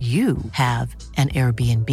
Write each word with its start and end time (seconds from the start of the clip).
you 0.00 0.36
have 0.52 0.94
an 1.16 1.30
Airbnb. 1.30 1.90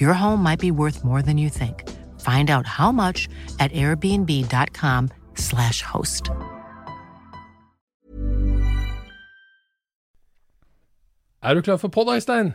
Your 0.00 0.14
home 0.14 0.42
might 0.42 0.58
be 0.58 0.70
worth 0.70 1.04
more 1.04 1.20
than 1.20 1.36
you 1.36 1.50
think. 1.50 1.84
Find 2.20 2.48
out 2.50 2.66
how 2.66 2.90
much 2.92 3.28
at 3.58 3.70
airbnb.com/slash 3.72 5.82
host. 5.82 6.30
Er 11.42 11.54
du 11.54 11.62
klar 11.62 11.76
for 11.76 11.88
pod, 11.88 12.08
Øystein? 12.14 12.54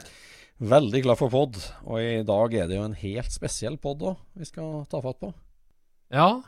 Veldig 0.59 1.03
glad 1.03 1.15
for 1.17 1.29
pod, 1.29 1.55
og 1.83 2.01
i 2.01 2.23
dag 2.27 2.53
er 2.53 2.67
det 2.67 2.75
jo 2.75 2.83
en 2.85 2.93
helt 2.93 3.31
spesiell 3.33 3.77
pod 3.81 4.01
òg 4.01 4.17
vi 4.37 4.45
skal 4.45 4.83
ta 4.91 4.99
fatt 5.01 5.17
på. 5.21 5.31
Ja, 6.11 6.41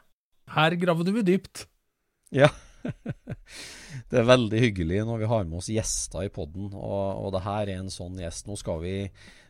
her 0.53 0.75
gravde 0.75 1.13
vi 1.15 1.21
dypt. 1.25 1.65
Ja. 2.31 2.47
det 4.09 4.19
er 4.19 4.27
veldig 4.27 4.59
hyggelig 4.67 5.03
når 5.07 5.23
vi 5.23 5.29
har 5.31 5.47
med 5.47 5.61
oss 5.61 5.71
gjester 5.71 6.27
i 6.27 6.31
poden, 6.33 6.69
og, 6.73 7.23
og 7.23 7.33
det 7.35 7.43
her 7.45 7.71
er 7.71 7.81
en 7.81 7.91
sånn 7.93 8.19
gjest. 8.21 8.47
Nå 8.49 8.57
skal 8.59 8.83
vi 8.83 8.95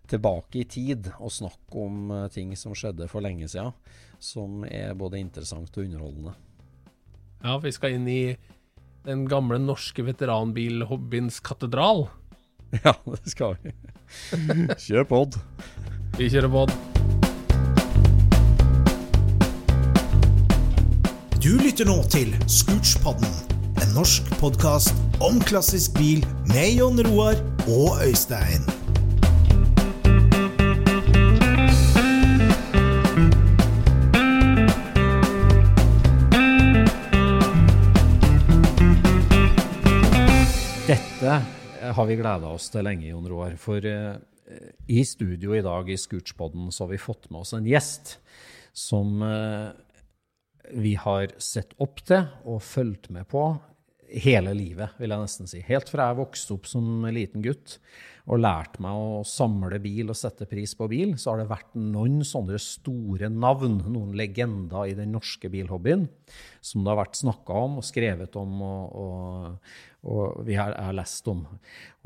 tilbake 0.09 0.61
i 0.61 0.67
tid 0.67 1.11
og 1.17 1.31
snakke 1.31 1.85
om 1.85 2.11
eh, 2.11 2.31
ting 2.33 2.55
som 2.59 2.75
skjedde 2.77 3.07
for 3.11 3.23
lenge 3.23 3.47
siden, 3.51 3.73
som 4.23 4.65
er 4.67 4.97
både 4.99 5.21
interessant 5.21 5.71
og 5.77 5.85
underholdende. 5.85 6.35
Ja, 7.43 7.57
vi 7.59 7.73
skal 7.75 7.97
inn 7.97 8.07
i 8.07 8.35
den 9.03 9.25
gamle 9.27 9.59
norske 9.59 10.05
veteranbilhobbyens 10.07 11.41
katedral. 11.43 12.07
Ja, 12.81 12.95
det 13.05 13.29
skal 13.29 13.53
vi. 13.61 13.69
Kjør 14.87 15.05
pod. 15.05 15.37
Vi 16.17 16.31
kjører 16.33 16.49
pod. 16.49 16.92
Du 21.43 21.57
lytter 21.59 21.83
nå 21.83 21.97
til 22.07 22.29
Scootspodden, 22.47 23.27
en 23.83 23.89
norsk 23.91 24.29
podkast 24.39 24.95
om 25.19 25.41
klassisk 25.43 25.91
bil 25.97 26.21
med 26.47 26.77
Jon 26.77 27.01
Roar 27.03 27.35
og 27.67 27.97
Øystein. 28.05 28.63
Dette 40.87 41.35
har 41.99 42.07
vi 42.07 42.19
gleda 42.23 42.55
oss 42.55 42.71
til 42.71 42.87
lenge, 42.87 43.09
Jon 43.11 43.27
Roar. 43.27 43.59
For 43.59 43.83
eh, 43.83 44.15
i 44.87 45.03
studio 45.03 45.59
i 45.59 45.65
dag 45.67 45.91
i 45.91 45.99
Scootspodden 45.99 46.71
så 46.71 46.85
har 46.87 46.95
vi 46.95 47.03
fått 47.03 47.27
med 47.27 47.43
oss 47.43 47.51
en 47.59 47.67
gjest 47.67 48.21
som 48.71 49.19
eh, 49.27 49.73
vi 50.73 50.95
har 50.99 51.33
sett 51.41 51.75
opp 51.83 52.01
til 52.07 52.25
og 52.49 52.61
fulgt 52.65 53.11
med 53.13 53.27
på 53.31 53.45
hele 54.13 54.53
livet, 54.53 54.93
vil 55.01 55.13
jeg 55.13 55.25
nesten 55.25 55.49
si. 55.49 55.61
Helt 55.65 55.89
fra 55.89 56.09
jeg 56.11 56.19
vokste 56.19 56.53
opp 56.55 56.67
som 56.69 57.05
liten 57.13 57.43
gutt 57.45 57.77
og 58.29 58.39
lærte 58.39 58.79
meg 58.83 58.95
å 58.95 59.23
samle 59.27 59.79
bil 59.83 60.11
og 60.13 60.17
sette 60.17 60.45
pris 60.47 60.75
på 60.79 60.87
bil, 60.91 61.15
så 61.19 61.33
har 61.33 61.41
det 61.41 61.49
vært 61.49 61.73
noen 61.75 62.21
sånne 62.27 62.59
store 62.61 63.27
navn, 63.33 63.81
noen 63.91 64.13
legender 64.15 64.91
i 64.91 64.95
den 64.97 65.11
norske 65.15 65.51
bilhobbyen, 65.51 66.05
som 66.63 66.83
det 66.83 66.93
har 66.93 67.01
vært 67.01 67.19
snakka 67.19 67.59
om 67.65 67.79
og 67.81 67.87
skrevet 67.87 68.37
om, 68.39 68.61
og, 68.63 69.03
og, 69.03 69.75
og 70.07 70.43
vi 70.47 70.59
har, 70.59 70.77
har 70.77 70.95
lest 70.95 71.27
om. 71.31 71.43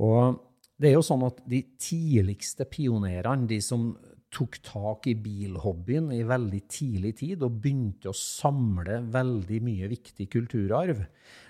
Og 0.02 0.40
det 0.78 0.92
er 0.92 0.98
jo 0.98 1.06
sånn 1.06 1.26
at 1.28 1.44
de 1.50 1.64
tidligste 1.82 2.66
pionerene, 2.70 3.50
de 3.50 3.62
som 3.66 3.92
tok 4.34 4.58
tak 4.66 5.08
i 5.08 5.16
bilhobbyen 5.16 6.10
i 6.16 6.24
veldig 6.28 6.62
tidlig 6.70 7.14
tid 7.22 7.44
og 7.46 7.60
begynte 7.64 8.12
å 8.12 8.18
samle 8.18 9.00
veldig 9.14 9.60
mye 9.64 9.90
viktig 9.92 10.28
kulturarv. 10.34 11.06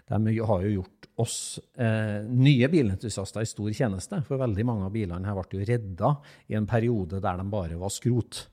De 0.07 0.35
har 0.49 0.65
jo 0.65 0.75
gjort 0.75 1.07
oss 1.19 1.37
eh, 1.75 2.21
nye 2.23 2.69
bilentusiaster 2.71 3.43
i 3.43 3.49
stor 3.49 3.71
tjeneste, 3.73 4.21
for 4.27 4.39
veldig 4.39 4.67
mange 4.67 4.85
av 4.87 4.93
bilene 4.93 5.27
her 5.27 5.39
ble 5.39 5.59
jo 5.59 5.71
redda 5.71 6.13
i 6.47 6.59
en 6.59 6.69
periode 6.69 7.19
der 7.23 7.41
de 7.41 7.49
bare 7.51 7.79
var 7.81 7.91
skrot. 7.93 8.45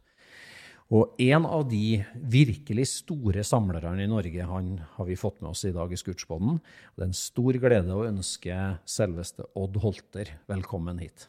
Og 0.94 1.16
en 1.24 1.46
av 1.48 1.64
de 1.70 2.02
virkelig 2.30 2.86
store 2.90 3.44
samlerne 3.46 4.04
i 4.04 4.10
Norge 4.10 4.48
han 4.48 4.74
har 4.96 5.08
vi 5.08 5.16
fått 5.16 5.40
med 5.40 5.54
oss 5.54 5.64
i 5.64 5.72
dag 5.74 5.92
i 5.92 5.98
Scootspodden. 5.98 6.60
Det 6.94 7.06
er 7.06 7.08
en 7.08 7.16
stor 7.16 7.56
glede 7.60 7.96
å 7.96 8.04
ønske 8.08 8.58
selveste 8.84 9.48
Odd 9.56 9.80
Holter 9.84 10.36
velkommen 10.50 11.00
hit. 11.00 11.28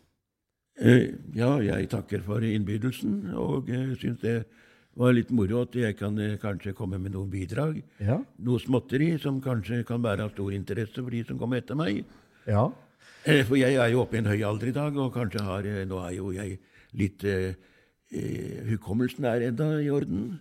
Eh, 0.75 1.13
ja, 1.37 1.53
jeg 1.63 1.87
takker 1.91 2.23
for 2.25 2.43
innbydelsen, 2.43 3.31
og 3.39 3.69
uh, 3.71 3.93
syns 3.99 4.19
det 4.23 4.35
var 4.99 5.13
litt 5.15 5.31
moro 5.35 5.61
at 5.63 5.75
jeg 5.75 5.95
kan 5.99 6.17
eh, 6.23 6.37
kanskje 6.39 6.75
komme 6.75 6.99
med 6.99 7.15
noen 7.15 7.29
bidrag. 7.31 7.81
Ja. 8.03 8.21
Noe 8.43 8.61
småtteri 8.63 9.13
som 9.21 9.41
kanskje 9.43 9.83
kan 9.87 10.03
være 10.03 10.27
av 10.27 10.33
stor 10.35 10.55
interesse 10.55 11.01
for 11.01 11.11
de 11.11 11.23
som 11.27 11.39
kommer 11.39 11.59
etter 11.59 11.79
meg. 11.79 12.03
Ja. 12.47 12.69
For 13.25 13.57
jeg 13.57 13.79
er 13.81 13.89
jo 13.91 14.03
oppe 14.03 14.19
i 14.19 14.21
en 14.21 14.29
høy 14.29 14.39
alder 14.47 14.71
i 14.71 14.75
dag, 14.75 14.97
og 15.01 15.15
kanskje 15.15 15.43
har 15.43 15.67
Nå 15.89 16.01
er 16.05 16.11
jo 16.13 16.29
jeg 16.35 16.59
litt 16.95 17.23
eh, 17.27 17.55
Hukommelsen 18.69 19.25
er 19.27 19.47
enda 19.49 19.71
i 19.81 19.89
orden. 19.91 20.35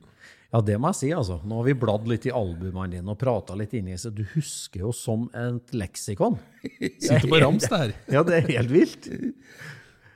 Ja, 0.55 0.61
det 0.63 0.77
må 0.79 0.93
jeg 0.93 1.01
si, 1.01 1.09
altså. 1.17 1.41
Nå 1.43 1.59
har 1.59 1.67
vi 1.67 1.75
bladd 1.83 2.05
litt 2.07 2.29
i 2.29 2.35
albumene 2.35 2.93
dine 2.93 3.11
og 3.11 3.19
prata 3.19 3.57
litt 3.59 3.73
inni, 3.75 3.97
seg. 3.99 4.15
du 4.15 4.23
husker 4.37 4.85
jo 4.85 4.93
som 4.95 5.25
et 5.35 5.73
leksikon. 5.75 6.37
Sitter 6.63 7.27
på 7.27 7.41
rams 7.43 7.67
der. 7.73 7.97
Ja, 8.15 8.23
det 8.23 8.37
er 8.37 8.53
helt 8.53 8.71
vilt. 8.71 9.09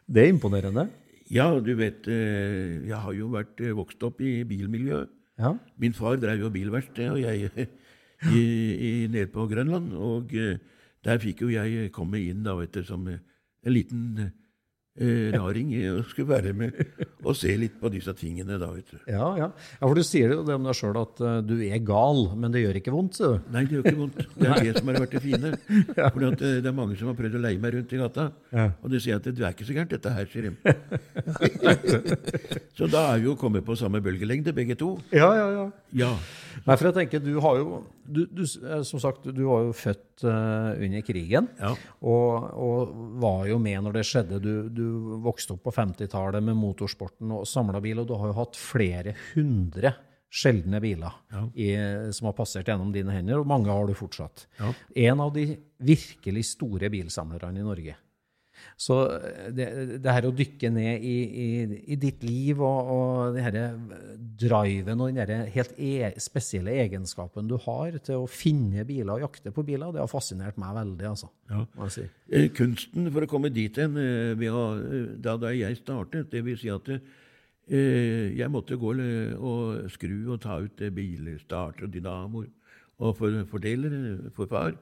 Det 0.09 0.25
er 0.25 0.33
imponerende. 0.33 0.89
Ja, 1.31 1.51
du 1.61 1.75
vet, 1.77 2.09
jeg 2.09 2.97
har 2.97 3.13
jo 3.13 3.29
vært 3.35 3.61
vokst 3.77 4.03
opp 4.07 4.23
i 4.25 4.41
bilmiljøet. 4.49 5.11
Ja. 5.39 5.53
Min 5.79 5.95
far 5.95 6.17
drev 6.19 6.41
jo 6.47 6.51
bilverksted, 6.51 7.11
og 7.13 7.21
jeg 7.21 7.51
i, 8.33 8.41
i, 8.41 8.93
nede 9.13 9.29
på 9.31 9.45
Grønland. 9.51 9.93
Og 9.93 10.33
der 11.05 11.21
fikk 11.23 11.45
jo 11.45 11.53
jeg 11.53 11.93
komme 11.95 12.23
inn 12.25 12.41
da, 12.47 12.57
vet 12.59 12.73
du, 12.75 12.83
som 12.89 13.05
en 13.09 13.75
liten 13.75 14.31
eh, 15.01 15.31
raring 15.35 15.73
å 15.91 16.03
skulle 16.09 16.29
være 16.31 16.55
med 16.57 16.79
og 17.25 17.37
se 17.37 17.55
litt 17.59 17.79
på 17.81 17.91
disse 17.93 18.13
tingene, 18.19 18.59
da, 18.61 18.71
vet 18.73 18.93
du. 18.93 18.99
Ja, 19.11 19.31
ja. 19.39 19.49
ja, 19.51 19.83
for 19.83 19.99
du 19.99 20.05
sier 20.07 20.35
det 20.35 20.55
om 20.55 20.67
deg 20.69 20.79
sjøl 20.79 20.99
at 21.01 21.23
uh, 21.25 21.39
du 21.45 21.57
er 21.67 21.81
gal, 21.85 22.25
men 22.39 22.55
det 22.55 22.63
gjør 22.63 22.81
ikke 22.81 22.95
vondt, 22.95 23.19
sier 23.19 23.37
du. 23.37 23.51
Nei, 23.55 23.65
det 23.69 23.79
gjør 23.79 23.91
ikke 23.91 24.01
vondt. 24.03 24.23
Det 24.39 24.49
er 24.49 24.65
det 24.69 24.75
som 24.79 24.93
har 24.93 25.01
vært 25.03 25.17
det 25.17 25.25
fine. 25.25 25.53
For 25.99 26.29
det 26.39 26.53
er 26.71 26.77
mange 26.77 26.99
som 26.99 27.11
har 27.11 27.19
prøvd 27.19 27.39
å 27.39 27.43
leie 27.43 27.63
meg 27.63 27.75
rundt 27.77 27.95
i 27.95 28.01
gata, 28.01 28.29
og 28.69 28.89
de 28.93 29.03
sier 29.03 29.21
at 29.21 29.29
du 29.29 29.43
er 29.43 29.55
ikke 29.55 29.69
så 29.69 29.77
gærent, 29.77 29.95
dette 29.95 30.15
her, 30.15 30.31
sier 30.33 30.49
de. 30.49 30.53
så 32.79 32.91
da 32.91 33.05
er 33.13 33.23
vi 33.23 33.31
jo 33.31 33.37
kommet 33.41 33.67
på 33.67 33.77
samme 33.79 34.03
bølgelengde, 34.05 34.55
begge 34.57 34.79
to. 34.79 34.95
Ja, 35.15 35.31
ja, 35.37 35.49
ja. 35.55 35.69
Ja. 35.97 36.13
Nei, 36.67 36.75
for 36.75 36.89
jeg 36.89 36.97
tenker, 36.97 37.23
du 37.23 37.39
har 37.43 37.61
jo 37.61 37.83
du, 38.09 38.23
du, 38.27 38.43
eh, 38.43 38.83
Som 38.87 39.01
sagt, 39.03 39.27
du 39.29 39.43
var 39.47 39.67
jo 39.67 39.75
født 39.77 40.25
uh, 40.25 40.75
under 40.75 41.05
krigen. 41.07 41.49
Ja. 41.61 41.75
Og, 42.01 42.49
og 42.57 42.95
var 43.23 43.47
jo 43.51 43.59
med 43.63 43.85
når 43.85 43.99
det 43.99 44.07
skjedde. 44.09 44.41
Du, 44.43 44.53
du 44.73 44.85
vokste 45.25 45.57
opp 45.57 45.65
på 45.69 45.75
50-tallet 45.77 46.45
med 46.45 46.59
motorsporten 46.59 47.33
og 47.37 47.47
samla 47.49 47.81
bil, 47.85 48.03
og 48.03 48.09
du 48.11 48.17
har 48.19 48.31
jo 48.33 48.39
hatt 48.41 48.59
flere 48.59 49.15
hundre 49.33 49.95
sjeldne 50.29 50.81
biler 50.85 51.15
i, 51.57 51.71
som 52.13 52.29
har 52.29 52.37
passert 52.37 52.69
gjennom 52.69 52.91
dine 52.93 53.15
hender, 53.15 53.41
og 53.41 53.49
mange 53.49 53.73
har 53.73 53.89
du 53.89 53.95
fortsatt. 53.97 54.45
Ja. 54.59 54.73
En 55.09 55.23
av 55.25 55.33
de 55.33 55.47
virkelig 55.81 56.45
store 56.51 56.91
bilsamlerne 56.93 57.63
i 57.63 57.65
Norge. 57.65 57.97
Så 58.79 58.95
det, 59.51 59.67
det 59.99 60.13
her 60.15 60.29
å 60.29 60.35
dykke 60.39 60.69
ned 60.71 61.03
i, 61.03 61.15
i, 61.27 61.47
i 61.91 61.97
ditt 61.99 62.23
liv 62.23 62.61
og, 62.63 62.91
og 62.95 63.35
den 63.35 63.43
herre 63.43 63.65
driven 64.39 65.03
og 65.03 65.17
den 65.19 65.49
helt 65.51 65.73
e 65.83 66.13
spesielle 66.23 66.77
egenskapen 66.85 67.49
du 67.51 67.57
har 67.65 67.97
til 67.99 68.23
å 68.23 68.29
finne 68.31 68.85
biler 68.87 69.17
og 69.17 69.25
jakte 69.27 69.51
på 69.55 69.65
biler, 69.67 69.91
det 69.91 70.03
har 70.05 70.11
fascinert 70.11 70.61
meg 70.63 70.77
veldig, 70.77 71.09
altså. 71.11 71.31
Ja. 71.51 71.65
si. 71.91 72.05
Eh, 72.31 72.47
Kunsten 72.55 73.11
for 73.11 73.27
å 73.27 73.31
komme 73.31 73.51
dit 73.51 73.83
hen, 73.83 73.99
eh, 73.99 74.47
eh, 74.47 75.01
da, 75.27 75.35
da 75.43 75.51
jeg 75.57 75.81
startet, 75.81 76.31
det 76.31 76.45
vil 76.47 76.61
si 76.61 76.71
at 76.71 76.93
eh, 76.95 78.31
jeg 78.39 78.53
måtte 78.55 78.79
gå 78.79 78.95
eh, 78.95 79.35
og 79.35 79.91
skru 79.91 80.37
og 80.37 80.39
ta 80.47 80.61
ut 80.63 80.87
eh, 80.87 80.95
bilstarter 80.95 81.89
og 81.89 81.99
dynamoer 81.99 82.47
og 83.03 83.19
fordeler 83.51 84.31
for 84.39 84.47
far 84.51 84.73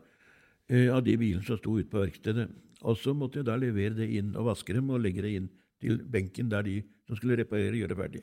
eh, 0.68 0.92
av 0.92 1.00
de 1.04 1.16
bilene 1.16 1.44
som 1.48 1.56
sto 1.56 1.78
ute 1.80 1.88
på 1.88 2.04
verkstedet. 2.04 2.50
Og 2.86 2.98
så 3.00 3.14
måtte 3.16 3.40
jeg 3.40 3.48
da 3.48 3.56
levere 3.58 3.96
det 3.98 4.08
inn 4.20 4.34
og 4.38 4.46
vaske 4.52 4.74
dem 4.76 4.90
og 4.94 5.02
legge 5.02 5.24
det 5.24 5.32
inn 5.40 5.48
til 5.82 5.98
benken 6.10 6.50
der 6.52 6.64
de 6.66 6.80
som 7.06 7.18
skulle 7.18 7.36
reparere, 7.38 7.74
gjøre 7.78 7.96
ferdig. 7.98 8.22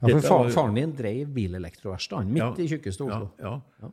Ja, 0.00 0.08
for 0.08 0.24
far, 0.24 0.50
Faren 0.54 0.76
din 0.78 0.92
drev 0.96 1.30
bilelektroverksted, 1.36 2.28
midt 2.28 2.42
Ja. 2.42 2.50
i 2.64 2.68
tjukkeste 2.68 3.04
Oslo. 3.06 3.28
Ja, 3.40 3.60
ja. 3.82 3.90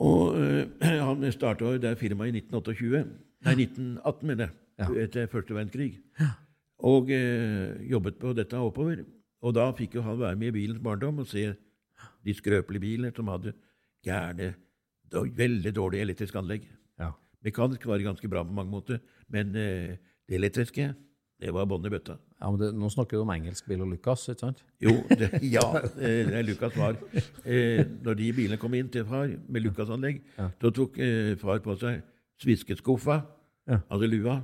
Og 0.00 0.36
øh, 0.38 0.66
han 1.08 1.32
starta 1.32 1.76
det 1.78 1.98
firmaet 2.00 2.34
i 2.34 2.40
1928. 2.40 3.04
Nei, 3.44 3.54
1918, 3.64 4.26
mener 4.28 4.46
jeg. 4.46 4.56
Ja. 4.80 4.88
Etter 5.04 5.26
første 5.28 5.54
verdenskrig. 5.56 5.90
Og 6.78 7.10
øh, 7.12 7.90
jobbet 7.90 8.16
på 8.20 8.32
dette 8.36 8.56
oppover. 8.56 9.02
Og 9.42 9.54
da 9.56 9.70
fikk 9.76 9.94
jo 9.98 10.04
han 10.04 10.18
være 10.20 10.36
med 10.36 10.52
i 10.52 10.56
bilens 10.56 10.80
barndom 10.84 11.18
og 11.20 11.26
se 11.28 11.50
de 12.24 12.34
skrøpelige 12.36 12.80
bilene 12.80 13.12
som 13.16 13.28
hadde 13.32 13.52
gærne, 14.04 14.54
veldig 15.12 15.72
dårlig 15.76 16.00
elektrisk 16.04 16.36
anlegg. 16.36 16.64
Ja. 17.40 17.46
Mekanisk 17.48 17.86
var 17.88 17.98
det 17.98 18.04
ganske 18.04 18.28
bra 18.28 18.42
på 18.44 18.52
mange 18.52 18.70
måter, 18.70 19.00
men 19.32 19.54
eh, 19.56 19.94
det 20.28 20.36
elektriske, 20.36 20.90
det 21.40 21.52
var 21.56 21.64
bånn 21.66 21.86
i 21.88 21.92
bøtta. 21.92 22.18
Ja, 22.40 22.50
men 22.50 22.60
det, 22.60 22.68
Nå 22.76 22.90
snakker 22.92 23.16
du 23.16 23.22
om 23.22 23.30
engelsk 23.32 23.64
bil 23.68 23.80
og 23.80 23.88
Lucas, 23.88 24.26
ikke 24.28 24.40
sant? 24.44 24.60
Jo, 24.80 24.92
det, 25.08 25.30
ja. 25.56 25.64
eh, 26.00 26.34
Lucas 26.44 26.76
var. 26.76 26.98
Eh, 27.44 27.80
når 28.04 28.18
de 28.20 28.28
bilene 28.36 28.58
kom 28.60 28.74
inn 28.76 28.90
til 28.92 29.06
far 29.08 29.32
med 29.48 29.64
Lucas-anlegg, 29.64 30.20
da 30.36 30.70
tok 30.76 30.98
eh, 31.00 31.32
far 31.40 31.60
på 31.64 31.76
seg 31.80 32.02
sviskeskuffa, 32.40 33.22
Ja. 33.70 33.76
altså 33.88 34.06
lua, 34.08 34.38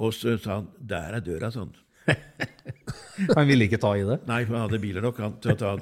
og 0.00 0.12
så 0.14 0.36
sa 0.38 0.60
han 0.60 0.68
'der 0.80 1.14
er 1.16 1.20
døra', 1.20 1.50
sånn. 1.52 1.72
Han 3.36 3.46
ville 3.48 3.66
ikke 3.66 3.78
ta 3.80 3.92
i 3.96 4.04
det? 4.06 4.20
Nei, 4.28 4.44
for 4.46 4.56
han 4.56 4.64
hadde 4.68 4.80
biler 4.82 5.04
nok 5.04 5.18
han, 5.20 5.34
til 5.42 5.52
å 5.52 5.56
ta 5.58 5.72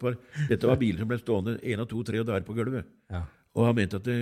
for. 0.00 0.16
Dette 0.48 0.68
var 0.68 0.76
biler 0.80 0.98
som 1.00 1.08
ble 1.08 1.18
stående 1.20 1.54
én 1.64 1.80
og 1.80 1.88
to, 1.88 2.02
tre 2.04 2.20
og 2.20 2.26
der 2.28 2.44
på 2.46 2.54
gulvet. 2.56 2.84
Ja. 3.10 3.22
Og 3.56 3.66
han 3.68 3.74
mente 3.78 3.96
at 4.00 4.04
det, 4.04 4.18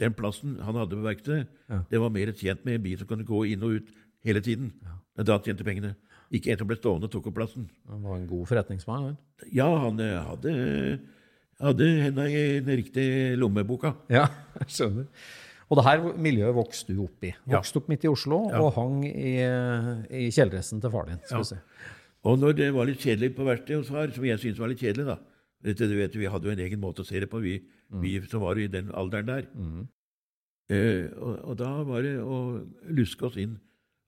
den 0.00 0.14
plassen 0.16 0.56
han 0.64 0.74
hadde 0.80 0.96
på 0.98 1.04
verkstedet, 1.06 1.46
det 1.90 2.00
var 2.02 2.10
mer 2.14 2.32
tjent 2.34 2.64
med 2.66 2.78
en 2.80 2.82
bil 2.86 2.98
som 2.98 3.08
kunne 3.10 3.26
gå 3.26 3.44
inn 3.52 3.62
og 3.66 3.76
ut 3.78 3.92
hele 4.24 4.40
tiden. 4.44 4.72
Ja. 4.82 5.22
da 5.22 5.38
tjente 5.38 5.64
pengene. 5.66 5.94
Ikke 6.34 6.50
en 6.50 6.58
som 6.58 6.66
ble 6.66 6.76
stående 6.80 7.06
og 7.06 7.12
tok 7.12 7.28
opp 7.30 7.36
plassen. 7.36 7.68
Han 7.90 8.02
var 8.02 8.16
en 8.18 8.26
god 8.26 8.46
forretningsmann, 8.50 9.10
han. 9.10 9.16
Ja, 9.54 9.68
han 9.84 10.00
eh, 10.02 10.16
hadde, 10.24 10.54
hadde 11.62 11.88
henda 12.02 12.24
i 12.26 12.44
den 12.64 12.78
riktige 12.80 13.34
lommeboka. 13.38 13.94
Ja, 14.10 14.26
jeg 14.62 14.74
skjønner. 14.74 15.06
Og 15.70 15.78
det 15.78 15.84
her 15.86 16.02
miljøet 16.20 16.56
vokste 16.56 16.94
du 16.96 17.04
opp 17.06 17.24
i. 17.24 17.30
Ja. 17.46 17.58
Vokste 17.58 17.80
opp 17.80 17.86
midt 17.92 18.04
i 18.04 18.10
Oslo 18.10 18.42
Ja. 18.50 18.60
og 18.64 18.74
hang 18.76 19.04
i, 19.08 19.36
i 19.44 20.26
kjeledressen 20.34 20.82
til 20.82 20.92
faren 20.92 21.14
din. 21.14 21.22
skal 21.28 21.44
vi 21.44 21.52
si. 21.54 21.60
Og 22.24 22.40
når 22.40 22.56
det 22.56 22.66
var 22.74 22.88
litt 22.88 23.00
kjedelig 23.04 23.34
på 23.36 23.46
verkstedet 23.46 23.82
hos 23.82 23.92
far, 23.92 24.12
som 24.16 24.24
jeg 24.26 24.40
syntes 24.42 24.60
var 24.60 24.70
litt 24.72 24.80
kjedelig, 24.82 25.06
da 25.12 25.16
Dette, 25.64 25.88
du 25.88 25.96
vet, 25.96 26.16
Vi 26.16 26.28
hadde 26.28 26.48
jo 26.48 26.52
en 26.54 26.64
egen 26.64 26.80
måte 26.82 27.04
å 27.04 27.08
se 27.08 27.20
det 27.22 27.30
på, 27.32 27.40
vi, 27.40 27.58
vi 28.02 28.16
som 28.28 28.42
var 28.44 28.58
i 28.60 28.68
den 28.68 28.90
alderen 28.92 29.30
der. 29.30 29.46
Eh, 30.72 31.06
og, 31.16 31.38
og 31.44 31.56
da 31.60 31.70
var 31.84 32.04
det 32.04 32.18
å 32.20 32.40
luske 32.96 33.26
oss 33.28 33.38
inn 33.40 33.58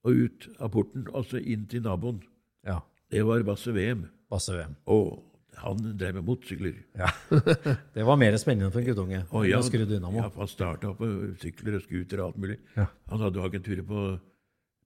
og 0.07 0.21
ut 0.27 0.47
av 0.63 0.71
porten, 0.73 1.07
altså 1.17 1.41
inn 1.41 1.67
til 1.71 1.83
naboen. 1.85 2.21
Ja. 2.67 2.81
Det 3.11 3.25
var 3.27 3.43
Basse 3.47 3.73
VM. 3.75 4.07
Basse 4.31 4.55
VM. 4.55 4.77
Og 4.93 5.23
han 5.57 5.81
drev 5.99 6.19
med 6.19 6.27
motorsykler. 6.27 6.77
Ja. 6.99 7.11
Det 7.97 8.05
var 8.05 8.19
mer 8.21 8.37
spennende 8.41 8.71
for 8.75 8.83
en 8.83 8.89
guttunge 8.91 9.23
Og 9.31 9.47
ja, 9.49 9.61
ja, 9.63 10.27
han 10.37 10.51
starta 10.51 10.93
på 10.99 11.09
sykler 11.41 11.79
og 11.79 11.87
scooter 11.87 12.21
og 12.21 12.27
alt 12.27 12.43
mulig. 12.43 12.59
Ja. 12.77 12.87
Han 13.13 13.25
hadde 13.25 13.41
jo 13.41 13.47
agenturet 13.47 13.89
på 13.89 14.03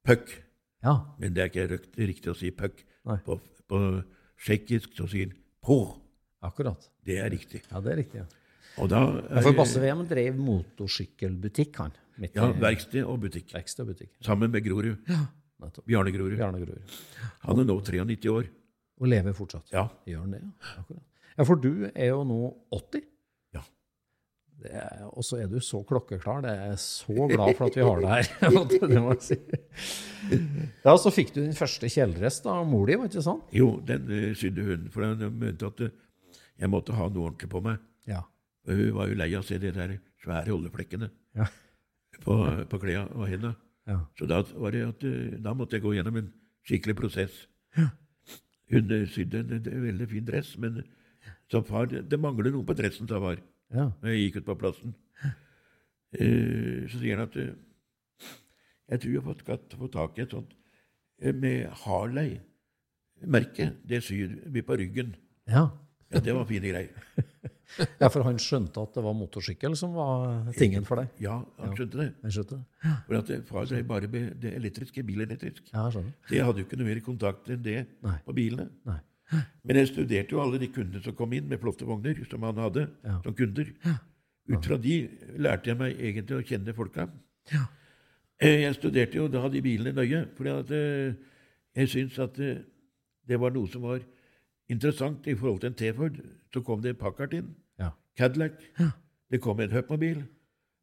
puck. 0.07 0.31
Ja. 0.85 0.95
Men 1.19 1.35
det 1.35 1.43
er 1.43 1.51
ikke 1.51 1.81
riktig 1.99 2.33
å 2.33 2.39
si 2.39 2.53
puck. 2.55 2.85
På, 3.27 3.41
på 3.69 3.81
tsjekkisk 4.41 4.95
så 4.97 5.09
sier 5.11 5.33
han 5.33 5.37
på. 5.65 5.81
Akkurat. 6.43 6.87
Det 7.05 7.19
er 7.21 7.29
riktig. 7.33 7.63
Ja, 7.71 7.81
det 7.85 7.93
er 7.93 7.99
riktig. 8.01 8.23
Ja. 8.23 8.29
Og 8.81 8.89
da 8.89 9.01
er, 9.29 9.43
for 9.45 9.57
Basse 9.59 9.81
VM 9.83 10.07
drev 10.09 10.39
motorsykkelbutikk, 10.41 11.77
han. 11.83 11.93
Ja, 12.37 12.47
verksted 12.61 13.05
og 13.09 13.21
butikk. 13.23 13.53
verksted 13.55 13.85
og 13.85 13.93
butikk. 13.95 14.11
Sammen 14.25 14.53
med 14.53 14.65
Grorud. 14.65 14.97
Nettopp. 15.61 15.85
Bjarne 15.89 16.13
Grorud. 16.15 16.37
Bjarne 16.39 16.61
Grorud. 16.63 16.97
Han 17.45 17.61
er 17.63 17.69
nå 17.69 17.77
93 17.85 18.29
år. 18.33 18.49
Og 19.01 19.09
lever 19.09 19.37
fortsatt. 19.37 19.71
Ja. 19.73 19.87
Gjør 20.09 20.27
han 20.27 20.35
det? 20.37 20.41
Ja, 20.45 20.81
Akkurat. 20.83 21.05
ja, 21.37 21.45
for 21.49 21.61
du 21.61 21.71
er 21.95 22.11
jo 22.11 22.21
nå 22.29 22.39
80. 22.77 23.05
Ja. 23.57 23.63
Det 24.61 24.73
er- 24.77 25.07
Og 25.11 25.25
så 25.25 25.41
er 25.43 25.47
du 25.49 25.59
så 25.61 25.81
klokkeklar. 25.85 26.43
Det 26.45 26.51
er 26.51 26.67
jeg 26.71 26.79
så 26.85 27.29
glad 27.29 27.57
for 27.57 27.67
at 27.67 27.77
vi 27.77 27.83
har 27.83 28.01
deg 28.01 28.11
her. 28.11 29.21
si. 29.29 29.37
Ja, 30.85 30.97
Så 30.97 31.11
fikk 31.13 31.33
du 31.35 31.41
din 31.43 31.57
første 31.57 31.89
kjeledress 31.89 32.45
av 32.47 32.67
mor 32.69 32.87
di, 32.87 32.97
var 33.01 33.09
ikke 33.09 33.25
sånn? 33.25 33.41
Jo, 33.57 33.81
den 33.85 34.05
uh, 34.09 34.35
sydde 34.37 34.65
hun, 34.69 34.89
for 34.93 35.05
hun 35.09 35.39
mente 35.41 35.67
at 35.67 35.81
eh, 35.81 35.91
jeg 36.61 36.71
måtte 36.71 36.93
ha 36.97 37.09
noe 37.09 37.31
ordentlig 37.31 37.49
på 37.53 37.63
meg. 37.65 37.81
Ja. 38.09 38.23
Hun 38.69 38.93
var 38.97 39.09
jo 39.09 39.17
lei 39.19 39.31
av 39.35 39.43
å 39.43 39.47
se 39.49 39.59
de 39.59 39.73
der 39.73 39.97
svære 40.23 40.53
holdeflekkene 40.53 41.09
Ja. 41.39 41.47
på, 42.21 42.37
på 42.69 42.79
klærne 42.83 43.17
og 43.17 43.29
hendene. 43.31 43.55
Ja. 43.89 44.03
Så 44.19 44.27
da, 44.29 44.43
var 44.61 44.71
det 44.77 44.83
at, 44.87 45.05
eh, 45.09 45.39
da 45.41 45.55
måtte 45.57 45.79
jeg 45.79 45.83
gå 45.87 45.95
gjennom 45.97 46.19
en 46.21 46.33
skikkelig 46.69 46.97
prosess. 46.99 47.39
Hun 48.71 48.93
eh, 48.95 49.07
sydde 49.11 49.41
en, 49.41 49.55
en 49.57 49.83
veldig 49.87 50.09
fin 50.11 50.27
dress, 50.29 50.53
men 50.61 50.83
far, 51.67 51.89
det, 51.91 52.19
mangler 52.21 52.53
noe 52.55 52.67
på 52.69 52.77
dressen 52.79 53.09
sa 53.11 53.19
far. 53.23 53.41
ja. 53.75 53.89
Når 54.03 54.13
jeg 54.13 54.21
gikk 54.27 54.37
ut 54.43 54.49
på 54.53 54.59
plassen, 54.61 54.95
eh, 55.25 56.87
så 56.91 57.01
sier 57.01 57.17
han 57.17 57.27
at 57.27 57.37
eh, 57.41 57.55
jeg 58.91 59.01
tror 59.01 59.13
jeg 59.15 59.23
har 59.23 59.29
fått, 59.35 59.75
fått 59.81 59.93
tak 59.97 60.19
i 60.19 60.23
et 60.27 60.33
sånt 60.35 60.53
med 61.41 61.67
Harley-merke. 61.83 63.73
Det 63.87 64.01
syr 64.05 64.37
vi 64.51 64.63
på 64.67 64.77
ryggen. 64.81 65.17
ja. 65.49 65.69
Ja, 66.11 66.21
Det 66.21 66.35
var 66.35 66.45
fine 66.49 66.73
greier. 66.73 66.91
Ja, 68.01 68.09
for 68.11 68.25
han 68.27 68.39
skjønte 68.43 68.83
at 68.83 68.97
det 68.97 69.03
var 69.05 69.15
motorsykkel 69.15 69.77
som 69.79 69.93
var 69.95 70.49
tingen 70.57 70.83
for 70.83 70.99
deg? 70.99 71.13
Ja, 71.23 71.37
han 71.61 71.77
skjønte 71.79 72.01
det. 72.01 72.07
Han 72.25 72.33
skjønte 72.35 72.57
det? 72.59 72.95
For 73.07 73.19
at 73.21 73.31
eh, 73.31 73.45
far 73.47 73.69
drev 73.71 73.85
bare 73.87 74.09
med 74.11 74.33
det 74.43 74.51
elektriske, 74.59 75.05
bilelektrisk. 75.07 75.69
Ja, 75.71 75.85
jeg. 75.95 76.11
Det 76.33 76.41
hadde 76.43 76.65
jo 76.65 76.67
ikke 76.67 76.81
noe 76.81 76.89
mer 76.89 77.01
kontakt 77.07 77.47
enn 77.55 77.63
det 77.63 77.77
Nei. 78.03 78.17
på 78.27 78.35
bilene. 78.35 78.67
Nei. 78.91 78.99
Men 79.63 79.79
jeg 79.79 79.93
studerte 79.93 80.35
jo 80.35 80.43
alle 80.43 80.59
de 80.59 80.67
kundene 80.75 81.05
som 81.05 81.15
kom 81.15 81.31
inn 81.39 81.47
med 81.47 81.63
flotte 81.63 81.87
vogner, 81.87 82.19
som 82.27 82.43
han 82.49 82.59
hadde 82.59 82.89
Ja. 83.07 83.21
som 83.23 83.39
kunder. 83.39 83.71
Ut 84.51 84.67
fra 84.67 84.77
de 84.83 84.97
lærte 85.39 85.71
jeg 85.71 85.79
meg 85.79 85.95
egentlig 86.11 86.41
å 86.41 86.47
kjenne 86.51 86.75
folka. 86.75 87.07
Ja. 87.55 87.69
Jeg 88.43 88.75
studerte 88.81 89.15
jo 89.21 89.29
da 89.31 89.47
de 89.53 89.63
bilene 89.63 89.95
nøye, 89.95 90.25
for 90.35 90.51
jeg 90.51 91.89
syns 91.95 92.19
at 92.19 92.39
eh, 92.43 92.65
det 93.31 93.39
var 93.39 93.55
noe 93.55 93.71
som 93.71 93.87
var 93.87 94.03
interessant 94.71 95.27
i 95.27 95.35
forhold 95.35 95.61
til 95.61 95.71
en 95.73 95.79
T-Ford. 95.79 96.17
Så 96.55 96.63
kom 96.67 96.81
det 96.83 96.99
Packard 96.99 97.33
inn, 97.35 97.55
Ja. 97.79 97.91
Cadillac, 98.19 98.53
det 99.31 99.41
kom 99.41 99.61
en 99.61 99.71
Hupmobil. 99.71 100.25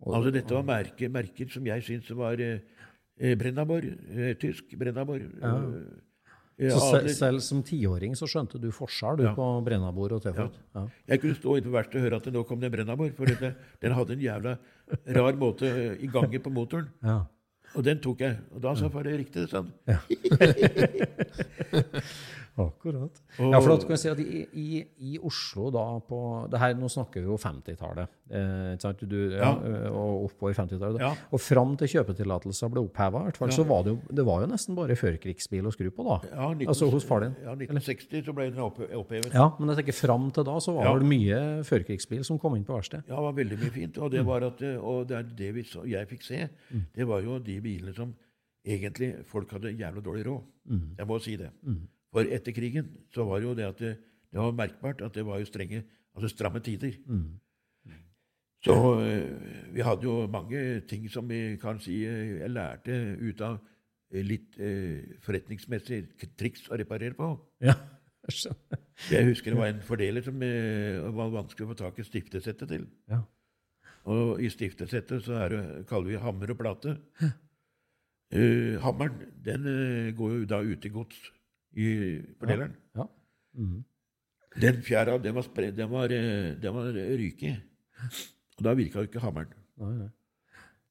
Altså 0.06 0.32
dette 0.32 0.51
var 0.53 0.63
merker, 0.63 1.10
merker 1.10 1.50
som 1.50 1.65
jeg 1.65 1.82
syns 1.84 2.10
var 2.15 2.34
eh, 2.39 2.60
eh, 3.20 3.36
Brennabor, 3.36 3.82
eh, 4.13 4.34
tysk 4.39 4.63
Brennabor. 4.77 5.15
eh, 5.17 5.22
Så 6.58 6.79
Adler. 6.82 7.08
selv, 7.08 7.13
selv 7.13 7.39
som 7.46 7.60
tiåring 7.63 8.15
så 8.17 8.25
skjønte 8.25 8.58
du 8.62 8.72
forskjell 8.74 9.17
du, 9.17 9.24
Ja. 9.27 9.34
på 9.36 9.62
brennabor 9.65 10.12
og 10.15 10.22
T-Ford? 10.24 10.51
Ja. 10.75 10.88
Jeg 11.08 11.22
kunne 11.22 11.36
stå 11.36 11.56
innenfor 11.58 11.72
verkstedet 11.77 12.01
og 12.01 12.06
høre 12.08 12.15
at 12.17 12.24
det 12.25 12.34
nå 12.34 12.44
kom 12.48 12.60
det 12.60 12.65
en 12.65 12.72
brennabor, 12.77 13.12
for 13.13 13.25
dette, 13.25 13.53
den 13.82 13.91
hadde 13.94 14.12
en 14.13 14.20
jævla 14.25 14.58
rar 15.17 15.34
måte 15.38 15.65
eh, 15.70 15.98
i 16.03 16.08
gangen 16.08 16.41
på 16.41 16.50
motoren. 16.50 16.88
Ja. 17.03 17.20
Og 17.75 17.84
den 17.84 18.00
tok 18.00 18.20
jeg. 18.22 18.38
Og 18.56 18.62
da 18.62 18.74
sa 18.75 18.88
far 18.89 19.03
det 19.03 19.20
riktig, 19.20 19.50
sa 19.50 19.62
han. 19.62 19.72
Akkurat. 22.57 23.19
Og- 23.39 23.51
Ja, 23.53 23.59
for 23.61 23.73
at 23.73 23.81
kan 23.81 23.89
kan 23.89 23.97
si 23.97 24.09
at 24.09 24.19
i, 24.19 24.47
i, 24.53 24.85
i 25.13 25.17
Oslo 25.19 25.69
da 25.71 25.99
på 25.99 26.49
det 26.49 26.59
her, 26.59 26.73
Nå 26.73 26.87
snakker 26.89 27.21
vi 27.21 27.27
jo 27.29 27.37
50-tallet, 27.37 28.07
eh? 28.31 28.75
Ja, 28.81 29.37
Ja. 29.37 29.51
og 29.91 30.25
oppover 30.31 30.53
50-tallet. 30.57 30.99
Ja. 30.99 31.11
Og 31.31 31.39
fram 31.39 31.75
til 31.77 31.87
kjøpetillatelser 31.87 32.69
ble 32.73 32.81
oppheva, 32.81 33.31
så 33.51 33.63
var 33.65 33.83
det 33.83 33.93
jo 33.93 33.99
det 34.13 34.25
var 34.25 34.41
jo 34.41 34.47
nesten 34.51 34.75
bare 34.75 34.95
førkrigsbil 34.97 35.65
å 35.69 35.71
skru 35.73 35.89
på, 35.91 36.03
da. 36.07 36.17
Ja, 36.33 36.49
19, 36.53 36.67
altså 36.67 36.89
hos 36.91 37.03
far 37.05 37.21
din. 37.21 37.35
Ja, 37.43 37.53
1960 37.55 38.25
så 38.25 38.33
ble 38.33 38.49
den 38.51 38.59
opphevet. 38.59 39.33
Ja, 39.33 39.51
men 39.59 39.69
jeg 39.69 39.85
tenker 39.85 39.93
fram 40.01 40.31
til 40.31 40.43
da 40.43 40.57
så 40.59 40.73
var 40.75 40.85
Ja. 40.85 40.97
det 40.99 41.07
mye 41.07 41.63
førkrigsbil 41.63 42.23
som 42.25 42.39
kom 42.39 42.55
inn 42.55 42.65
på 42.65 42.73
verkstedet. 42.75 43.05
Ja, 43.07 43.15
det 43.15 43.23
var 43.23 43.33
veldig 43.33 43.59
mye 43.59 43.71
fint. 43.71 43.97
Og 43.97 44.11
det, 44.11 44.25
var 44.25 44.41
at, 44.43 44.61
eh, 44.61 44.77
og 44.77 45.07
det, 45.07 45.17
er 45.17 45.23
det 45.37 45.53
vi 45.55 45.61
så, 45.63 45.85
jeg 45.87 46.07
fikk 46.07 46.23
se, 46.23 46.49
det 46.95 47.07
var 47.07 47.21
jo 47.21 47.39
de 47.39 47.59
bilene 47.61 47.93
som 47.95 48.15
egentlig 48.65 49.25
folk 49.25 49.49
hadde 49.51 49.71
jævlig 49.77 50.03
dårlig 50.03 50.25
råd. 50.25 50.41
Jeg 50.97 51.07
må 51.07 51.19
si 51.21 51.35
det. 51.37 51.51
For 52.17 52.25
etter 52.33 52.55
krigen 52.55 52.88
så 53.13 53.27
var 53.29 53.43
jo 53.45 53.53
det 53.53 53.67
at 53.67 53.81
det, 53.83 53.91
det 54.33 54.41
var 54.41 54.55
merkbart 54.57 55.03
at 55.05 55.13
det 55.13 55.25
var 55.27 55.38
jo 55.38 55.45
strenge, 55.45 55.83
altså 56.17 56.31
stramme 56.33 56.63
tider. 56.65 56.95
Så 58.65 58.74
eh, 59.05 59.27
vi 59.75 59.83
hadde 59.86 60.07
jo 60.07 60.24
mange 60.33 60.81
ting 60.89 61.05
som 61.13 61.29
vi 61.29 61.59
kan 61.62 61.77
si 61.79 62.00
eh, 62.09 62.39
jeg 62.39 62.50
lærte 62.50 62.95
ut 63.21 63.43
av 63.45 63.59
eh, 64.09 64.25
litt 64.25 64.57
eh, 64.57 65.13
forretningsmessige 65.21 66.31
triks 66.39 66.65
å 66.71 66.79
reparere 66.81 67.13
på. 67.13 67.29
Ja, 67.62 67.77
jeg. 68.25 68.57
Jeg 69.13 69.29
husker 69.29 69.53
det 69.53 69.62
var 69.62 69.69
en 69.69 69.86
fordeler 69.86 70.25
som 70.25 70.41
eh, 70.41 70.97
var 71.21 71.29
vanskelig 71.38 71.67
å 71.67 71.71
få 71.75 71.79
tak 71.86 72.01
i 72.01 72.07
stiftesettet 72.07 72.74
til. 72.74 72.89
Ja. 73.13 73.21
Og 74.09 74.41
i 74.41 74.50
stiftesettet 74.50 75.21
så 75.27 75.38
er 75.43 75.53
det, 75.53 75.63
kaller 75.88 76.15
vi 76.15 76.25
hammer 76.25 76.55
og 76.55 76.57
plate. 76.57 76.97
Uh, 78.27 78.75
hammeren 78.83 79.21
den 79.45 79.63
uh, 79.63 80.09
går 80.17 80.33
jo 80.33 80.47
da 80.51 80.57
ut 80.59 80.83
i 80.83 80.89
gods 80.91 81.19
i 81.77 81.88
fordeleren. 82.39 82.74
Ja. 82.98 83.05
Mhm. 83.57 83.84
Den 84.57 84.79
fjæra 84.81 85.17
den 85.22 85.36
var, 85.38 85.43
spred, 85.46 85.75
den 85.77 85.89
var, 85.91 86.10
eh, 86.13 86.55
den 86.57 86.74
var 86.74 86.88
ryke. 86.93 87.51
Og 88.57 88.63
da 88.65 88.74
virka 88.74 89.03
jo 89.03 89.05
ikke 89.10 89.22
hammeren. 89.22 89.51
Nei, 89.77 89.91
nei. 90.00 90.07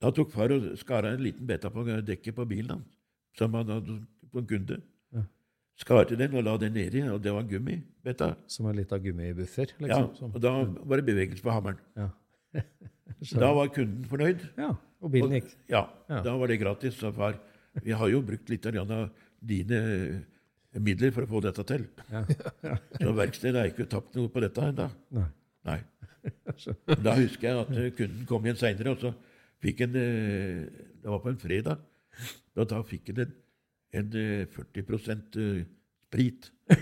Da 0.01 0.11
tok 0.15 0.31
far 0.31 0.53
og 0.55 0.69
skar 0.79 1.07
av 1.09 1.17
en 1.17 1.25
liten 1.25 1.47
beta 1.49 1.71
på 1.73 1.83
dekket 2.07 2.37
på 2.37 2.45
bilen 2.47 2.71
hans, 2.77 2.99
som 3.39 3.55
han 3.59 3.67
hadde 3.73 3.97
på 4.31 4.39
en 4.43 4.47
kunde. 4.47 4.77
Ja. 5.17 5.23
Skar 5.81 6.05
til 6.07 6.19
den 6.21 6.37
og 6.37 6.45
la 6.47 6.57
den 6.63 6.75
nedi, 6.77 7.03
og 7.11 7.19
det 7.25 7.33
var 7.35 7.43
gummibeta. 7.49 8.37
Som 8.47 8.69
en 8.71 8.77
liten 8.77 9.03
gummibuffer, 9.03 9.73
Ja, 9.81 9.87
liksom. 9.87 10.31
ja, 10.31 10.35
og 10.35 10.41
da 10.45 10.53
var 10.85 10.97
det 11.01 11.07
bevegelse 11.09 11.43
på 11.43 11.51
hammeren. 11.51 11.81
Ja. 11.97 12.11
Da 13.41 13.53
var 13.55 13.69
kunden 13.73 14.05
fornøyd. 14.05 14.43
ja. 14.59 14.75
Og 15.01 15.11
bilen 15.13 15.31
gikk. 15.41 15.51
Ja, 15.71 15.87
Ja. 16.09 16.23
da 16.23 16.37
var 16.37 16.47
det 16.49 16.59
gratis. 16.61 16.95
Så 16.99 17.13
far, 17.15 17.39
vi 17.83 17.93
har 17.93 18.09
jo 18.09 18.21
brukt 18.23 18.49
litt 18.51 18.67
av 18.67 19.11
dine 19.41 20.25
midler 20.83 21.13
for 21.15 21.27
å 21.27 21.31
få 21.31 21.41
dette 21.45 21.65
til. 21.69 21.87
Så 23.03 23.13
verkstedet 23.17 23.61
har 23.61 23.71
ikke 23.71 23.89
tapt 23.91 24.17
noe 24.19 24.33
på 24.33 24.43
dette 24.45 24.65
ennå. 24.71 24.89
Nei. 25.17 25.29
Nei. 25.69 25.81
Da 27.07 27.13
husker 27.15 27.47
jeg 27.47 27.59
at 27.61 27.69
eh, 27.79 27.93
kunden 27.95 28.27
kom 28.27 28.47
igjen 28.47 28.59
seinere, 28.59 28.97
og 28.97 29.03
så 29.03 29.13
fikk 29.63 29.85
han 29.85 29.93
eh, 30.01 30.65
Det 30.99 31.07
var 31.13 31.21
på 31.23 31.31
en 31.31 31.39
fredag. 31.39 31.85
Og 32.57 32.67
da 32.73 32.81
fikk 32.89 33.13
han 33.13 33.21
en, 33.27 33.35
en 34.01 34.17
eh, 34.19 34.57
40 34.57 34.83
eh, 35.45 35.61
sprit 36.09 36.51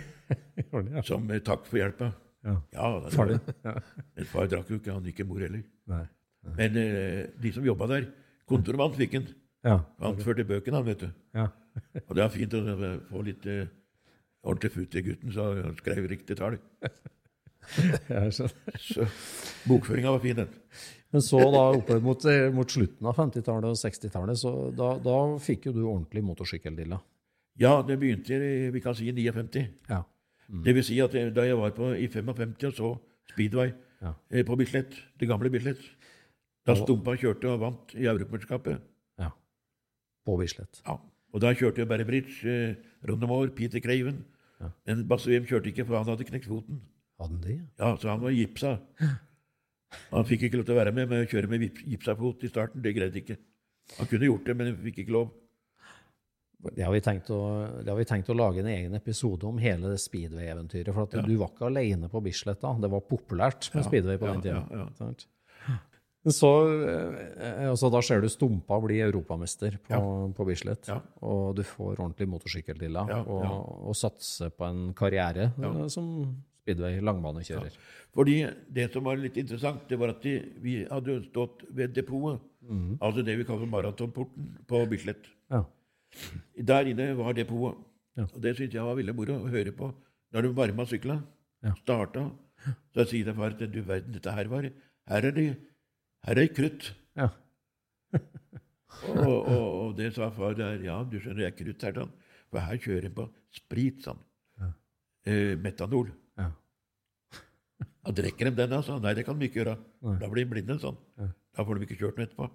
ja. 0.94 1.04
som 1.04 1.28
takk 1.44 1.68
for 1.68 1.80
hjelpa. 1.80 2.12
Ja. 2.44 2.56
Ja, 2.76 2.88
Far. 3.12 3.34
Ja. 3.64 3.74
Men 4.16 4.28
far 4.32 4.48
drakk 4.52 4.72
jo 4.72 4.80
ikke, 4.80 4.96
han 4.96 5.12
ikke 5.12 5.28
mor 5.28 5.44
heller. 5.44 5.64
Nei. 5.92 6.04
Men 6.56 6.80
eh, 6.80 7.20
de 7.40 7.52
som 7.56 7.64
jobba 7.64 7.88
der 7.92 8.08
Kontormann 8.48 8.96
fikk 8.96 9.18
han. 9.18 9.28
Ja. 9.64 9.78
Han 10.04 10.18
førte 10.20 10.44
bøkene, 10.48 10.80
han, 10.80 10.88
vet 10.88 11.04
du. 11.04 11.12
ja. 11.36 11.50
Og 12.04 12.12
det 12.14 12.22
er 12.22 12.30
fint 12.30 12.52
å 12.54 12.60
få 13.08 13.22
litt 13.26 13.46
ordentlig 14.44 14.72
futt 14.74 14.94
i 15.00 15.02
gutten, 15.06 15.32
så 15.34 15.48
han 15.62 15.76
skrev 15.78 16.06
riktig 16.10 16.36
tall. 16.38 16.58
Jeg 18.12 18.32
skjønner. 18.36 18.76
Så 18.84 19.06
bokføringa 19.68 20.10
var 20.12 20.20
fin, 20.20 20.36
den. 20.36 20.50
Men 21.14 21.22
så 21.24 21.38
da 21.54 21.62
oppe 21.78 21.96
mot, 22.02 22.24
eh, 22.28 22.48
mot 22.52 22.68
slutten 22.70 23.06
av 23.08 23.16
50-tallet 23.16 23.70
og 23.70 23.78
60-tallet, 23.78 24.36
så 24.40 24.50
da, 24.76 24.90
da 25.00 25.16
fikk 25.40 25.68
jo 25.70 25.72
du 25.76 25.82
ordentlig 25.86 26.24
motorsykkeldilla. 26.26 26.98
Ja, 27.62 27.76
det 27.86 27.96
begynte 28.02 28.34
i 28.34 28.70
vi 28.74 28.82
kan 28.82 28.96
si 28.98 29.06
i 29.08 29.14
59. 29.14 29.62
Ja. 29.88 30.00
Det 30.64 30.74
vil 30.76 30.84
si 30.84 30.98
at 31.00 31.14
da 31.14 31.44
jeg 31.46 31.56
var 31.56 31.70
på, 31.76 31.92
i 31.96 32.08
55 32.10 32.56
og 32.68 32.74
så 32.76 32.90
Speedway 33.30 33.70
Ja. 34.04 34.10
eh, 34.30 34.42
på 34.44 34.58
Bislett, 34.60 34.92
det 35.18 35.28
gamle 35.30 35.48
Bislett 35.54 35.80
Da 36.66 36.74
Stumpa 36.76 37.14
kjørte 37.16 37.48
og 37.54 37.60
vant 37.62 37.94
i 37.96 38.04
Europamesterskapet. 38.10 38.82
ja. 39.22 39.30
På 40.26 40.36
Bislett. 40.40 40.82
Ja. 40.84 40.98
Og 41.32 41.40
da 41.40 41.54
kjørte 41.54 41.80
jeg 41.82 41.88
Barry 41.88 42.04
Bridge, 42.08 42.42
eh, 42.50 42.74
Ronny 43.08 43.26
Moore, 43.30 43.50
Peter 43.54 43.80
Craven. 43.80 44.24
Men 44.88 45.04
Basse 45.10 45.40
kjørte 45.44 45.70
ikke, 45.72 45.86
for 45.88 45.98
han 45.98 46.08
hadde 46.08 46.26
knekt 46.28 46.48
foten. 46.50 46.80
Hadde 47.20 47.34
han 47.36 47.40
det? 47.44 47.56
Ja, 47.80 47.94
så 48.00 48.10
han 48.12 48.22
var 48.22 48.34
gipsa. 48.34 48.76
Han 50.10 50.26
fikk 50.26 50.48
ikke 50.48 50.58
lov 50.60 50.66
til 50.68 50.74
å 50.74 50.80
være 50.80 50.92
med 50.94 51.10
med 51.10 51.24
å 51.24 51.30
kjøre 51.30 51.50
med 51.50 51.62
gip- 51.66 51.84
gipsa 51.86 52.14
fot 52.18 52.42
i 52.46 52.50
starten. 52.50 52.82
Det 52.82 52.94
greide 52.96 53.20
ikke. 53.20 53.36
Han 53.98 54.08
kunne 54.10 54.30
gjort 54.30 54.46
det, 54.48 54.56
men 54.58 54.70
han 54.72 54.80
fikk 54.82 55.02
ikke 55.04 55.14
lov. 55.14 55.32
Det 56.64 56.80
har, 56.80 56.94
å, 56.96 57.38
det 57.84 57.90
har 57.92 57.98
vi 57.98 58.06
tenkt 58.08 58.30
å 58.32 58.36
lage 58.38 58.62
en 58.62 58.70
egen 58.72 58.94
episode 58.96 59.44
om 59.44 59.58
hele 59.60 59.90
det 59.92 60.00
speedway-eventyret. 60.00 60.94
For 60.96 61.04
at 61.04 61.26
du 61.28 61.34
var 61.36 61.50
ikke 61.52 61.68
alene 61.68 62.08
på 62.08 62.22
Bislett 62.24 62.62
da. 62.62 62.70
Det 62.80 62.88
var 62.94 63.04
populært 63.04 63.68
med 63.74 63.84
speedway 63.84 64.16
på 64.20 64.30
ja, 64.30 64.32
den 64.32 64.44
tida. 64.46 64.62
ja, 64.72 64.86
ja. 64.88 65.12
Så, 66.24 66.48
eh, 66.88 67.68
altså 67.68 67.90
da 67.92 68.00
ser 68.00 68.22
du 68.24 68.28
Stumpa 68.32 68.78
bli 68.80 68.96
europamester 69.04 69.74
på, 69.84 69.98
på 70.36 70.46
Bislett. 70.48 70.88
Ja. 70.88 71.00
Og 71.20 71.54
du 71.58 71.62
får 71.68 71.98
ordentlig 72.00 72.28
motorsykkeldilla 72.32 73.02
Ja, 73.10 73.18
og, 73.28 73.42
ja. 73.44 73.50
og 73.90 73.98
satser 73.98 74.48
på 74.56 74.64
en 74.64 74.86
karriere 74.96 75.50
eh, 75.52 75.82
som 75.92 76.06
speedway 76.62 76.96
langbanekjører. 77.04 77.76
Fordi 78.16 78.38
det 78.72 78.86
som 78.94 79.04
var 79.04 79.18
litt 79.20 79.36
interessant, 79.36 79.82
det 79.90 79.98
var 80.00 80.14
at 80.14 80.22
de, 80.24 80.38
vi 80.64 80.78
hadde 80.88 81.18
stått 81.26 81.66
ved 81.76 81.92
depotet. 81.98 82.40
mm. 82.64 82.94
Altså 83.04 83.24
det 83.26 83.36
vi 83.36 83.44
kaller 83.44 83.68
maratonporten 83.68 84.48
på 84.70 84.80
Bislett. 84.88 85.28
Ja. 85.52 85.64
Der 86.56 86.88
inne 86.88 87.10
var 87.18 87.34
depotet. 87.36 87.82
Ja. 88.16 88.24
Og 88.30 88.40
det 88.40 88.54
syntes 88.56 88.78
jeg 88.78 88.86
var 88.86 88.96
veldig 88.96 89.14
moro 89.18 89.36
å 89.42 89.50
høre 89.50 89.72
på. 89.76 89.90
Når 90.32 90.42
du 90.48 90.52
varma 90.56 90.86
sykla, 90.88 91.20
Ja. 91.64 91.72
starta, 91.82 92.30
så 92.94 93.04
sier 93.08 93.26
jeg 93.26 93.34
far 93.36 93.52
at 93.54 93.58
du 93.72 93.80
verden, 93.82 94.12
dette 94.12 94.32
her 94.32 94.48
var 94.48 94.70
Her 95.08 95.24
er 95.28 95.32
det, 95.32 95.56
her 96.26 96.40
er 96.40 96.50
krutt. 96.56 96.92
Ja. 97.18 97.30
Og, 99.04 99.40
og, 99.50 99.64
og 99.82 99.88
det 99.98 100.12
sa 100.14 100.30
far 100.32 100.54
der. 100.56 100.78
Ja, 100.86 100.94
du 101.04 101.18
skjønner, 101.18 101.42
det 101.42 101.48
er 101.50 101.56
krutt 101.58 101.82
her, 101.84 101.96
sånn. 101.98 102.12
For 102.48 102.62
her 102.62 102.78
kjører 102.80 103.08
en 103.10 103.16
på 103.16 103.24
sprit, 103.52 103.98
sånn. 104.06 104.20
Eh, 105.28 105.54
metanol. 105.60 106.08
Ja. 106.40 106.46
Ja, 107.74 108.12
drikker 108.16 108.48
de 108.48 108.54
den, 108.62 108.72
altså? 108.76 108.96
Nei, 109.02 109.12
det 109.18 109.24
kan 109.26 109.36
de 109.40 109.48
ikke 109.48 109.60
gjøre. 109.62 109.74
Da 110.20 110.30
blir 110.30 110.46
de 110.46 110.52
blinde, 110.54 110.78
sånn. 110.80 110.96
Da 111.18 111.66
får 111.66 111.80
de 111.80 111.88
ikke 111.88 111.98
kjørt 112.00 112.16
den 112.20 112.26
etterpå. 112.28 112.48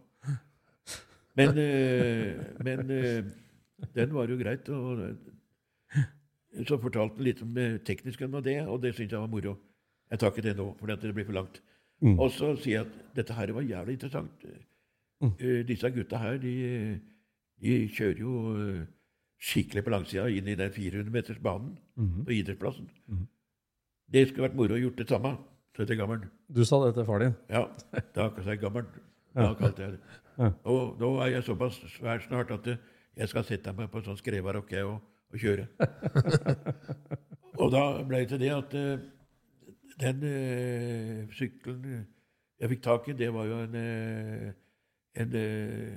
Men, 1.39 1.61
eh, 1.61 2.41
men 2.65 2.91
eh, 2.95 3.23
den 3.95 4.13
var 4.15 4.31
jo 4.31 4.37
greit. 4.39 4.69
Og 4.73 5.03
så 6.65 6.77
fortalte 6.81 7.15
han 7.15 7.25
litt 7.25 7.41
om 7.45 7.53
det 7.55 7.69
tekniske 7.87 8.27
med 8.27 8.47
det, 8.47 8.59
og 8.65 8.81
det 8.83 8.95
syntes 8.95 9.15
jeg 9.15 9.21
var 9.21 9.31
moro. 9.31 9.55
Jeg 10.09 10.21
tar 10.21 10.33
ikke 10.33 10.45
det 10.45 10.55
nå, 10.57 10.71
for 10.79 10.89
det 10.89 11.13
blir 11.13 11.27
for 11.27 11.37
langt. 11.37 11.61
Og 12.01 12.29
så 12.31 12.53
sier 12.59 12.79
jeg 12.79 12.87
at 12.87 13.15
dette 13.17 13.35
her 13.35 13.51
var 13.55 13.65
jævlig 13.67 13.97
interessant. 13.97 14.45
Eh, 15.21 15.67
disse 15.67 15.91
gutta 15.91 16.21
her, 16.21 16.37
de, 16.39 16.53
de 17.59 17.75
kjører 17.91 18.21
jo 18.23 18.35
uh, 18.55 18.85
skikkelig 19.39 19.83
på 19.83 19.91
langsida 19.91 20.27
inn 20.31 20.47
i 20.47 20.55
den 20.59 20.71
400-metersbanen 20.71 21.75
på 22.23 22.35
idrettsplassen. 22.37 22.87
Det 24.09 24.27
skulle 24.27 24.47
vært 24.47 24.57
moro 24.59 24.77
å 24.77 24.79
gjort 24.79 25.01
det 25.01 25.09
samme, 25.09 25.35
sa 25.75 25.83
jeg 25.83 25.91
til. 25.91 26.23
Du 26.55 26.63
sa 26.65 26.79
det 26.85 26.95
til 26.95 27.07
far 27.07 27.23
din? 27.23 27.35
Ja, 27.51 27.67
da 28.15 28.31
sa 28.39 28.49
jeg 28.53 28.63
gammelen. 28.63 28.89
Da 29.39 29.51
kalte 29.55 29.83
jeg 29.83 29.93
det. 29.93 30.47
Og 30.67 30.95
nå 30.99 31.11
er 31.21 31.35
jeg 31.35 31.45
såpass 31.45 31.75
svær 31.93 32.23
snart 32.23 32.49
at 32.51 32.65
eh, 32.71 32.79
jeg 33.19 33.29
skal 33.29 33.43
sette 33.45 33.71
meg 33.77 33.91
på 33.91 33.99
en 33.99 34.07
sånn 34.07 34.17
skrevarokk 34.17 34.71
og, 34.81 34.95
og 35.29 35.43
kjøre. 35.43 35.67
og 37.61 37.69
da 37.75 37.83
ble 38.07 38.23
det 38.23 38.31
til 38.31 38.41
det 38.41 38.49
at 38.55 38.73
den 39.99 40.23
øh, 40.23 41.35
sykkelen 41.35 42.07
jeg 42.59 42.73
fikk 42.73 42.81
tak 42.83 43.07
i, 43.07 43.15
det 43.15 43.29
var 43.33 43.47
jo 43.47 43.59
en, 43.63 43.75
eh, 43.79 44.49
en 45.23 45.35
eh, 45.39 45.93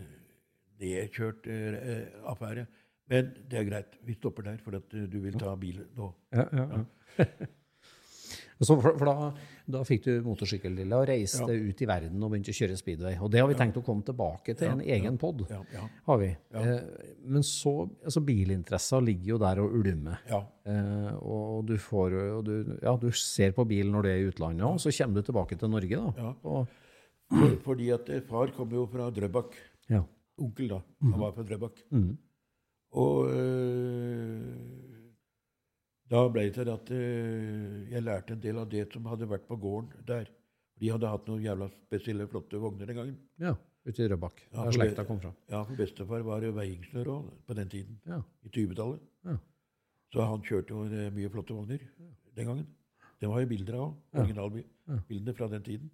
nedkjørt 0.82 1.48
eh, 1.50 2.04
affære. 2.30 2.66
Men 3.10 3.32
det 3.50 3.58
er 3.58 3.66
greit. 3.66 3.98
Vi 4.06 4.14
stopper 4.14 4.46
der, 4.46 4.60
for 4.62 4.78
at 4.78 4.94
eh, 4.94 5.08
du 5.10 5.18
vil 5.24 5.38
ta 5.40 5.56
bilen 5.58 5.90
nå. 5.98 6.12
Ja, 6.32 6.46
ja, 6.52 6.68
ja. 6.76 7.24
Så 8.62 8.76
for, 8.78 8.94
for 8.94 9.08
da, 9.08 9.30
da 9.74 9.80
fikk 9.86 10.04
du 10.06 10.10
motorsykkeldilla 10.22 11.00
og 11.02 11.08
reiste 11.10 11.48
ut 11.50 11.80
i 11.82 11.88
verden 11.88 12.22
og 12.22 12.30
begynte 12.30 12.52
å 12.54 12.58
kjøre 12.60 12.76
speedway. 12.78 13.16
Og 13.18 13.32
det 13.32 13.40
har 13.42 13.48
vi 13.50 13.56
tenkt 13.58 13.80
å 13.80 13.82
komme 13.82 14.06
tilbake 14.06 14.54
til 14.58 14.70
en 14.70 14.84
egen 14.86 15.18
pod. 15.18 15.42
Ja, 15.50 15.58
ja. 15.74 15.86
Har 16.06 16.20
vi. 16.22 16.28
Eh, 16.60 16.70
men 17.26 17.42
så 17.46 17.72
altså 18.04 18.22
Bilinteressa 18.22 19.00
ligger 19.02 19.34
jo 19.34 19.40
der 19.42 19.62
og 19.64 19.74
ulmer. 19.80 20.22
Ja. 20.30 20.44
Eh, 20.70 21.10
og 21.18 21.41
du, 21.68 21.76
får, 21.80 22.14
og 22.38 22.44
du, 22.46 22.52
ja, 22.82 22.92
du 23.00 23.08
ser 23.16 23.52
på 23.56 23.64
bilen 23.68 23.92
når 23.94 24.02
du 24.06 24.08
er 24.10 24.20
i 24.22 24.28
utlandet, 24.30 24.64
og 24.66 24.80
så 24.82 24.92
kommer 24.96 25.20
du 25.20 25.26
tilbake 25.28 25.58
til 25.60 25.70
Norge. 25.72 26.00
da. 26.00 26.12
Ja. 26.18 26.32
Og, 26.42 26.66
fordi 27.64 27.88
at 27.94 28.08
eh, 28.12 28.20
far 28.28 28.52
kom 28.56 28.72
jo 28.76 28.86
fra 28.90 29.10
Drøbak. 29.10 29.56
ja. 29.90 30.02
onkel, 30.42 30.68
da. 30.68 30.80
Han 31.04 31.20
var 31.20 31.32
fra 31.36 31.42
Drøbak. 31.46 31.82
Mhm. 31.90 32.12
Og 32.92 33.30
øh, 33.32 34.52
da 36.12 36.22
ble 36.28 36.42
det 36.44 36.54
til 36.58 36.68
at 36.68 36.90
øh, 36.92 37.90
jeg 37.90 38.02
lærte 38.04 38.34
en 38.34 38.42
del 38.42 38.58
av 38.60 38.66
det 38.68 38.86
som 38.92 39.06
hadde 39.08 39.28
vært 39.30 39.46
på 39.48 39.56
gården 39.56 39.92
der. 40.08 40.26
De 40.82 40.90
hadde 40.92 41.08
hatt 41.08 41.28
noen 41.30 41.44
jævla 41.44 41.68
spesielle, 41.72 42.26
flotte 42.28 42.58
vogner 42.60 42.88
den 42.90 42.98
gangen. 42.98 43.16
Ja, 43.40 43.54
ute 43.86 44.02
i 44.04 44.08
Drøbak, 44.10 44.42
Ja, 44.52 44.64
Der 44.66 44.76
slekta 44.76 45.04
kom 45.08 45.20
fra. 45.22 45.32
Ja, 45.48 45.62
for 45.64 45.78
bestefar 45.78 46.24
var 46.26 46.44
veiingeniør 46.58 47.12
òg 47.14 47.30
på 47.46 47.56
den 47.56 47.68
tiden. 47.72 48.00
Ja. 48.08 48.20
I 48.44 48.52
20-tallet. 48.52 49.00
Ja. 49.24 49.36
Så 50.12 50.24
han 50.28 50.42
kjørte 50.44 50.74
jo 50.74 50.84
eh, 50.88 51.08
mye 51.14 51.30
flotte 51.32 51.54
vogner 51.56 51.80
den 52.36 52.48
gangen. 52.48 52.66
Det 53.22 53.30
var 53.30 53.40
jo 53.42 53.48
bilder 53.52 53.78
av 53.78 54.18
originalbildene 54.18 55.34
fra 55.38 55.48
den 55.52 55.62
tiden. 55.64 55.90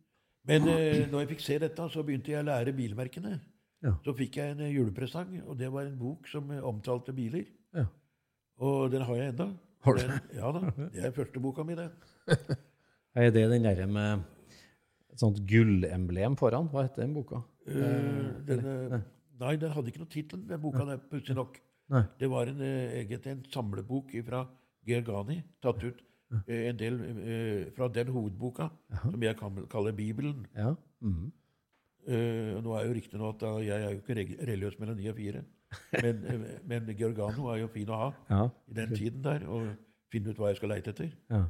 Men 0.49 0.65
eh, 0.73 1.05
når 1.11 1.25
jeg 1.25 1.31
fikk 1.35 1.45
se 1.45 1.59
dette, 1.63 1.87
så 1.93 2.03
begynte 2.07 2.33
jeg 2.33 2.41
å 2.41 2.47
lære 2.49 2.73
bilmerkene. 2.77 3.37
Ja. 3.85 3.93
Så 4.03 4.15
fikk 4.19 4.41
jeg 4.41 4.55
en 4.55 4.63
eh, 4.65 4.73
julepresang, 4.75 5.37
og 5.45 5.59
det 5.61 5.69
var 5.75 5.87
en 5.87 5.99
bok 6.01 6.27
som 6.31 6.49
eh, 6.55 6.63
omtalte 6.67 7.13
biler. 7.15 7.45
Ja. 7.77 7.85
Og 8.65 8.89
den 8.95 9.05
har 9.07 9.21
jeg 9.21 9.35
ennå. 9.35 9.51
Har 9.87 9.99
du? 9.99 10.03
Den- 10.03 10.33
Ja 10.41 10.51
da. 10.57 10.73
Det 10.95 11.05
er 11.07 11.15
første 11.15 11.43
boka 11.43 11.67
mi, 11.67 11.77
det. 11.79 11.91
Er 13.19 13.31
det 13.35 13.45
den 13.51 13.65
derre 13.65 13.87
med 13.91 14.21
et 15.11 15.21
sånt 15.21 15.39
gullemblem 15.49 16.37
foran? 16.39 16.69
Hva 16.71 16.85
heter 16.87 17.03
den 17.03 17.15
boka? 17.17 17.41
Uh, 17.67 18.29
den, 18.47 18.61
nei. 18.93 19.01
nei, 19.41 19.55
den 19.59 19.73
hadde 19.75 19.91
ikke 19.91 20.03
noe 20.05 20.11
tittel, 20.13 20.43
den 20.47 20.61
boka 20.63 20.85
der, 20.87 21.01
pussig 21.11 21.35
nok. 21.35 21.57
Nei. 21.88 22.02
Det 22.21 22.28
var 22.30 22.47
en, 22.50 22.61
eh, 22.61 22.99
egentlig 23.00 23.33
en 23.33 23.45
samlebok 23.52 24.12
fra 24.26 24.42
Gergani, 24.88 25.42
tatt 25.62 25.83
ut 25.85 26.02
eh, 26.47 26.68
en 26.68 26.76
del 26.80 27.00
eh, 27.00 27.71
fra 27.76 27.88
den 27.88 28.09
hovedboka, 28.12 28.71
som 29.02 29.23
jeg 29.23 29.37
kaller 29.73 29.92
Bibelen. 29.92 30.47
Ja. 30.57 30.75
Mm 31.02 31.33
Eh, 32.09 32.54
og 32.57 32.62
nå 32.64 32.73
er 32.73 32.87
jo 32.87 32.92
riktig 32.97 33.18
nå 33.21 33.26
at 33.28 33.40
da, 33.42 33.49
jeg 33.61 33.83
er 33.85 33.90
jo 33.92 33.99
ikke 34.00 34.14
religiøs 34.49 34.78
mellom 34.80 34.97
ni 34.97 35.11
og 35.11 35.16
fire, 35.18 35.42
men, 36.00 36.23
men 36.71 36.87
Georgano 36.97 37.50
er 37.52 37.59
jo 37.61 37.66
fin 37.75 37.90
å 37.92 37.99
ha 38.00 38.07
Ja. 38.30 38.38
i 38.71 38.76
den 38.78 38.95
tiden 38.97 39.21
der, 39.26 39.45
og 39.45 39.66
finne 40.09 40.33
ut 40.33 40.38
hva 40.40 40.49
jeg 40.49 40.57
skal 40.57 40.73
leite 40.73 40.95
etter. 40.95 41.11
Ja. 41.28 41.42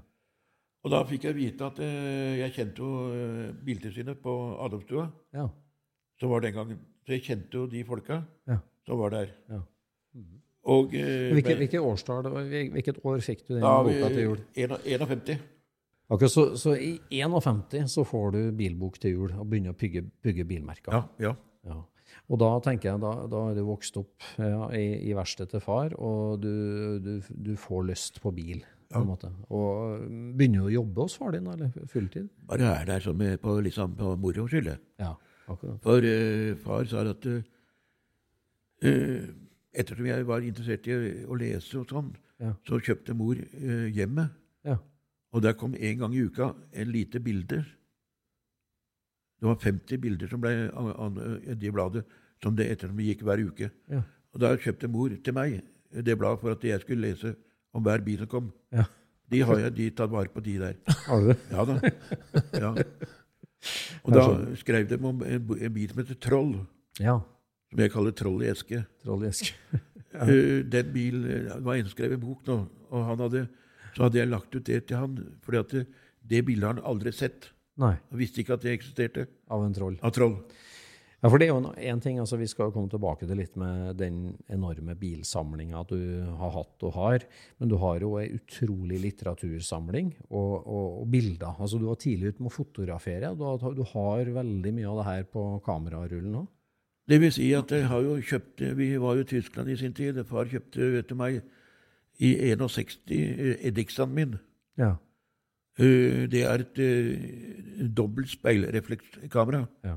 Og 0.82 0.90
da 0.90 1.04
fikk 1.06 1.28
jeg 1.28 1.36
vite 1.36 1.68
at 1.68 1.78
uh, 1.78 2.34
jeg 2.40 2.56
kjente 2.56 2.82
jo 2.82 3.52
Biltilsynet 3.68 4.18
på 4.24 4.34
Adamstua, 4.64 5.06
Ja. 5.36 5.46
Så 6.18 6.26
var 6.32 6.42
den 6.42 6.56
gangen. 6.56 6.80
Så 7.06 7.14
jeg 7.14 7.22
kjente 7.28 7.54
jo 7.60 7.68
de 7.70 7.84
folka 7.86 8.24
Ja. 8.50 8.58
som 8.88 8.98
var 8.98 9.14
der. 9.14 9.30
Ja. 10.18 10.34
Og 10.68 10.92
eh, 10.94 11.30
Hvilket, 11.32 11.54
ble- 11.54 11.60
hvilket 11.62 11.80
årstall, 11.80 12.26
hvilket 12.74 12.98
år 13.06 13.22
fikk 13.24 13.46
du 13.46 13.54
den 13.54 13.62
da, 13.64 13.76
boka 13.86 14.08
til 14.12 14.24
jul? 14.26 14.40
en- 14.56 14.74
51. 14.84 15.38
Akkurat 16.08 16.32
så, 16.32 16.44
så 16.56 16.72
i 16.76 16.98
51 17.20 17.88
så 17.92 18.04
får 18.08 18.30
du 18.32 18.40
bilbok 18.56 18.98
til 19.00 19.12
jul 19.14 19.32
og 19.36 19.46
begynner 19.48 19.74
å 19.74 19.78
bygge, 19.78 20.02
bygge 20.24 20.44
bilmerker. 20.48 20.92
Ja, 20.92 21.02
ja. 21.20 21.32
Ja. 21.68 21.82
Og 22.32 22.40
da 22.40 22.48
tenker 22.64 22.90
jeg, 22.90 23.00
da, 23.02 23.10
da 23.28 23.42
er 23.50 23.56
du 23.58 23.62
vokst 23.68 23.96
opp 24.00 24.24
ja, 24.40 24.68
i, 24.76 24.86
i 25.08 25.14
verkstedet 25.16 25.52
til 25.54 25.62
far, 25.64 25.92
og 26.00 26.40
du, 26.40 26.52
du, 27.04 27.12
du 27.28 27.50
får 27.60 27.84
lyst 27.90 28.20
på 28.24 28.32
bil. 28.36 28.62
på 28.88 29.02
en 29.02 29.08
måte. 29.08 29.28
Og 29.52 30.06
begynner 30.36 30.64
du 30.64 30.68
å 30.70 30.74
jobbe 30.78 31.04
hos 31.04 31.16
far 31.20 31.36
din, 31.36 31.48
eller 31.52 31.72
fulltid? 31.92 32.28
Bare 32.48 32.70
er 32.80 32.88
der 32.88 33.12
med, 33.12 33.36
på, 33.44 33.58
liksom, 33.64 33.96
på 33.98 34.14
moro 34.20 34.46
skyld. 34.48 34.70
Ja, 35.00 35.12
akkurat. 35.48 35.80
For 35.84 36.08
uh, 36.08 36.54
far 36.64 36.88
sa 36.88 37.04
at 37.12 37.28
uh, 37.28 37.42
eh, 38.82 39.28
ettersom 39.78 40.08
jeg 40.10 40.26
var 40.28 40.44
interessert 40.46 40.86
i 40.90 40.96
å 41.26 41.36
lese 41.38 41.78
og 41.80 41.88
sånn, 41.90 42.12
Ja. 42.38 42.52
så 42.68 42.78
kjøpte 42.82 43.14
mor 43.18 43.38
eh, 43.38 43.88
hjemmet. 43.94 44.30
Ja. 44.66 44.76
Og 45.34 45.42
der 45.42 45.56
kom 45.58 45.74
en 45.74 45.98
gang 45.98 46.14
i 46.14 46.22
uka 46.26 46.52
en 46.72 46.92
lite 46.94 47.20
bilde. 47.20 47.64
Det 49.38 49.46
var 49.46 49.58
50 49.62 49.98
bilder 50.02 50.30
som 50.30 50.40
ble 50.42 50.52
i 50.66 51.54
det 51.58 51.72
bladet, 51.74 52.04
som 52.42 52.56
det 52.58 52.68
ettersom 52.72 52.98
gikk 53.02 53.22
hver 53.26 53.42
uke. 53.46 53.70
Ja. 53.90 54.02
Og 54.34 54.40
da 54.42 54.52
kjøpte 54.58 54.90
mor 54.90 55.10
til 55.24 55.34
meg 55.36 55.60
det 55.92 56.16
bladet 56.18 56.40
for 56.42 56.52
at 56.54 56.64
jeg 56.66 56.80
skulle 56.82 57.08
lese 57.10 57.34
om 57.74 57.82
hver 57.86 58.02
bil 58.04 58.18
som 58.22 58.30
kom. 58.30 58.52
Ja. 58.74 58.84
De 59.28 59.42
har 59.44 59.58
jeg 59.60 59.74
de 59.76 59.90
tatt 59.92 60.10
vare 60.10 60.30
på, 60.32 60.40
de 60.40 60.54
der. 60.58 60.76
Har 61.08 61.20
du 61.20 61.26
det? 61.32 61.38
Ja 61.52 61.64
da. 61.68 61.74
Ja. 62.56 62.70
Og 64.06 64.14
da 64.14 64.22
skrev 64.56 64.86
de 64.88 64.96
om 65.02 65.22
en, 65.26 65.48
en 65.58 65.74
bil 65.74 65.90
som 65.90 65.98
heter 66.02 66.18
Troll, 66.22 66.54
Ja. 67.02 67.18
Som 67.70 67.82
jeg 67.84 67.92
kaller 67.94 68.14
Troll 68.16 68.42
i 68.46 68.50
eske. 68.52 68.82
Troll 69.04 69.24
i 69.28 69.30
eske. 69.32 69.54
Eh, 70.18 70.64
Den 70.64 70.86
bil 70.90 71.18
eh, 71.28 71.50
var 71.62 71.76
innskrevet 71.76 72.18
bok 72.18 72.40
nå, 72.48 72.54
og 72.88 73.02
han 73.04 73.20
hadde, 73.20 73.42
så 73.92 74.06
hadde 74.06 74.18
jeg 74.18 74.30
lagt 74.32 74.54
ut 74.56 74.64
det 74.64 74.78
til 74.88 74.96
han, 74.96 75.18
fordi 75.44 75.58
at 75.60 75.74
det, 75.76 75.82
det 76.32 76.40
bildet 76.48 76.64
har 76.64 76.78
han 76.78 76.88
aldri 76.88 77.12
sett. 77.14 77.50
Nei, 77.78 77.92
Han 78.08 78.18
visste 78.18 78.40
ikke 78.40 78.56
at 78.56 78.64
det 78.64 78.72
eksisterte. 78.72 79.26
av 79.52 79.62
en 79.66 79.76
troll. 79.76 79.98
Av 80.02 80.10
Troll. 80.16 80.38
Ja, 81.20 81.28
for 81.28 81.36
det 81.38 81.48
er 81.48 81.52
jo 81.52 81.70
en 81.92 82.00
ting, 82.02 82.18
altså 82.22 82.38
Vi 82.40 82.46
skal 82.46 82.68
jo 82.70 82.74
komme 82.78 82.90
tilbake 82.90 83.26
til 83.28 83.36
litt 83.38 83.54
med 83.58 83.96
den 84.00 84.18
enorme 84.48 84.96
bilsamlinga 84.98 85.84
du 85.92 85.98
har 86.40 86.52
hatt 86.56 86.84
og 86.88 86.92
har. 86.96 87.24
Men 87.60 87.70
du 87.70 87.76
har 87.82 88.00
jo 88.00 88.16
ei 88.18 88.28
utrolig 88.40 89.00
litteratursamling 89.04 90.12
og, 90.30 90.52
og, 90.64 91.00
og 91.02 91.08
bilder. 91.12 91.52
Altså 91.58 91.78
Du 91.78 91.88
var 91.90 91.98
tidlig 92.00 92.32
ute 92.32 92.42
med 92.44 92.50
å 92.52 92.56
fotografere. 92.58 93.34
Du 93.36 93.44
har, 93.44 93.74
du 93.76 93.82
har 93.92 94.30
veldig 94.40 94.72
mye 94.80 94.88
av 94.92 95.02
det 95.02 95.08
her 95.12 95.26
på 95.36 95.50
kamerarullen 95.68 96.38
òg. 96.44 96.48
Det 97.08 97.20
vil 97.20 97.32
si 97.32 97.52
at 97.56 97.70
jeg 97.72 97.86
har 97.88 98.02
jo 98.04 98.16
kjøpt 98.20 98.60
Vi 98.76 98.88
var 99.00 99.14
jo 99.16 99.20
i 99.24 99.28
Tyskland 99.30 99.70
i 99.72 99.76
sin 99.80 99.92
tid. 99.96 100.18
Far 100.28 100.44
kjøpte 100.50 100.90
vet 100.92 101.08
du 101.08 101.14
meg, 101.16 101.38
i 102.20 102.34
61 102.52 102.98
eh, 103.14 103.54
Edixaen 103.70 104.12
min. 104.14 104.34
Ja. 104.78 104.94
Eh, 105.78 106.26
Det 106.28 106.42
er 106.44 106.64
et 106.64 106.78
uh, 106.82 107.86
dobbelt 107.96 108.28
speilreflekskamera, 108.28 109.66
Ja. 109.84 109.96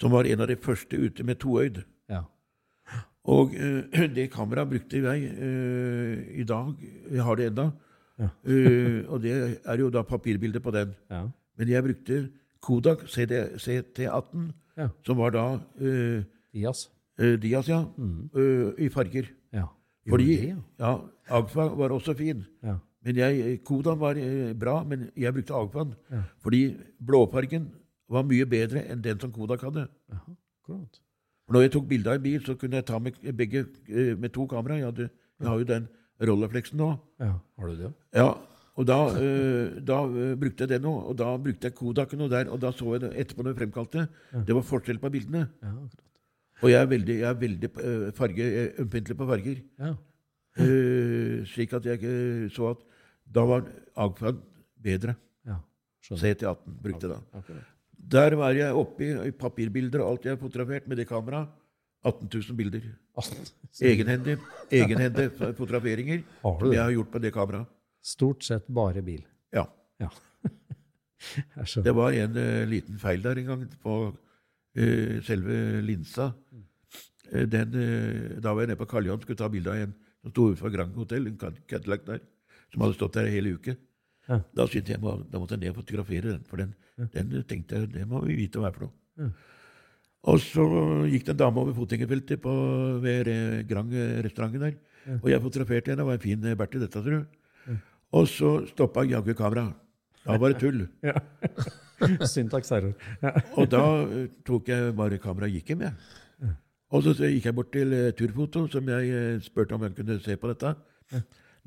som 0.00 0.10
var 0.12 0.24
en 0.24 0.40
av 0.40 0.46
de 0.48 0.56
første 0.56 0.96
ute 0.96 1.24
med 1.24 1.38
toøyd. 1.38 1.82
ja. 2.08 2.22
Og 3.26 3.54
eh, 3.58 4.06
det 4.16 4.30
kameraet 4.30 4.68
brukte 4.70 5.00
jeg 5.02 5.24
eh, 5.34 6.40
i 6.40 6.44
dag. 6.44 6.74
Jeg 7.10 7.22
har 7.22 7.34
det 7.36 7.46
ennå. 7.50 7.70
Ja. 8.18 8.28
Eh, 8.46 9.02
og 9.10 9.20
det 9.22 9.32
er 9.66 9.76
jo 9.80 9.90
da 9.90 10.02
papirbilde 10.02 10.60
på 10.60 10.70
den. 10.70 10.94
ja. 11.10 11.24
Men 11.58 11.68
jeg 11.68 11.82
brukte 11.84 12.28
Kodak 12.62 13.08
CD, 13.08 13.48
CT18, 13.58 14.52
Ja. 14.76 14.88
som 15.06 15.16
var 15.16 15.30
da 15.30 15.44
eh, 15.80 16.22
Dias. 16.56 16.86
Uh, 17.20 17.36
Dias, 17.40 17.68
ja, 17.70 17.84
eh, 18.36 18.72
i 18.84 18.90
farger. 18.92 19.30
Ja. 19.56 19.68
Fordi 20.08 20.36
det, 20.40 20.56
ja, 20.80 20.96
Agfa 21.36 21.70
var 21.76 21.94
også 21.96 22.16
fin. 22.18 22.44
ja. 22.64 22.78
Men 23.06 23.20
jeg, 23.20 23.60
Kodan 23.62 24.00
var 24.00 24.18
eh, 24.18 24.50
bra, 24.58 24.80
men 24.82 25.10
jeg 25.14 25.34
brukte 25.34 25.54
Agfaen. 25.54 25.92
Ja. 26.10 26.24
Fordi 26.42 26.62
blåfargen 26.98 27.68
var 28.10 28.24
mye 28.26 28.46
bedre 28.50 28.82
enn 28.90 29.04
den 29.04 29.20
som 29.22 29.30
Kodak 29.34 29.62
hadde. 29.62 29.86
Aha. 30.12 30.34
Når 31.46 31.62
jeg 31.62 31.72
tok 31.76 31.86
bilde 31.86 32.10
av 32.10 32.18
en 32.18 32.24
bil, 32.24 32.40
så 32.42 32.56
kunne 32.58 32.80
jeg 32.80 32.86
ta 32.88 32.98
med 32.98 33.20
begge 33.38 33.62
eh, 33.86 34.16
med 34.18 34.34
to 34.34 34.48
kamera. 34.50 34.80
Jeg, 34.80 34.88
hadde, 34.90 35.06
jeg 35.38 35.48
har 35.48 35.62
jo 35.62 35.68
den 35.68 35.86
Rollerflexen 36.26 36.82
nå. 36.82 36.90
Ja. 37.22 37.36
Har 37.60 37.70
du 37.70 37.84
det? 37.84 37.92
Ja, 38.18 38.26
og 38.74 38.88
da, 38.90 38.98
eh, 39.22 39.78
da 39.86 40.00
eh, 40.10 40.34
brukte 40.40 40.66
jeg 40.66 40.74
den 40.74 40.84
nå, 40.88 40.96
og 41.06 41.14
da 41.20 41.30
brukte 41.38 41.70
jeg 41.70 41.78
Kodaken 41.78 42.26
og 42.26 42.34
der, 42.34 42.50
og 42.50 42.58
da 42.64 42.74
så 42.74 42.96
jeg 42.96 43.04
det 43.06 43.12
etterpå 43.22 43.46
når 43.46 43.54
jeg 43.54 43.60
fremkalte. 43.62 44.08
Det 44.50 44.58
var 44.58 44.66
forskjell 44.66 44.98
på 45.02 45.12
bildene. 45.14 45.46
Ja, 45.62 45.76
akkurat. 45.76 46.02
Og 46.62 46.70
jeg 46.72 46.80
er 46.80 46.88
veldig, 46.88 47.16
jeg 47.20 47.28
er 47.28 47.38
veldig 47.40 47.70
eh, 47.84 48.04
farge, 48.16 48.46
er 48.62 48.82
ømfintlig 48.84 49.16
på 49.18 49.28
farger. 49.28 49.62
Ja. 49.82 49.94
Uh, 50.56 51.42
slik 51.44 51.74
at 51.76 51.84
jeg 51.84 51.98
ikke 52.00 52.48
så 52.54 52.70
at 52.72 52.84
da 53.28 53.42
var 53.44 53.66
Agfad 54.06 54.38
bedre. 54.80 55.12
ja. 55.44 55.58
Skjønner. 56.00 56.22
CT18 56.22 56.78
brukte 56.82 57.10
da. 57.10 57.18
Akkurat. 57.36 57.72
Der 58.16 58.36
var 58.38 58.54
jeg 58.56 58.72
oppe 58.72 59.04
i, 59.04 59.30
papirbilder 59.36 60.04
og 60.04 60.14
alt 60.14 60.28
jeg 60.30 60.38
fotografert 60.40 60.86
med 60.88 61.00
det 61.00 61.08
kameraet. 61.10 61.50
18 62.06 62.28
000 62.30 62.56
bilder. 62.56 62.84
Egenhendig, 63.82 64.36
egenhendig 64.70 65.30
fotograferinger 65.58 66.20
Har 66.42 66.58
som 66.60 66.68
det? 66.68 66.76
jeg 66.76 66.82
har 66.84 66.92
gjort 66.94 67.10
på 67.10 67.22
det 67.24 67.32
kameraet. 67.34 67.72
Stort 68.06 68.44
sett 68.46 68.68
bare 68.70 69.02
bil. 69.02 69.24
Ja. 69.52 69.66
Ja. 70.00 70.12
Det 71.82 71.94
var 71.96 72.14
en 72.14 72.36
uh, 72.36 72.64
liten 72.68 72.98
feil 73.00 73.22
der 73.24 73.40
en 73.40 73.48
gang 73.48 73.62
på 73.82 73.94
eh, 74.06 74.12
selve 75.24 75.80
linsa. 75.80 76.34
Eh, 77.32 77.46
den, 77.46 77.74
eh, 77.74 78.40
da 78.40 78.52
var 78.54 78.62
jeg 78.62 78.70
nede 78.70 78.80
på 78.80 78.88
Karl 78.90 79.06
Johan 79.06 79.20
skulle 79.22 79.38
ta 79.38 79.48
bilde 79.48 79.72
av 79.72 79.82
en 79.82 79.94
som 80.22 80.30
sto 80.30 80.46
utenfor 80.50 80.72
Grand 80.74 80.94
Hotel, 80.94 81.26
en 81.26 81.38
Cadillac 81.38 82.04
der, 82.06 82.20
som 82.72 82.82
hadde 82.82 82.94
stått 82.98 83.18
der 83.18 83.30
hele 83.30 83.54
uke. 83.54 83.76
Ja. 84.28 84.40
Da 84.54 84.66
syntes 84.66 84.94
jeg 84.94 85.02
må, 85.02 85.14
da 85.30 85.38
måtte 85.38 85.54
jeg 85.54 85.62
ned 85.62 85.70
og 85.70 85.82
fotografere 85.82 86.32
den, 86.32 86.42
for 86.48 86.62
den, 86.62 86.74
den 87.14 87.32
eh, 87.32 87.44
tenkte 87.46 87.78
jeg, 87.78 87.92
det 87.94 88.06
må 88.10 88.22
vi 88.24 88.38
vite 88.42 88.58
hva 88.58 88.70
er 88.70 88.76
for 88.76 88.88
noe. 88.88 88.94
Ja. 89.22 89.30
Og 90.26 90.40
så 90.42 90.64
gikk 91.06 91.28
det 91.28 91.36
en 91.36 91.42
dame 91.44 91.62
over 91.62 91.74
fotgjengerfeltet 91.76 92.46
ved 93.04 93.30
eh, 93.30 93.62
Grand-restauranten 93.70 94.64
der, 94.66 94.78
og 95.20 95.28
jeg 95.30 95.42
fotograferte 95.42 95.92
henne. 95.92 96.02
Det 96.02 96.08
var 96.08 96.18
en 96.18 96.26
fin 96.26 96.46
eh, 96.46 96.58
Bertil, 96.58 96.82
dette, 96.82 97.02
tror 97.02 97.20
du. 97.22 97.42
Og 98.16 98.26
så 98.30 98.52
stoppa 98.70 99.04
jaggu 99.06 99.34
kameraet. 99.34 99.74
Da 100.26 100.38
var 100.42 100.50
det 100.50 100.62
tull. 100.62 100.86
Syntaks 102.34 102.70
error. 102.76 102.94
Og 103.56 103.68
da 103.72 103.82
eh, 104.04 104.26
tok 104.46 104.68
jeg 104.72 104.94
bare 104.98 105.18
kameraet 105.22 105.52
og 105.52 105.58
gikk 105.60 105.72
hjem, 105.74 105.86
jeg. 105.86 106.52
Og 106.94 107.02
så 107.02 107.14
gikk 107.18 107.48
jeg 107.48 107.56
bort 107.56 107.72
til 107.74 107.94
eh, 107.96 108.10
Turfoto, 108.18 108.66
som 108.72 108.88
jeg 108.92 109.10
eh, 109.16 109.40
spurte 109.44 109.74
om 109.76 109.82
hvem 109.82 109.96
kunne 109.96 110.18
se 110.22 110.36
på 110.38 110.50
dette. 110.52 110.74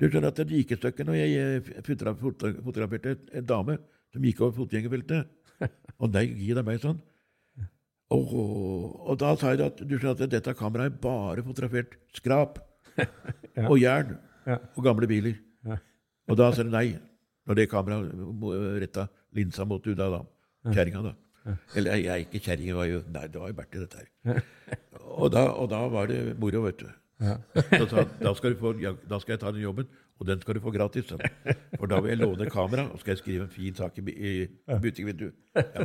Du 0.00 0.06
skjønner 0.08 0.30
at 0.32 0.38
det 0.40 0.54
gikk 0.62 0.76
et 0.76 0.80
stykke 0.80 1.04
når 1.04 1.18
jeg 1.18 1.60
fotogra- 1.84 2.16
foto- 2.16 2.54
fotograferte 2.64 3.16
en 3.36 3.44
dame 3.50 3.76
som 4.14 4.24
gikk 4.24 4.40
over 4.46 4.56
fotgjengerfeltet. 4.62 5.28
Og 6.00 6.14
nei, 6.14 6.24
gi 6.40 6.54
deg 6.56 6.64
meg 6.66 6.80
sånn. 6.80 7.00
Og, 8.10 8.30
og 9.06 9.18
da 9.20 9.34
sa 9.38 9.52
jeg 9.52 9.62
at 9.68 9.82
du 9.86 9.92
skjønner 9.94 10.24
at 10.24 10.32
dette 10.32 10.54
kameraet 10.58 10.96
er 10.96 11.02
bare 11.04 11.44
fotografert 11.46 11.92
skrap 12.16 12.56
og 13.70 13.76
jern 13.78 14.16
og 14.50 14.80
gamle 14.82 15.06
biler. 15.06 15.36
Og 16.26 16.38
da 16.40 16.48
sa 16.54 16.64
de 16.66 16.72
nei, 16.72 16.88
når 17.46 17.58
det 17.60 17.68
kameraet 17.70 18.80
retta 18.82 19.04
linsa 19.36 19.64
måtte 19.68 19.94
da, 19.98 20.08
da. 20.12 20.22
Kjerringa, 20.74 21.02
da. 21.10 21.14
Eller 21.74 21.96
jeg 21.96 22.10
er 22.12 22.24
ikke 22.26 22.40
kjerring, 22.44 22.68
det 22.68 22.76
var 22.76 22.88
jo 22.90 23.02
Nei, 23.08 23.26
det 23.32 23.40
var 23.40 23.48
jo 23.48 23.56
Bertil, 23.56 23.86
dette 23.86 24.02
her. 24.02 24.42
Og 25.00 25.30
da, 25.32 25.46
og 25.56 25.70
da 25.72 25.78
var 25.88 26.10
det 26.10 26.18
moro, 26.38 26.64
vet 26.66 26.82
du. 26.82 26.88
Da, 27.70 27.84
sa, 27.90 28.04
da, 28.20 28.30
skal 28.34 28.54
du 28.54 28.60
få, 28.60 28.70
ja, 28.80 28.94
da 29.08 29.18
skal 29.20 29.34
jeg 29.34 29.40
ta 29.42 29.50
den 29.52 29.60
jobben, 29.62 29.88
og 30.20 30.26
den 30.28 30.40
skal 30.40 30.56
du 30.56 30.60
få 30.64 30.70
gratis. 30.72 31.10
For 31.78 31.88
da 31.88 31.98
vil 32.00 32.14
jeg 32.14 32.20
låne 32.20 32.46
kamera, 32.52 32.86
og 32.92 33.00
skal 33.02 33.12
jeg 33.14 33.20
skrive 33.20 33.44
en 33.46 33.52
fin 33.52 33.74
sak 33.76 33.98
i, 34.00 34.04
i 34.10 34.32
butikkvinduet. 34.80 35.36
Ja. 35.56 35.84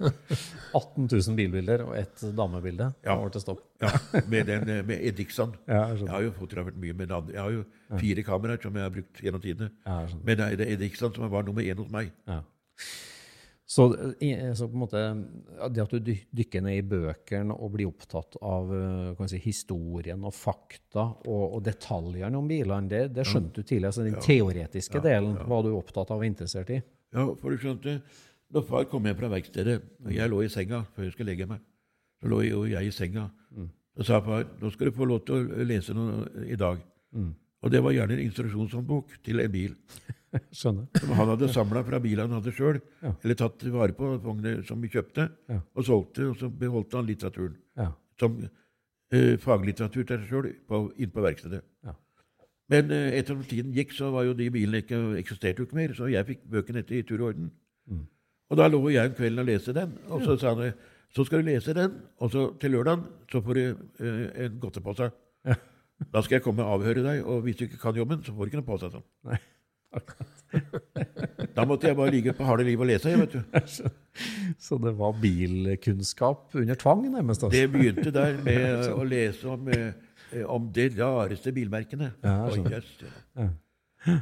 18 0.80 1.06
000 1.10 1.36
bilbilder 1.38 1.82
og 1.86 1.96
ett 1.98 2.22
damebilde 2.36 2.90
Ja. 3.04 3.16
over 3.16 3.28
til 3.34 3.42
stopp. 3.44 3.62
Ja, 3.82 3.90
med, 4.30 4.46
den, 4.50 4.68
eh, 4.68 4.82
med 4.86 4.98
Edixon. 5.10 5.54
Ja, 5.68 5.84
jeg 5.92 6.04
jeg 6.04 6.10
har 6.14 6.22
jo 6.26 6.32
fotografert 6.38 6.76
mye 6.82 6.92
med 6.94 7.10
andre. 7.10 7.32
Jeg 7.34 7.42
har 7.42 7.50
jo 7.50 7.64
fire 7.98 8.22
kameraer 8.26 8.62
som 8.62 8.74
jeg 8.78 8.82
har 8.86 8.94
brukt 8.94 9.22
gjennom 9.22 9.40
tidene. 9.42 9.70
Ja. 9.86 10.00
Men 10.24 10.38
det 10.38 10.66
er 10.66 10.74
Edixon 10.76 11.14
som 11.14 11.30
var 11.30 11.42
nummer 11.46 11.62
én 11.62 11.78
hos 11.78 11.90
meg. 11.90 12.10
Ja. 13.70 13.74
Så, 13.74 13.94
så 14.54 14.66
på 14.66 14.74
en 14.74 14.82
måte, 14.82 15.00
det 15.70 15.82
at 15.84 15.92
du 15.94 16.08
dykker 16.34 16.62
ned 16.66 16.80
i 16.80 16.86
bøkene 16.90 17.54
og 17.54 17.70
blir 17.76 17.86
opptatt 17.86 18.34
av 18.42 18.72
eh, 18.74 19.26
si, 19.30 19.38
historien 19.44 20.24
og 20.26 20.34
fakta 20.34 21.04
og, 21.20 21.44
og 21.44 21.60
detaljene 21.62 22.34
om 22.38 22.48
bilene, 22.50 22.90
det, 22.90 23.04
det 23.14 23.28
skjønte 23.28 23.62
du 23.62 23.68
tidligere. 23.68 23.94
Så 23.94 24.06
den 24.08 24.18
teoretiske 24.24 25.02
delen 25.04 25.38
var 25.46 25.62
du 25.62 25.70
opptatt 25.76 26.10
av 26.10 26.18
og 26.18 26.26
interessert 26.26 26.72
i. 26.74 26.80
Ja, 27.14 27.28
for 27.38 27.54
du 27.54 27.62
skjønte, 27.62 28.00
da 28.50 28.62
far 28.66 28.88
kom 28.90 29.06
hjem 29.06 29.20
fra 29.20 29.30
verkstedet, 29.30 29.76
og 30.02 30.12
jeg 30.18 30.32
lå 30.34 30.42
i 30.42 30.50
senga 30.50 30.82
før 30.96 31.06
jeg 31.06 31.14
skulle 31.14 31.30
legge 31.30 31.46
meg, 31.50 31.62
så 32.18 32.30
lå 32.34 32.42
jo 32.48 32.66
jeg 32.72 32.90
i 32.90 32.94
senga. 32.94 33.28
Så 34.00 34.08
sa 34.08 34.18
far 34.24 34.48
nå 34.58 34.70
skal 34.74 34.90
du 34.90 34.98
få 34.98 35.06
lov 35.06 35.22
til 35.28 35.46
å 35.46 35.66
lese 35.66 35.94
noe 35.94 36.24
i 36.46 36.58
dag. 36.58 36.82
Og 37.60 37.70
det 37.70 37.82
var 37.84 37.94
gjerne 37.94 38.18
en 38.18 38.26
instruksjonshåndbok 38.26 39.20
til 39.22 39.42
en 39.44 39.52
bil. 39.52 39.78
Skjønner. 40.60 40.86
Som 41.00 41.12
han 41.18 41.30
hadde 41.32 41.48
samla 41.50 41.82
fra 41.86 41.98
bilen 42.02 42.28
han 42.28 42.36
hadde 42.38 42.52
sjøl, 42.54 42.78
eller 43.10 43.38
tatt 43.38 43.64
vare 43.74 43.96
på 43.96 44.12
vogner 44.22 44.60
som 44.68 44.80
vi 44.82 44.90
kjøpte, 44.92 45.26
og 45.74 45.86
solgte, 45.86 46.28
og 46.30 46.36
så 46.38 46.50
beholdt 46.50 46.94
han 46.98 47.08
litteraturen 47.08 47.56
Ja. 47.80 47.88
som 48.20 48.36
eh, 48.44 49.34
faglitteratur 49.42 50.04
til 50.06 50.20
seg 50.20 50.28
sjøl 50.28 50.50
inne 50.52 51.10
på 51.14 51.24
verkstedet. 51.24 51.64
Ja. 51.86 51.96
Men 52.70 52.92
eh, 52.94 53.18
at 53.18 53.32
tiden 53.50 53.74
gikk, 53.74 53.92
så 53.96 54.12
var 54.14 54.28
jo 54.28 54.36
de 54.38 54.50
bilene 54.54 54.84
ikke 54.84 55.00
eksisterte 55.18 55.64
jo 55.64 55.66
ikke 55.66 55.80
mer, 55.80 55.94
så 55.98 56.06
jeg 56.12 56.28
fikk 56.28 56.46
bøkene 56.52 56.84
etter 56.84 57.00
i 57.00 57.02
tur 57.02 57.24
og 57.24 57.32
orden. 57.32 57.50
Mm. 57.90 58.06
Og 58.50 58.58
da 58.58 58.68
lå 58.70 58.80
jeg 58.90 59.10
om 59.10 59.16
kvelden 59.18 59.42
og 59.42 59.50
leste 59.50 59.74
den, 59.74 59.98
og 60.10 60.22
så 60.26 60.38
sa 60.38 60.54
han 60.54 60.72
så 61.10 61.24
skal 61.26 61.42
du 61.42 61.48
lese 61.48 61.74
den, 61.74 61.96
og 62.22 62.30
så 62.30 62.44
til 62.62 62.70
lørdagen 62.70 63.02
så 63.32 63.40
får 63.42 63.58
du 63.58 63.62
eh, 63.98 64.44
en 64.46 64.60
godtepose. 64.62 65.10
Da 66.14 66.22
skal 66.24 66.38
jeg 66.38 66.44
komme 66.44 66.62
og 66.64 66.78
avhøre 66.78 67.02
deg, 67.04 67.24
og 67.26 67.42
hvis 67.44 67.58
du 67.58 67.64
ikke 67.66 67.80
kan 67.82 67.96
jobben, 67.98 68.22
så 68.24 68.32
får 68.32 68.46
du 68.46 68.52
ikke 68.52 68.60
noe 68.62 68.68
pose. 68.70 68.88
Sånn. 68.94 69.02
Da 71.54 71.64
måtte 71.68 71.86
jeg 71.88 71.96
bare 71.98 72.12
ligge 72.14 72.34
på 72.36 72.46
harde 72.46 72.64
liv 72.66 72.80
og 72.80 72.88
lese, 72.90 73.10
jeg, 73.12 73.20
vet 73.20 73.34
du. 73.36 73.90
Så 74.66 74.78
det 74.82 74.92
var 74.98 75.14
bilkunnskap 75.22 76.56
under 76.58 76.78
tvang, 76.78 77.04
nærmest? 77.12 77.44
altså. 77.44 77.54
Det 77.54 77.70
begynte 77.72 78.12
der 78.14 78.38
med 78.44 78.90
å 78.90 79.04
lese 79.06 79.50
om, 79.50 79.68
eh, 79.70 80.42
om 80.50 80.66
de 80.74 80.88
rareste 80.98 81.52
bilmerkene. 81.54 82.12
Ja, 82.24 82.36
og 82.46 82.56
skjønner. 82.56 82.90
ja. 83.38 84.18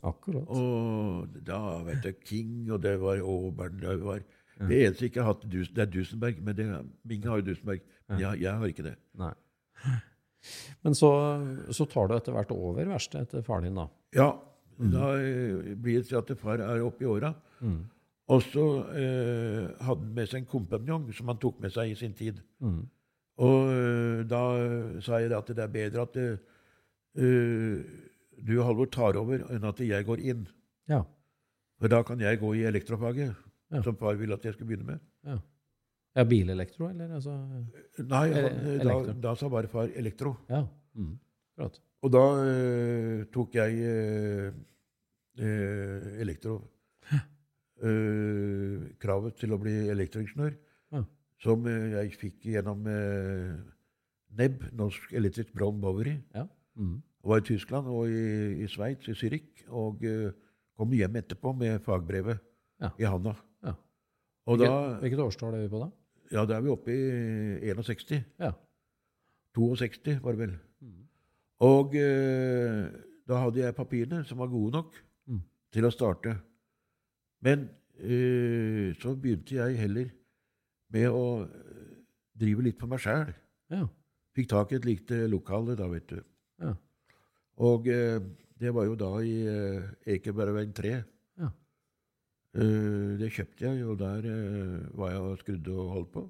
Akkurat. 0.00 0.48
Og 0.48 1.40
da 1.44 1.60
vet 1.84 2.04
du 2.06 2.12
King, 2.24 2.70
og 2.72 2.80
det 2.82 2.94
var 3.02 3.20
Aubern 3.20 3.80
det 3.82 3.98
var 4.00 4.22
Det 4.60 4.78
eneste 4.86 5.04
jeg 5.04 5.12
ikke 5.12 5.24
har 5.24 5.34
hatt, 5.34 5.44
det 5.50 5.82
er 5.84 5.88
Dusenberg. 5.92 6.40
Men 6.44 6.56
det, 6.56 6.66
Minge 7.08 7.28
har 7.28 7.40
jo 7.40 7.46
Dusenberg. 7.50 7.84
Men 8.08 8.20
jeg, 8.20 8.42
jeg 8.42 8.52
har 8.60 8.72
ikke 8.72 8.84
det. 8.84 8.96
Nei. 9.20 9.32
Men 10.84 10.96
så, 10.96 11.10
så 11.72 11.84
tar 11.88 12.08
du 12.08 12.16
etter 12.16 12.36
hvert 12.36 12.52
over 12.52 12.88
verkstedet 12.88 13.28
etter 13.28 13.44
faren 13.44 13.68
din, 13.68 13.76
da. 13.76 13.86
Ja, 14.16 14.30
da 14.80 15.08
eh, 15.20 15.74
blir 15.76 16.00
det 16.00 16.08
til 16.08 16.16
at 16.20 16.30
far 16.40 16.62
er 16.64 16.80
oppe 16.86 17.04
i 17.04 17.08
åra. 17.10 17.34
Og 18.30 18.42
så 18.46 18.64
eh, 18.94 19.66
hadde 19.82 20.04
han 20.06 20.14
med 20.14 20.28
seg 20.30 20.40
en 20.42 20.46
kompanjong 20.48 21.08
som 21.16 21.28
han 21.32 21.38
tok 21.42 21.58
med 21.60 21.72
seg 21.74 21.90
i 21.90 21.98
sin 21.98 22.14
tid. 22.14 22.38
Og 23.40 23.70
eh, 23.74 24.22
da 24.30 24.40
sa 25.04 25.18
jeg 25.20 25.32
at 25.36 25.50
det 25.52 25.64
er 25.64 25.72
bedre 25.74 26.04
at 26.06 26.16
eh, 26.20 26.38
eh, 27.20 27.82
du, 28.40 28.54
Halvor, 28.64 28.88
tar 28.92 29.18
over 29.20 29.42
enn 29.52 29.64
at 29.68 29.80
jeg 29.84 30.06
går 30.08 30.22
inn. 30.32 30.46
Ja. 30.88 31.02
For 31.80 31.88
da 31.92 32.02
kan 32.06 32.20
jeg 32.20 32.40
gå 32.40 32.54
i 32.56 32.64
elektrofaget, 32.68 33.34
Ja. 33.70 33.82
som 33.86 33.94
far 33.96 34.16
ville 34.18 34.34
at 34.34 34.42
jeg 34.44 34.54
skulle 34.54 34.66
begynne 34.72 34.86
med. 34.96 35.00
ja. 35.24 35.36
ja 36.16 36.24
bilelektro, 36.24 36.88
eller? 36.88 37.12
Altså, 37.14 37.36
Nei, 38.02 38.24
han, 38.34 38.56
Eh, 38.66 38.80
da, 38.82 39.12
da 39.14 39.34
sa 39.38 39.48
bare 39.48 39.68
far 39.68 39.88
elektro. 39.94 40.36
ja. 40.48 40.64
Mm. 40.94 41.18
Og 42.00 42.12
da 42.14 42.22
uh, 42.40 43.24
tok 43.34 43.54
jeg 43.58 43.72
uh, 43.84 44.54
uh, 45.40 46.10
elektro. 46.22 46.60
Kravet 49.00 49.38
til 49.40 49.54
å 49.54 49.58
bli 49.60 49.72
elektroingeniør, 49.88 50.52
Ja. 50.92 51.00
som 51.40 51.64
jeg 51.64 52.10
fikk 52.20 52.42
gjennom 52.52 52.82
NEB, 54.36 54.66
Norsk 54.76 55.14
Elektrisk 55.16 55.54
Brown 55.56 55.78
Bowery. 55.80 56.18
Ja. 56.36 56.44
Mm. 56.76 56.98
Og 57.24 57.30
var 57.32 57.40
i 57.40 57.46
Tyskland 57.48 57.88
og 57.88 58.10
i, 58.12 58.60
i 58.64 58.68
Sveits, 58.68 59.08
i 59.08 59.16
Zürich, 59.16 59.64
og 59.72 60.04
kom 60.76 60.92
hjem 60.92 61.16
etterpå 61.22 61.54
med 61.56 61.80
fagbrevet 61.86 62.36
Ja. 62.84 62.90
i 63.00 63.08
handa. 63.08 63.32
Ja. 63.64 63.72
Og 64.46 64.58
da, 64.60 64.68
Hvilket, 64.68 65.00
hvilket 65.00 65.24
årstall 65.24 65.54
er 65.56 65.64
vi 65.64 65.72
på 65.72 65.80
da? 65.80 65.90
ja, 66.36 66.44
da 66.44 66.56
er 66.58 66.60
vi 66.68 66.74
oppe 66.76 66.92
i 66.92 67.72
61. 67.72 68.24
Ja. 68.44 68.52
62, 69.56 70.20
var 70.20 70.36
det 70.36 70.38
vel. 70.44 70.58
Og 71.66 71.94
eh, 71.98 72.88
da 73.28 73.40
hadde 73.44 73.60
jeg 73.62 73.76
papirene 73.76 74.22
som 74.28 74.40
var 74.42 74.50
gode 74.52 74.72
nok 74.78 74.96
Mm. 75.30 75.42
til 75.70 75.84
å 75.86 75.90
starte. 75.92 76.32
Men 77.44 77.68
eh, 78.00 78.90
så 78.98 79.12
begynte 79.14 79.54
jeg 79.58 79.76
heller 79.78 80.08
med 80.90 81.06
å 81.14 81.44
eh, 81.44 81.90
drive 82.40 82.64
litt 82.66 82.80
for 82.80 82.88
meg 82.90 83.02
sjæl. 83.04 83.30
Ja. 83.70 83.84
Fikk 84.34 84.48
tak 84.50 84.72
i 84.72 84.78
et 84.80 84.88
likt 84.88 85.12
lokale 85.30 85.76
da, 85.78 85.86
vet 85.92 86.08
du. 86.10 86.18
Ja. 86.64 86.72
Og 87.60 87.86
eh, 87.92 88.18
det 88.60 88.72
var 88.74 88.88
jo 88.88 88.96
da 88.98 89.12
i 89.22 89.36
eh, 89.46 89.86
Ekebergveien 90.16 90.72
3. 90.74 90.94
Ja. 91.44 91.50
Eh, 92.56 93.10
det 93.20 93.30
kjøpte 93.36 93.68
jeg, 93.68 93.84
og 93.86 93.98
der 94.00 94.26
eh, 94.26 94.78
var 94.98 95.12
jeg 95.14 95.20
og 95.28 95.38
skrudde 95.44 95.76
og 95.76 95.92
holdt 95.98 96.12
på. 96.16 96.24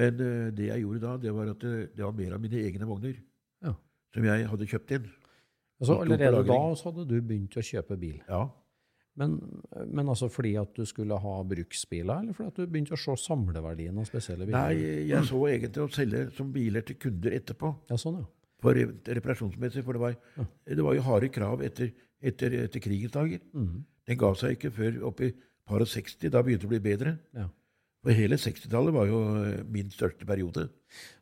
Men 0.00 0.20
eh, 0.24 0.48
det 0.56 0.70
jeg 0.72 0.82
gjorde 0.86 1.04
da, 1.04 1.14
det 1.20 1.36
var 1.36 1.52
at 1.52 1.60
det, 1.62 1.76
det 1.94 2.02
var 2.08 2.16
mer 2.16 2.34
av 2.38 2.40
mine 2.42 2.64
egne 2.64 2.88
vogner. 2.88 3.20
Som 4.14 4.26
jeg 4.28 4.48
hadde 4.48 4.68
kjøpt 4.70 4.96
inn. 4.98 5.06
Altså, 5.82 5.98
allerede 6.04 6.42
da 6.46 6.58
så 6.78 6.90
hadde 6.90 7.06
du 7.10 7.16
begynt 7.18 7.56
å 7.58 7.64
kjøpe 7.66 7.96
bil. 7.98 8.18
Ja. 8.28 8.44
Men, 9.18 9.34
men 9.92 10.08
altså 10.08 10.28
fordi 10.32 10.54
at 10.56 10.70
du 10.76 10.86
skulle 10.88 11.18
ha 11.20 11.32
bruksbiler, 11.44 12.22
eller 12.22 12.36
fordi 12.36 12.52
at 12.52 12.60
du 12.60 12.70
begynte 12.70 12.94
å 12.96 13.00
se 13.00 13.16
samleverdien 13.26 13.98
av 14.00 14.06
spesielle 14.08 14.46
biler? 14.48 14.70
Nei, 14.70 15.08
jeg 15.10 15.28
så 15.28 15.40
egentlig 15.50 15.84
å 15.84 15.90
selge 15.92 16.22
som 16.36 16.52
biler 16.54 16.86
til 16.88 16.96
kunder 17.02 17.36
etterpå. 17.36 17.74
Ja, 17.90 17.98
sånn, 18.00 18.22
ja. 18.22 18.30
For 18.62 18.78
reparasjonsmessig, 18.78 19.82
for 19.82 19.98
det 19.98 20.02
var, 20.04 20.46
det 20.70 20.84
var 20.86 20.94
jo 20.94 21.02
harde 21.08 21.32
krav 21.34 21.64
etter, 21.66 21.90
etter, 22.22 22.54
etter 22.62 22.84
krigens 22.84 23.12
dager. 23.12 23.42
Mm. 23.58 23.80
Den 24.06 24.20
ga 24.20 24.30
seg 24.38 24.54
ikke 24.54 24.70
før 24.76 25.00
oppi 25.10 25.32
par 25.66 25.82
og 25.82 25.90
60. 25.90 26.30
Da 26.30 26.44
begynte 26.46 26.64
det 26.64 26.70
å 26.70 26.74
bli 26.76 26.82
bedre. 26.84 27.16
ja. 27.36 27.48
For 28.02 28.18
hele 28.18 28.34
60-tallet 28.40 28.94
var 28.96 29.06
jo 29.06 29.18
eh, 29.38 29.60
min 29.70 29.90
største 29.94 30.26
periode. 30.26 30.66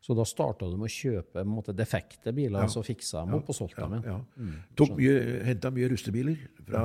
Så 0.01 0.15
da 0.17 0.25
starta 0.25 0.65
du 0.65 0.79
med 0.81 0.89
å 0.89 0.93
kjøpe 0.93 1.43
måte, 1.45 1.75
defekte 1.77 2.33
biler, 2.35 2.65
og 2.65 2.73
så 2.73 2.81
fiksa 2.85 3.21
dem 3.21 3.37
opp 3.37 3.51
og 3.53 3.57
solgte 3.57 3.85
dem 3.85 3.99
igjen? 3.99 4.09
Ja. 4.09 4.55
Tok 4.81 4.95
mye, 4.97 5.13
Henta 5.45 5.71
mye 5.73 5.91
rustebiler 5.93 6.41
fra, 6.65 6.83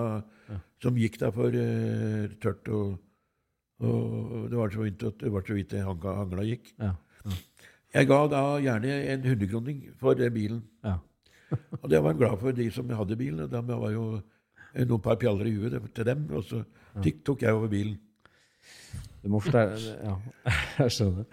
som 0.84 1.00
gikk 1.00 1.16
da 1.22 1.32
for 1.34 1.56
uh, 1.56 2.28
tørt 2.42 2.68
og, 2.76 2.98
og 3.80 4.46
Det 4.52 4.60
var 4.60 4.76
så 4.76 4.84
vidt 4.84 5.02
det 5.24 5.32
var 5.32 5.48
så 5.48 5.56
vidt 5.56 5.72
det 5.72 5.82
hangla, 5.88 6.14
hangla 6.20 6.44
gikk. 6.46 6.70
Ja. 6.76 6.92
Jeg 7.96 8.08
ga 8.12 8.20
da 8.28 8.44
gjerne 8.60 9.00
en 9.16 9.26
hundrekroning 9.26 9.82
for 10.00 10.18
den 10.18 10.32
bilen. 10.34 10.62
Ja. 10.84 10.98
Og 11.80 11.88
det 11.88 12.00
var 12.02 12.12
jeg 12.12 12.18
glad 12.18 12.40
for, 12.40 12.52
de 12.52 12.66
som 12.74 12.90
hadde 12.90 13.16
bilen. 13.16 13.44
og 13.44 13.52
De 13.52 13.78
var 13.80 13.92
jo 13.94 14.06
noen 14.76 15.02
par 15.02 15.16
pjaller 15.20 15.48
i 15.48 15.54
huet 15.56 15.76
til 15.94 16.08
dem, 16.08 16.26
og 16.34 16.42
så 16.44 16.64
tok 17.24 17.44
jeg 17.46 17.54
over 17.54 17.70
bilen. 17.72 17.96
Du 19.26 19.30
må 19.34 19.40
fortelle, 19.42 19.96
ja, 20.06 20.12
jeg 20.78 20.92
skjønner. 20.94 21.24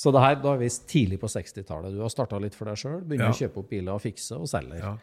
Så 0.00 0.08
det 0.14 0.22
her 0.24 0.38
da 0.40 0.54
er 0.56 0.62
visst 0.62 0.86
tidlig 0.88 1.18
på 1.20 1.28
60-tallet. 1.28 1.92
Du 1.92 2.00
har 2.00 2.08
starta 2.12 2.38
litt 2.40 2.56
for 2.56 2.70
deg 2.70 2.78
sjøl, 2.80 3.02
begynner 3.04 3.28
Ja. 3.28 3.34
å 3.34 3.40
kjøpe 3.42 3.60
opp 3.60 3.68
biler 3.74 3.92
og 3.98 4.00
fikse 4.00 4.38
og 4.40 4.48
selger. 4.48 4.80
Ja. 4.80 4.94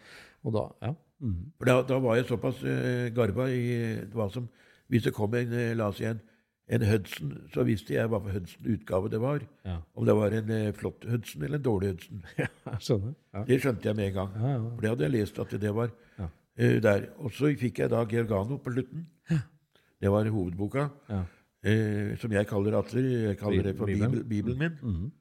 Og 0.47 0.55
da, 0.55 0.63
ja. 0.88 0.95
Mm. 1.21 1.35
Da, 1.67 1.75
da 1.85 1.99
var 2.01 2.15
jeg 2.17 2.25
såpass 2.29 2.62
uh, 2.63 3.09
garba 3.13 3.45
i 3.51 3.62
hva 4.15 4.29
som 4.33 4.45
Hvis 4.89 5.03
det 5.05 5.12
kom 5.13 5.33
en, 5.38 5.51
eh, 5.53 5.73
la 5.77 5.89
oss 5.91 5.99
si 5.99 6.05
en, 6.09 6.21
en 6.73 6.85
Hudson, 6.89 7.33
så 7.53 7.62
visste 7.67 7.93
jeg 7.93 8.09
hva 8.09 8.17
for 8.23 8.33
Hudson-utgave 8.33 9.12
det 9.13 9.19
var. 9.21 9.43
Ja. 9.67 9.75
Om 9.93 10.07
det 10.09 10.15
var 10.17 10.33
en 10.39 10.49
uh, 10.55 10.71
flott 10.79 11.05
Hudson 11.05 11.43
eller 11.45 11.59
en 11.62 11.65
dårlig 11.67 11.91
Hudson. 11.93 12.23
Ja. 12.39 13.43
Det 13.45 13.59
skjønte 13.62 13.91
jeg 13.91 13.99
med 13.99 14.07
en 14.09 14.15
gang. 14.15 14.31
Ja, 14.39 14.53
ja. 14.55 14.63
For 14.73 14.81
det 14.88 14.89
hadde 14.95 15.05
jeg 15.05 15.15
lest 15.19 15.38
at 15.45 15.53
det 15.62 15.75
var 15.77 15.91
Ja. 16.17 16.29
eh, 16.57 16.79
der. 16.81 17.05
Og 17.21 17.29
så 17.38 17.51
fikk 17.62 17.83
jeg 17.83 17.91
da 17.93 18.01
Georgano 18.09 18.57
på 18.57 18.73
slutten. 18.73 19.05
Det 19.99 20.09
var 20.09 20.25
hovedboka. 20.33 20.88
Eh, 21.63 22.15
som 22.17 22.32
jeg 22.32 22.48
kaller 22.48 22.78
atler. 22.80 23.08
Jeg 23.30 23.38
kaller 23.38 23.63
det 23.63 23.76
for 23.78 23.86
Bibelen. 23.86 24.12
Bibel, 24.12 24.28
Bibelen 24.30 24.60
min. 24.60 25.12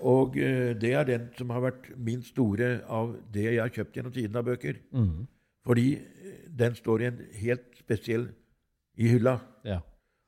Og 0.00 0.36
eh, 0.38 0.74
det 0.80 0.92
er 0.94 1.04
den 1.04 1.28
som 1.38 1.50
har 1.50 1.64
vært 1.64 1.90
min 1.96 2.22
store 2.22 2.80
av 2.86 3.16
det 3.34 3.48
jeg 3.48 3.60
har 3.60 3.74
kjøpt 3.74 3.98
gjennom 3.98 4.14
tiden 4.14 4.36
av 4.36 4.46
bøker. 4.46 4.78
Fordi 5.66 5.88
eh, 5.96 6.38
den 6.58 6.74
står 6.74 7.02
i 7.02 7.10
en 7.10 7.20
helt 7.34 7.66
spesiell 7.78 8.28
i 8.96 9.08
hylla. 9.08 9.38
Ja. 9.64 9.80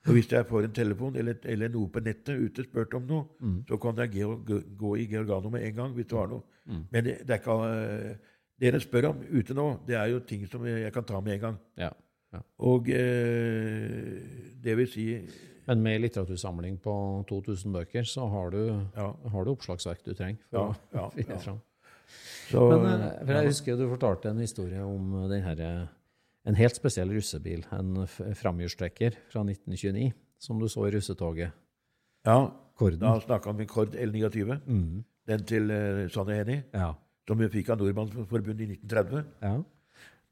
Og 0.09 0.17
hvis 0.17 0.31
jeg 0.33 0.47
får 0.49 0.65
en 0.65 0.73
telefon 0.73 1.17
eller, 1.17 1.37
eller 1.45 1.69
noe 1.69 1.91
på 1.93 2.01
nettet 2.01 2.41
ute 2.41 2.65
spurt 2.65 2.95
om 2.95 3.07
noe, 3.07 3.25
så 3.69 3.77
kan 3.77 3.99
jeg 3.99 4.25
gå, 4.47 4.61
gå, 4.79 4.97
i 4.97 5.07
Georgano 5.11 5.51
med 5.53 5.67
en 5.67 5.75
gang 5.75 5.95
hvis 5.95 6.07
du 6.07 6.17
har 6.17 6.29
noe. 6.31 6.43
Men 6.91 7.05
det, 7.05 7.19
det 7.29 7.35
er 7.35 7.41
ikke 7.43 7.57
eh, 7.69 8.15
dere 8.61 8.81
spør 8.81 9.11
om 9.11 9.23
ute 9.31 9.55
nå, 9.55 9.67
det 9.87 9.97
er 9.97 10.07
jo 10.13 10.21
ting 10.21 10.47
som 10.49 10.65
jeg 10.67 10.93
kan 10.93 11.05
ta 11.05 11.21
med 11.21 11.35
en 11.35 11.41
gang. 11.41 11.59
ja. 11.77 11.93
Ja. 12.33 12.41
Og 12.61 12.89
eh, 12.93 14.19
det 14.63 14.75
vil 14.77 14.89
si 14.91 15.05
Men 15.69 15.83
med 15.85 16.01
litteratursamling 16.01 16.79
på 16.81 16.93
2000 17.29 17.73
bøker, 17.73 18.03
så 18.09 18.27
har 18.33 18.51
du, 18.51 18.61
Ja. 18.97 19.13
har 19.33 19.45
du 19.45 19.51
oppslagsverk 19.53 20.03
du 20.05 20.15
trenger 20.15 20.39
for 20.51 20.77
Ja, 20.95 21.07
å 21.07 21.13
finne 21.17 21.35
ja. 21.35 21.39
fram. 21.39 21.61
så, 22.49 22.63
Men 22.73 23.01
eh, 23.03 23.19
for 23.27 23.33
jeg 23.35 23.47
husker 23.51 23.77
du 23.77 23.89
fortalte 23.91 24.31
en 24.31 24.39
historie 24.41 24.81
om 24.85 25.29
den 25.29 25.43
her, 25.45 25.61
eh, 25.61 25.87
en 26.49 26.55
helt 26.57 26.75
spesiell 26.77 27.11
russebil, 27.13 27.65
en 27.73 28.07
framhjulstrekker 28.09 29.19
fra 29.29 29.43
1929, 29.45 30.13
som 30.41 30.59
du 30.61 30.69
så 30.69 30.87
i 30.89 30.95
russetoget. 30.97 31.53
Ja, 32.25 32.51
Korden. 32.79 33.01
da 33.01 33.19
snakka 33.21 33.53
vi 33.53 33.65
om 33.67 33.69
Kord 33.69 33.93
L29. 33.95 34.61
Mm. 34.67 35.05
Den 35.29 35.45
til 35.45 35.69
uh, 35.71 36.09
Sanne 36.09 36.35
Hennie, 36.39 36.63
Ja. 36.73 36.95
som 37.29 37.37
vi 37.39 37.49
fikk 37.53 37.69
av 37.71 37.79
Nordmannsforbundet 37.83 38.61
i 38.65 38.71
1930. 38.79 39.25
ja. 39.43 39.59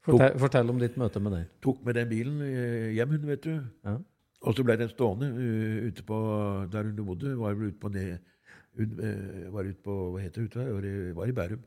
Fortell, 0.07 0.37
fortell 0.39 0.69
om 0.71 0.77
ditt 0.79 0.95
møte 0.99 1.19
med 1.19 1.33
den. 1.35 1.47
Tok 1.65 1.81
med 1.85 1.97
den 1.99 2.07
bilen 2.09 2.41
eh, 2.45 2.91
hjem, 2.95 3.09
hun, 3.17 3.25
vet 3.27 3.43
du. 3.43 3.55
Ja. 3.85 3.97
Og 4.47 4.53
så 4.55 4.63
ble 4.63 4.77
den 4.79 4.89
stående 4.91 5.27
eh, 5.33 5.87
ute 5.89 6.03
på 6.07 6.17
der 6.71 6.87
hun 6.87 7.01
bodde. 7.09 7.33
Var 7.39 7.57
ute 7.59 7.79
på 7.81 7.91
ned, 7.91 8.13
eh, 8.79 9.47
var 9.51 9.67
ute 9.67 9.81
på 9.83 9.95
Hva 10.13 10.21
heter 10.23 10.41
det 10.41 10.47
ute 10.51 10.61
der? 10.61 10.71
Var 10.77 10.87
i, 10.87 10.93
var 11.17 11.25
i 11.33 11.35
Bærum. 11.35 11.65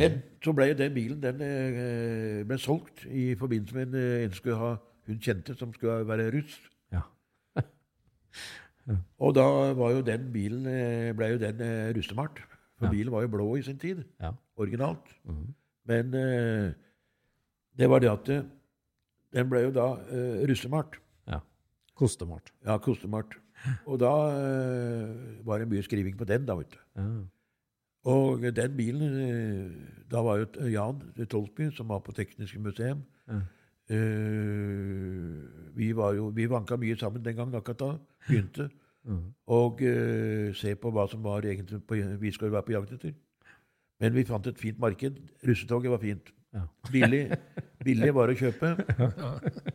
Men 0.00 0.16
så 0.42 0.50
ble 0.56 0.70
den 0.74 0.94
bilen 0.96 1.20
den 1.22 1.38
ble 2.48 2.56
solgt 2.58 3.04
i 3.06 3.34
forbindelse 3.38 3.76
med 3.76 3.92
en, 3.94 4.24
en 4.26 4.32
skulle 4.34 4.56
ha, 4.58 4.72
hun 5.06 5.20
kjente 5.22 5.54
som 5.54 5.70
skulle 5.76 6.00
være 6.08 6.30
russ. 6.34 6.56
Ja. 6.90 7.04
Og 9.22 9.34
da 9.36 9.44
var 9.78 9.92
jo 9.94 10.00
den 10.06 10.26
bilen 10.34 10.66
ble 11.18 11.28
jo 11.34 11.38
den 11.44 11.62
russemalt. 11.96 12.40
For 12.80 12.88
Ja. 12.88 12.90
bilen 12.92 13.12
var 13.14 13.22
jo 13.24 13.30
blå 13.32 13.46
i 13.56 13.62
sin 13.64 13.78
tid. 13.78 14.02
Ja. 14.20 14.32
Originalt. 14.56 15.06
Mhm. 15.24 15.54
Men 15.86 16.14
eh, 16.14 16.72
det 17.78 17.90
var 17.90 18.02
det 18.02 18.10
at 18.10 18.28
eh, 18.34 18.44
den 19.36 19.50
ble 19.50 19.66
jo 19.66 19.72
da 19.74 19.88
eh, 20.10 20.44
russemalt. 20.50 20.98
ja. 21.28 21.40
Kostemart. 21.96 22.52
Ja, 22.66 22.78
kostemalt. 22.78 23.38
Og 23.88 23.98
da 23.98 24.10
var 25.48 25.58
det 25.58 25.68
mye 25.70 25.82
skriving 25.82 26.16
på 26.18 26.26
den, 26.28 26.44
da, 26.46 26.54
vet 26.54 26.74
du. 26.74 26.78
Ja. 27.00 27.06
Og 28.06 28.44
den 28.54 28.76
bilen 28.76 29.14
Da 30.10 30.20
var 30.22 30.38
jo 30.38 30.68
Jan 30.70 31.00
Tolsby, 31.26 31.70
som 31.74 31.88
var 31.88 31.98
på 32.04 32.12
Tekniske 32.12 32.60
museum 32.60 33.00
Ja. 33.26 33.40
Vi 35.74 35.88
var 35.96 36.12
jo, 36.14 36.28
vi 36.28 36.46
vanka 36.46 36.76
mye 36.76 36.96
sammen 36.96 37.24
den 37.24 37.36
gangen, 37.36 37.54
akkurat 37.54 37.78
da. 37.80 37.90
Begynte. 38.28 38.68
Mm. 39.04 39.32
Og 39.46 39.80
se 40.54 40.74
på 40.74 40.90
hva 40.90 41.08
som 41.10 41.24
var 41.24 41.42
egentlig 41.46 41.80
på, 41.86 41.94
vi 42.20 42.32
skulle 42.32 42.52
være 42.52 42.62
på 42.62 42.76
jakt 42.76 42.92
etter. 42.92 43.16
Men 44.02 44.16
vi 44.16 44.26
fant 44.28 44.46
et 44.46 44.58
fint 44.60 44.78
marked. 44.82 45.20
Russetoget 45.46 45.92
var 45.92 46.02
fint. 46.02 46.32
Ja. 46.56 46.64
Billig, 46.92 47.22
billig 47.84 48.12
var 48.16 48.32
å 48.32 48.36
kjøpe, 48.36 48.74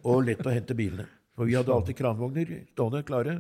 og 0.07 0.23
lett 0.25 0.45
å 0.45 0.53
hente 0.53 0.77
bilene. 0.77 1.07
For 1.38 1.49
vi 1.49 1.55
hadde 1.57 1.73
alltid 1.73 1.97
kranvogner 1.97 2.53
stående 2.71 3.03
klare. 3.07 3.36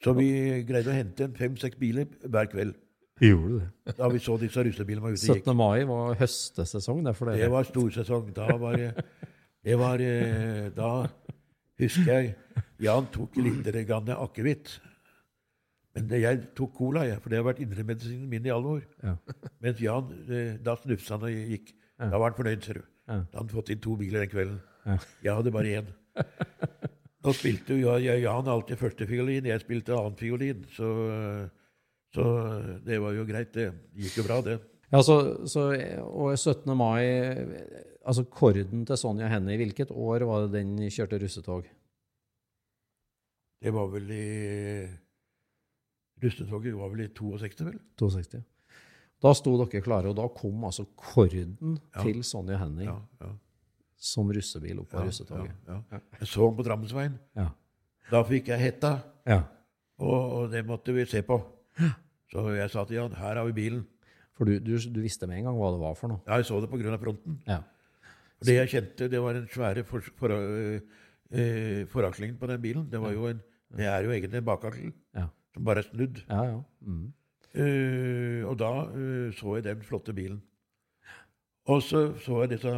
Så 0.00 0.14
vi 0.16 0.30
greide 0.68 0.92
å 0.92 0.96
hente 0.96 1.28
fem-seks 1.36 1.78
biler 1.80 2.08
hver 2.24 2.48
kveld. 2.52 2.78
Gjorde 3.20 3.58
det? 3.60 3.94
Da 3.98 4.08
vi 4.08 4.20
så 4.24 4.36
disse 4.40 4.62
russebilene 4.64 5.04
var 5.04 5.12
ute 5.12 5.20
og 5.26 5.36
gikk. 5.36 5.44
17. 5.44 5.56
mai 5.56 5.84
var 5.88 6.14
høstesesong, 6.22 7.02
det 7.04 7.12
for 7.18 7.28
dere. 7.28 7.42
Det 7.42 7.50
var 7.52 7.66
storsesong. 7.68 8.30
Da 8.36 8.46
var 8.60 8.78
det, 8.80 8.92
det 9.68 9.76
var, 9.80 10.00
eh, 10.00 10.70
Da 10.76 10.92
husker 11.80 12.08
jeg 12.14 12.30
Jan 12.80 13.10
tok 13.12 13.36
litt 13.36 13.68
akevitt. 13.68 14.78
Men 15.96 16.12
jeg 16.22 16.42
tok 16.54 16.72
cola, 16.76 17.02
jeg, 17.08 17.18
for 17.22 17.32
det 17.32 17.40
har 17.40 17.46
vært 17.48 17.62
indremedisinen 17.64 18.28
min 18.30 18.46
i 18.46 18.52
alle 18.54 18.76
år. 18.76 18.82
Ja. 19.02 19.16
Mens 19.64 19.82
Jan, 19.82 20.12
eh, 20.30 20.52
da 20.62 20.76
snufsa 20.78 21.16
han 21.16 21.26
og 21.26 21.52
gikk. 21.54 21.72
Da 22.00 22.14
var 22.14 22.30
han 22.30 22.38
fornøyd, 22.38 22.62
ser 22.64 22.80
du. 22.80 22.84
Ja. 23.10 23.16
Da 23.18 23.40
hadde 23.40 23.42
han 23.42 23.54
fått 23.56 23.72
inn 23.74 23.82
to 23.82 23.96
biler 23.98 24.24
den 24.24 24.32
kvelden. 24.32 24.60
Ja. 24.86 24.96
Jeg 25.26 25.36
hadde 25.40 25.54
bare 25.54 25.74
én. 25.80 25.90
Nå 27.24 27.34
spilte 27.36 27.76
jo 27.76 27.92
Jan 28.00 28.48
alltid 28.48 28.80
førstefiolin, 28.80 29.50
jeg 29.50 29.60
spilte 29.64 29.98
annenfiolin. 29.98 30.62
Så, 30.72 30.88
så 32.14 32.26
det 32.86 33.00
var 33.02 33.18
jo 33.18 33.26
greit, 33.28 33.52
det. 33.58 33.66
Det 33.92 34.06
gikk 34.06 34.22
jo 34.22 34.26
bra, 34.30 34.40
det. 34.46 34.56
Ja, 34.90 35.02
så, 35.06 35.18
så, 35.46 35.68
og 36.06 36.32
17. 36.34 36.72
mai 36.74 37.04
Altså 38.00 38.24
korden 38.32 38.86
til 38.88 38.96
Sonja 38.96 39.28
Hennie, 39.28 39.58
hvilket 39.60 39.90
år 39.92 40.24
var 40.26 40.46
det 40.46 40.54
den 40.62 40.88
kjørte 40.90 41.18
russetog? 41.20 41.66
Det 43.60 43.72
var 43.76 43.90
vel 43.92 44.08
i 44.16 44.24
Rustetoget 46.22 46.74
var 46.76 46.90
vel 46.92 47.04
i 47.06 47.08
62, 47.16 47.64
vel? 47.66 47.78
62. 48.00 48.42
Da 49.20 49.32
sto 49.36 49.52
dere 49.60 49.82
klare, 49.84 50.08
og 50.12 50.16
da 50.16 50.26
kom 50.32 50.64
altså 50.64 50.86
korden 50.96 51.56
Ja. 51.94 52.02
til 52.02 52.22
Sonja 52.24 52.56
Henning 52.60 52.88
Ja, 52.88 52.98
ja, 53.20 53.32
som 53.96 54.30
russebil 54.32 54.78
opp 54.80 54.92
ja, 54.96 55.04
russetoget. 55.04 55.52
ja. 55.68 55.80
Jeg 56.20 56.28
så 56.28 56.46
den 56.48 56.56
på 56.56 56.64
Drammensveien. 56.64 57.18
Ja. 57.36 57.48
Da 58.10 58.22
fikk 58.24 58.48
jeg 58.48 58.58
hetta, 58.60 58.94
ja. 59.26 59.42
og, 59.98 60.32
og 60.38 60.50
det 60.50 60.64
måtte 60.66 60.94
vi 60.96 61.04
se 61.04 61.20
på. 61.22 61.36
Så 62.32 62.46
jeg 62.54 62.70
sa 62.70 62.84
til 62.84 62.96
Jan 62.96 63.12
her 63.18 63.36
har 63.36 63.44
vi 63.44 63.52
bilen. 63.52 63.86
For 64.38 64.44
du, 64.48 64.58
du, 64.58 64.78
du 64.78 65.00
visste 65.04 65.26
med 65.28 65.38
en 65.38 65.50
gang 65.50 65.58
hva 65.60 65.68
det 65.74 65.80
var 65.82 65.94
for 65.98 66.08
noe? 66.08 66.22
Ja, 66.26 66.38
jeg 66.40 66.46
så 66.48 66.60
det 66.62 66.70
av 66.94 67.02
fronten. 67.02 67.42
Ja. 67.46 67.58
Og 68.40 68.46
det 68.48 68.54
jeg 68.56 68.70
kjente, 68.72 69.08
det 69.12 69.20
var 69.20 69.36
den 69.36 69.48
svære 69.52 69.84
for, 69.84 70.00
for, 70.16 70.32
eh, 70.32 71.84
forakslingen 71.92 72.38
på 72.40 72.48
den 72.48 72.62
bilen. 72.62 72.86
Det 72.90 73.00
var 73.02 73.12
jo 73.12 73.26
en, 73.28 73.42
det 73.76 73.84
er 73.84 74.06
jo 74.06 74.14
egentlig 74.14 74.40
en 74.40 74.46
bakakkel. 74.48 74.92
Ja. 75.14 75.26
Som 75.54 75.66
bare 75.66 75.82
er 75.82 75.88
snudd. 75.88 76.20
Ja, 76.28 76.44
ja. 76.52 76.60
Mm. 76.86 77.08
Uh, 77.50 78.42
og 78.46 78.58
da 78.60 78.70
uh, 78.86 79.30
så 79.34 79.56
jeg 79.58 79.66
den 79.66 79.82
flotte 79.82 80.14
bilen. 80.14 80.38
Og 81.70 81.82
så 81.82 82.12
så 82.22 82.44
jeg 82.44 82.52
disse 82.54 82.74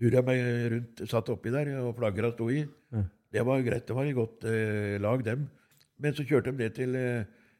hurra 0.00 0.22
meg 0.24 0.42
rundt, 0.72 1.02
satt 1.10 1.30
oppi 1.32 1.50
der, 1.52 1.72
og 1.82 1.96
flaggera 1.98 2.30
sto 2.32 2.48
i. 2.50 2.62
Ja. 2.94 3.02
Det 3.30 3.42
var 3.46 3.64
greit, 3.66 3.86
det 3.86 3.96
var 3.96 4.06
i 4.06 4.14
godt 4.14 4.46
uh, 4.46 4.94
lag, 5.02 5.24
dem. 5.26 5.48
Men 6.00 6.14
så 6.14 6.24
kjørte 6.24 6.52
de 6.52 6.62
ned 6.62 6.76
til 6.78 6.94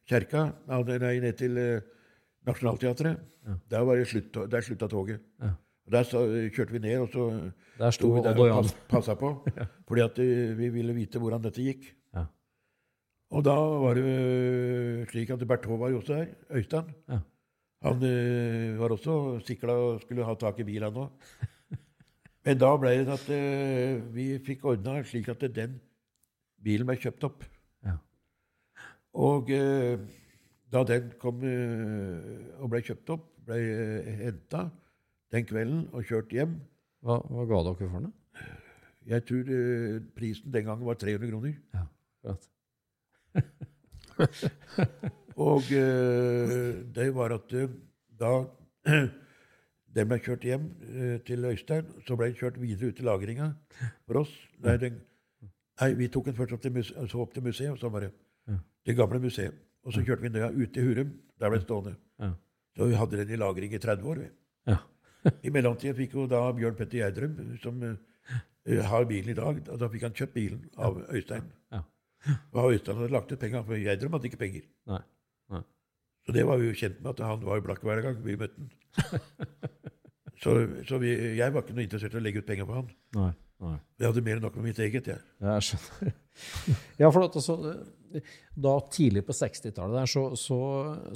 kjerka, 0.09 0.47
nei, 0.71 1.19
ned 1.21 1.35
til 1.37 1.59
Nationaltheatret. 2.49 3.19
Der, 3.69 3.83
var 3.85 3.99
det 4.01 4.07
slutt, 4.09 4.39
der 4.51 4.65
slutta 4.65 4.89
toget. 4.89 5.21
Ja. 5.43 5.51
Der 5.93 6.07
så, 6.09 6.23
kjørte 6.55 6.73
vi 6.73 6.81
ned, 6.87 7.03
og 7.03 7.11
så 7.13 7.27
Der 7.77 7.93
sto 7.93 8.09
vi 8.15 8.23
der 8.25 8.39
og 8.39 8.63
pass, 8.63 8.73
passa 8.89 9.15
på. 9.19 9.35
Fordi 9.89 10.01
at 10.07 10.23
vi 10.57 10.71
ville 10.73 10.95
vite 10.97 11.21
hvordan 11.21 11.43
dette 11.45 11.67
gikk. 11.67 11.91
Og 13.31 13.45
da 13.47 13.55
var 13.55 13.95
det 13.99 14.07
eh, 14.11 15.03
slik 15.11 15.31
at 15.31 15.43
Bert 15.47 15.67
Håvard 15.71 16.01
også 16.01 16.17
her. 16.19 16.33
Øystein. 16.51 16.91
Ja. 17.09 17.21
Han 17.87 18.03
uh, 18.03 18.81
var 18.81 18.93
også 18.93 19.41
sikla 19.47 19.73
og 19.73 20.01
skulle 20.03 20.25
ha 20.27 20.35
tak 20.37 20.59
i 20.61 20.67
bilen 20.69 20.99
òg. 21.01 21.31
Men 22.45 22.59
da 22.61 22.75
ble 22.77 22.93
det 22.99 23.15
at 23.15 23.31
uh, 23.33 24.03
vi 24.13 24.27
fikk 24.45 24.67
ordna 24.69 24.99
slik 25.07 25.31
at 25.33 25.47
den 25.57 25.79
bilen 26.61 26.89
ble 26.91 26.99
kjøpt 27.01 27.25
opp. 27.31 27.47
Ja. 27.87 27.97
Og 29.15 29.49
uh, 29.55 29.97
da 30.71 30.85
den 30.91 31.09
kom 31.23 31.41
og 31.41 32.69
ble 32.71 32.83
kjøpt 32.85 33.15
opp, 33.17 33.27
ble 33.49 33.63
uh, 33.65 34.13
henta 34.27 34.67
den 35.33 35.47
kvelden 35.47 35.87
og 35.95 36.05
kjørt 36.05 36.33
hjem 36.35 36.59
Hva, 37.07 37.17
hva 37.31 37.47
ga 37.49 37.65
dere 37.65 37.87
for 37.87 38.03
den? 38.03 38.15
Jeg 39.09 39.25
tror 39.25 39.51
prisen 40.13 40.53
den 40.53 40.67
gangen 40.67 40.85
var 40.85 40.99
300 41.01 41.31
kroner. 41.31 41.55
Ja, 41.73 41.87
akkurat. 42.21 42.51
Og 45.41 45.73
eh, 45.73 46.81
det 46.95 47.09
var 47.17 47.33
at 47.37 47.53
eh, 47.57 47.71
da 48.21 48.33
den 49.97 50.11
ble 50.11 50.19
kjørt 50.21 50.45
hjem 50.45 50.67
eh, 50.91 51.15
til 51.27 51.47
Øystein, 51.49 51.89
så 52.07 52.17
ble 52.19 52.31
den 52.31 52.39
kjørt 52.41 52.61
videre 52.61 52.91
ut 52.91 52.99
til 52.99 53.09
lagringa 53.09 53.53
for 54.07 54.23
oss. 54.25 54.35
Nei, 54.65 54.77
den, 54.83 54.99
nei, 55.81 55.93
vi 55.97 56.11
tok 56.13 56.29
den 56.29 56.37
først 56.37 56.57
opp 56.57 56.65
til, 56.65 56.75
muse, 56.77 57.07
så 57.09 57.23
opp 57.23 57.33
til 57.37 57.47
museet, 57.47 57.73
og 57.73 57.81
så 57.81 57.93
bare 57.93 58.11
det 58.11 58.59
det 58.89 58.97
gamle 58.97 59.21
museet. 59.21 59.57
Og 59.85 59.95
så 59.95 60.03
kjørte 60.05 60.25
vi 60.25 60.31
den 60.33 60.57
ut 60.57 60.73
til 60.75 60.87
Hurum. 60.89 61.11
Der 61.41 61.49
ble 61.53 61.59
den 61.61 61.65
stående. 61.65 61.95
Så 62.77 62.87
vi 62.89 62.97
hadde 62.97 63.19
den 63.21 63.33
i 63.33 63.39
lagring 63.41 63.75
i 63.77 63.81
30 63.81 64.09
år. 64.09 64.23
vi. 64.23 64.77
I 65.47 65.53
mellomtida 65.53 65.93
fikk 65.97 66.15
jo 66.17 66.25
da 66.29 66.41
Bjørn 66.57 66.77
Petter 66.79 67.03
Gjerdrum, 67.03 67.35
som 67.61 67.81
har 68.89 69.05
bilen 69.09 69.33
i 69.33 69.37
dag, 69.37 69.61
da 69.69 69.89
fikk 69.93 70.07
han 70.09 70.17
kjøpt 70.17 70.35
bilen 70.37 70.63
av 70.81 71.01
Øystein. 71.13 71.49
Ja. 72.27 72.37
at 72.69 72.87
han 72.91 72.99
hadde 73.01 73.13
lagt 73.15 73.33
ut 73.33 73.41
penger, 73.41 73.63
for 73.65 73.81
Gjerdrum 73.81 74.13
hadde 74.17 74.29
ikke 74.29 74.41
penger. 74.43 74.65
Nei. 74.91 75.01
Nei. 75.55 75.63
Så 76.27 76.35
det 76.37 76.47
var 76.47 76.61
vi 76.61 76.69
jo 76.69 76.77
kjent 76.77 76.99
med, 77.01 77.15
at 77.15 77.23
han 77.27 77.45
var 77.47 77.61
jo 77.61 77.65
blakk 77.69 77.85
hver 77.87 78.03
gang 78.05 78.19
vi 78.25 78.37
møtte 78.41 78.61
han. 78.61 78.73
Så, 80.41 80.55
så 80.89 80.97
vi, 80.97 81.11
jeg 81.37 81.53
var 81.53 81.61
ikke 81.61 81.75
noe 81.77 81.85
interessert 81.85 82.15
i 82.15 82.17
å 82.17 82.21
legge 82.25 82.41
ut 82.41 82.47
penger 82.49 82.65
på 82.65 82.73
han. 82.79 82.87
Nei. 83.13 83.33
Nei. 83.61 83.75
Jeg 84.01 84.09
hadde 84.09 84.23
mer 84.25 84.39
enn 84.39 84.45
nok 84.47 84.55
med 84.57 84.71
mitt 84.71 84.79
eget. 84.81 85.11
jeg. 85.13 85.21
Ja, 85.43 85.59
Jeg 85.59 85.67
skjønner. 85.67 86.15
Ja, 87.01 87.11
for 87.11 87.25
at 87.27 87.37
altså, 87.37 87.57
da 88.61 88.73
tidlig 88.91 89.23
på 89.29 89.33
60-tallet 89.37 90.09
så, 90.11 90.23
så, 90.39 90.57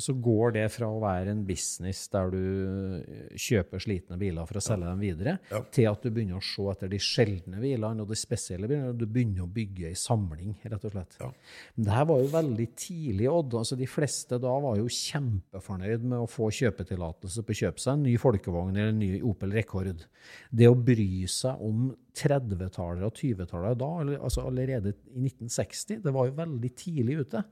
så 0.00 0.12
går 0.22 0.52
det 0.54 0.64
fra 0.72 0.86
å 0.86 1.00
være 1.02 1.32
en 1.32 1.40
business 1.46 2.04
der 2.12 2.30
du 2.30 3.34
kjøper 3.40 3.82
slitne 3.82 4.18
biler 4.20 4.46
for 4.48 4.60
å 4.60 4.62
selge 4.64 4.86
dem 4.86 5.02
videre, 5.02 5.34
Ja. 5.50 5.60
til 5.74 5.88
at 5.90 6.04
du 6.06 6.12
begynner 6.14 6.38
å 6.38 6.44
se 6.44 6.66
etter 6.70 6.92
de 6.92 7.00
sjeldne 7.02 7.58
bilene 7.62 8.04
og 8.04 8.12
de 8.12 8.18
spesielle 8.18 8.68
bilene, 8.70 8.92
og 8.94 9.00
du 9.02 9.06
begynner 9.10 9.42
å 9.44 9.50
bygge 9.50 9.90
ei 9.90 9.98
samling, 9.98 10.54
rett 10.62 10.86
og 10.86 10.94
slett. 10.94 11.18
Ja. 11.20 11.30
Men 11.74 11.88
det 11.88 11.96
her 11.98 12.08
var 12.12 12.22
jo 12.22 12.30
veldig 12.36 12.68
tidlig, 12.84 13.28
Odd. 13.34 13.58
Altså, 13.64 13.78
de 13.80 13.90
fleste 13.90 14.38
da 14.44 14.54
var 14.64 14.78
jo 14.78 14.86
kjempefornøyd 15.00 16.06
med 16.14 16.22
å 16.22 16.30
få 16.30 16.50
kjøpetillatelse 16.54 17.42
på 17.44 17.56
å 17.56 17.60
kjøpe 17.64 17.82
seg 17.82 17.98
en 17.98 18.06
ny 18.06 18.14
folkevogn 18.22 18.76
eller 18.76 18.94
en 18.94 19.02
ny 19.02 19.10
Opel 19.26 19.52
Rekord. 19.58 20.06
Det 20.54 20.70
å 20.70 20.78
bry 20.78 21.24
seg 21.30 21.60
om 21.64 21.90
30-tallet 22.14 23.02
og 23.02 23.18
20-tallet 23.18 23.78
da, 23.82 23.90
eller, 24.04 24.20
altså 24.22 24.46
allerede 24.46 24.94
i 25.12 25.22
1960, 25.26 26.00
det 26.04 26.12
var 26.14 26.28
jo 26.28 26.36
veldig 26.38 26.70
tidlig 26.78 27.18
ute. 27.24 27.42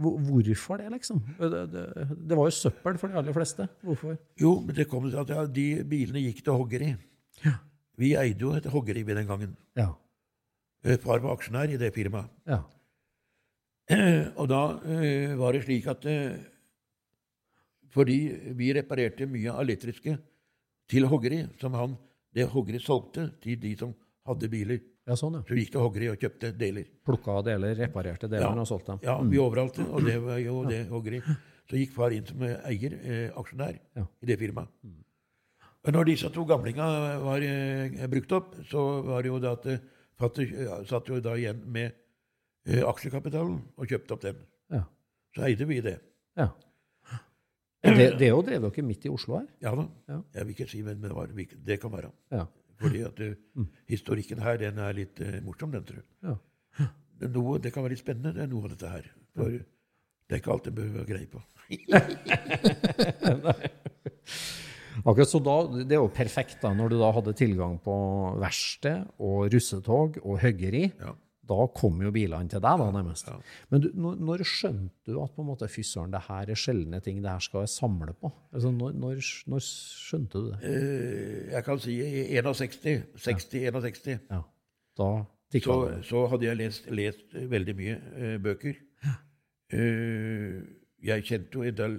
Hvorfor 0.00 0.80
det, 0.80 0.90
liksom? 0.94 1.20
Det, 1.38 1.62
det, 1.72 1.86
det 2.30 2.38
var 2.38 2.48
jo 2.48 2.56
søppel 2.56 2.98
for 3.00 3.10
de 3.10 3.18
aller 3.20 3.36
fleste. 3.36 3.66
Hvorfor? 3.84 4.18
Jo, 4.40 4.54
men 4.64 4.76
det 4.76 4.88
kom 4.90 5.08
til 5.08 5.18
at 5.20 5.32
ja, 5.34 5.44
de 5.46 5.66
bilene 5.88 6.22
gikk 6.28 6.44
til 6.46 6.56
hoggeri. 6.56 6.92
Vi 8.00 8.14
eide 8.16 8.40
jo 8.40 8.54
et 8.56 8.68
hoggeri 8.72 9.02
ved 9.04 9.18
den 9.20 9.28
gangen. 9.28 9.56
Ja. 9.76 9.90
Far 11.02 11.20
var 11.20 11.34
aksjonær 11.34 11.68
i 11.68 11.80
det 11.80 11.92
firmaet. 11.92 12.30
Ja. 12.48 12.62
Og 14.40 14.46
da 14.48 14.62
uh, 14.80 15.38
var 15.40 15.56
det 15.56 15.64
slik 15.66 15.88
at 15.90 16.06
uh, 16.08 16.38
fordi 17.90 18.20
vi 18.56 18.70
reparerte 18.76 19.26
mye 19.28 19.50
av 19.50 19.64
elektriske 19.64 20.14
til 20.90 21.06
hoggeri, 21.10 21.42
som 21.60 21.74
han, 21.74 21.96
det 22.34 22.48
hoggeri 22.52 22.80
solgte 22.82 23.28
til 23.42 23.58
de 23.60 23.74
som 23.78 23.92
hadde 24.28 24.50
biler, 24.52 24.80
ja, 25.10 25.16
sånn, 25.18 25.36
ja. 25.40 25.42
så 25.46 25.56
vi 25.56 25.64
gikk 25.64 25.72
til 25.74 25.82
hoggeri 25.82 26.08
og 26.12 26.22
kjøpte 26.22 26.52
deler. 26.56 26.86
Plukka 27.06 27.40
deler, 27.46 27.74
reparerte 27.78 28.28
deler 28.30 28.62
og 28.62 28.68
solgte 28.68 28.94
dem. 28.94 29.00
Ja, 29.08 29.16
vi 29.26 29.40
overalt, 29.42 29.80
og 29.82 30.06
det 30.06 30.16
var 30.22 30.38
jo 30.42 30.60
det 30.68 30.84
hoggeri. 30.90 31.20
Så 31.70 31.78
gikk 31.78 31.94
far 31.94 32.14
inn 32.14 32.26
som 32.26 32.42
eier, 32.46 32.96
eh, 33.02 33.38
aksjonær, 33.38 33.78
Ja. 33.98 34.06
i 34.22 34.26
det 34.26 34.38
firmaet. 34.38 34.68
Mm. 34.82 34.96
når 35.94 36.04
disse 36.04 36.30
to 36.30 36.44
gamlinga 36.44 36.86
var 37.22 37.42
eh, 37.42 38.06
brukt 38.06 38.32
opp, 38.32 38.54
så 38.70 39.02
var 39.02 39.22
det 39.22 39.28
jo 39.30 39.38
det 39.38 39.50
at 39.50 39.66
eh, 39.66 39.78
fatter 40.18 40.50
ja, 40.66 40.80
satt 40.84 41.08
jo 41.08 41.20
da 41.20 41.34
igjen 41.36 41.62
med 41.66 41.92
eh, 42.66 42.82
aksjekapitalen 42.86 43.60
og 43.76 43.86
kjøpte 43.86 44.14
opp 44.14 44.22
den. 44.22 44.42
Ja. 44.70 44.84
Så 45.34 45.46
eide 45.46 45.64
vi 45.66 45.80
det. 45.80 45.98
ja. 46.36 46.50
Det, 47.80 48.18
det 48.20 48.28
jo 48.28 48.42
drevet 48.44 48.74
dere 48.76 48.84
midt 48.84 49.06
i 49.08 49.10
Oslo 49.10 49.38
her. 49.38 49.46
Ja 49.64 49.70
da. 49.72 49.86
Ja. 50.10 50.18
Jeg 50.34 50.46
vil 50.46 50.54
ikke 50.54 50.68
si, 50.68 50.82
men 50.84 51.00
det, 51.00 51.14
var, 51.16 51.30
det 51.32 51.78
kan 51.80 51.92
være. 51.92 52.10
Ja. 52.30 52.44
Fordi 52.80 53.00
at 53.04 53.20
eh, 53.24 53.34
historikken 53.90 54.40
her, 54.44 54.56
den 54.60 54.78
er 54.80 54.92
litt 54.96 55.20
eh, 55.24 55.40
morsom, 55.44 55.70
den, 55.74 55.84
tror 55.88 55.98
jeg. 56.00 56.06
Ja. 56.24 56.34
Men 57.20 57.28
noe, 57.36 57.58
det 57.60 57.70
kan 57.74 57.82
være 57.84 57.94
litt 57.94 58.04
spennende, 58.04 58.34
det 58.36 58.42
er 58.46 58.50
noe 58.50 58.64
av 58.64 58.70
dette 58.72 58.88
her. 58.90 59.04
For 59.36 59.48
det 59.50 60.32
er 60.36 60.40
ikke 60.40 60.54
alt 60.54 60.68
en 60.70 60.76
bør 60.76 60.88
være 60.94 61.10
greie 61.10 61.28
på. 61.28 61.38
Akkurat 65.00 65.30
så 65.30 65.38
da, 65.40 65.56
Det 65.86 65.94
er 65.94 66.00
jo 66.00 66.08
perfekt 66.12 66.58
da, 66.62 66.72
når 66.76 66.88
du 66.92 66.96
da 67.00 67.10
hadde 67.16 67.32
tilgang 67.38 67.74
på 67.82 67.94
verksted 68.40 68.98
og 69.22 69.36
russetog 69.52 70.18
og 70.22 70.40
høggeri. 70.42 70.84
Ja. 71.00 71.12
Da 71.50 71.64
kom 71.74 71.98
jo 72.04 72.12
bilene 72.14 72.46
til 72.52 72.62
deg, 72.62 72.78
da, 72.82 72.86
nærmest. 72.94 73.30
Men 73.72 73.82
du, 73.82 73.88
når, 73.98 74.44
skjønte 74.46 75.10
du 75.10 75.18
at 75.22 75.32
på 75.34 75.42
en 75.42 75.48
måte, 75.48 75.66
fy 75.70 75.82
søren, 75.86 76.12
det 76.14 76.22
her 76.28 76.52
er 76.52 76.60
sjeldne 76.62 77.00
ting, 77.02 77.18
det 77.24 77.32
her 77.32 77.42
skal 77.42 77.64
jeg 77.66 77.72
samle 77.74 78.14
på? 78.14 78.30
Altså, 78.54 78.70
når, 78.74 78.94
når, 79.02 79.24
når 79.50 79.64
skjønte 79.66 80.44
du 80.44 80.52
det? 80.52 80.60
Eh, 80.70 81.50
Jeg 81.56 81.66
kan 81.66 81.82
si 81.82 81.98
61, 82.38 83.02
60-61, 83.18 84.30
Ja, 84.30 84.44
da 85.00 85.10
så, 85.58 85.76
så 86.06 86.26
hadde 86.30 86.46
jeg 86.46 86.58
lest, 86.60 86.84
lest 86.94 87.34
veldig 87.50 87.74
mye 87.74 87.96
eh, 88.14 88.36
bøker. 88.42 88.76
Eh, 89.74 90.60
jeg 91.10 91.24
kjente 91.26 91.58
jo 91.58 91.66
en 91.66 91.76
del, 91.78 91.96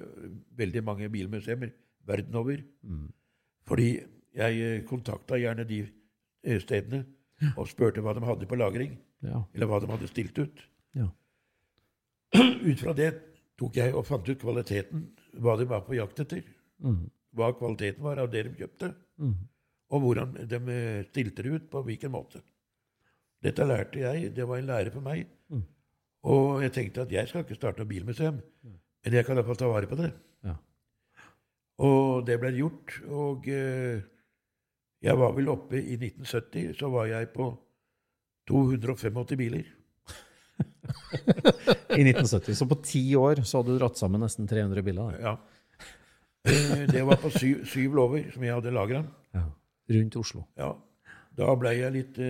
veldig 0.59 0.83
mange 0.87 1.09
bilmuseer 1.11 1.71
verden 2.07 2.35
over. 2.39 2.63
Fordi 3.67 3.89
jeg 4.35 4.61
eh, 4.63 4.83
kontakta 4.87 5.39
gjerne 5.39 5.67
de 5.67 5.81
eh, 5.83 6.59
stedene 6.63 7.03
og 7.57 7.67
spurte 7.67 8.03
hva 8.05 8.13
de 8.15 8.23
hadde 8.23 8.47
på 8.47 8.59
lagring, 8.59 8.95
Ja, 9.21 9.43
eller 9.53 9.69
hva 9.69 9.79
de 9.84 9.89
hadde 9.91 10.07
stilt 10.10 10.38
ut. 10.41 10.62
ja. 10.97 11.07
Ut 12.69 12.79
fra 12.79 12.93
det 12.95 13.10
tok 13.60 13.75
jeg 13.77 13.93
og 13.93 14.05
fant 14.07 14.29
ut 14.29 14.39
kvaliteten, 14.41 15.01
hva 15.43 15.57
de 15.60 15.65
var 15.69 15.81
på 15.86 15.97
jakt 15.97 16.19
etter. 16.23 16.45
Mm. 16.81 17.03
Hva 17.38 17.51
kvaliteten 17.60 18.03
var 18.03 18.21
av 18.23 18.29
det 18.34 18.45
de 18.47 18.53
kjøpte, 18.63 18.93
Mm. 19.21 19.36
og 19.93 20.01
hvordan 20.01 20.31
de 20.49 20.57
eh, 20.73 21.03
stilte 21.12 21.43
det 21.45 21.51
ut, 21.53 21.65
på 21.69 21.84
hvilken 21.86 22.10
måte. 22.12 22.39
Dette 23.43 23.65
lærte 23.67 23.99
jeg, 24.01 24.31
det 24.34 24.47
var 24.49 24.57
en 24.57 24.65
lære 24.71 24.91
for 24.93 25.01
meg. 25.05 25.27
Mm. 25.51 25.62
Og 26.31 26.62
jeg 26.63 26.71
tenkte 26.73 27.03
at 27.03 27.12
jeg 27.13 27.27
skal 27.29 27.43
ikke 27.43 27.57
starte 27.60 27.81
noe 27.84 27.89
bilmuseum, 27.91 28.39
men 28.63 29.13
jeg 29.13 29.25
kan 29.27 29.38
iallfall 29.38 29.60
ta 29.60 29.69
vare 29.69 29.89
på 29.91 29.99
det. 29.99 30.10
Ja. 30.47 30.55
Og 31.86 32.25
det 32.25 32.39
ble 32.41 32.51
gjort, 32.55 32.95
og 33.10 33.45
eh, 33.49 34.01
jeg 35.01 35.17
var 35.21 35.36
vel 35.38 35.49
oppe 35.53 35.77
i 35.81 35.97
1970, 35.99 36.73
så 36.79 36.89
var 36.93 37.05
jeg 37.12 37.29
på 37.36 37.51
285 38.49 39.38
biler. 39.39 39.65
I 41.97 42.01
1970. 42.04 42.56
Så 42.58 42.65
på 42.69 42.75
ti 42.84 43.04
år 43.15 43.36
så 43.45 43.58
hadde 43.62 43.75
du 43.75 43.80
dratt 43.82 43.97
sammen 43.99 44.21
nesten 44.23 44.47
300 44.49 44.82
biler. 44.86 45.12
da. 45.12 45.19
Ja. 45.19 45.38
Eh, 46.47 46.88
Det 46.91 47.04
var 47.06 47.15
på 47.21 47.30
syv, 47.30 47.65
syv 47.65 47.93
låver 47.95 48.32
som 48.34 48.43
jeg 48.43 48.54
hadde 48.54 48.71
lagra. 48.73 49.04
Ja. 49.34 49.43
Rundt 49.91 50.15
Oslo. 50.15 50.43
Ja. 50.58 50.73
Da 51.38 51.56
ble 51.56 51.69
jeg 51.77 51.93
litt 51.95 52.17
uh, 52.19 52.25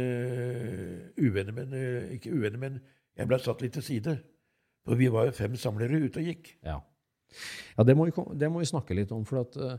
uvenner, 1.18 1.54
men 1.56 1.74
uh, 1.74 2.14
ikke 2.14 2.32
uvenner, 2.36 2.60
men 2.62 2.80
jeg 3.18 3.28
ble 3.28 3.40
satt 3.42 3.62
litt 3.66 3.74
til 3.74 3.84
side. 3.86 4.14
For 4.86 4.96
vi 4.98 5.10
var 5.14 5.28
jo 5.28 5.32
fem 5.38 5.56
samlere 5.60 6.00
ute 6.06 6.22
og 6.22 6.28
gikk. 6.30 6.56
Ja, 6.66 6.80
ja 7.78 7.86
det, 7.86 7.96
må 7.98 8.04
vi, 8.10 8.14
det 8.38 8.50
må 8.52 8.58
vi 8.62 8.70
snakke 8.70 8.98
litt 8.98 9.12
om. 9.14 9.26
For 9.30 9.38
at 9.44 9.58
eh, 9.62 9.76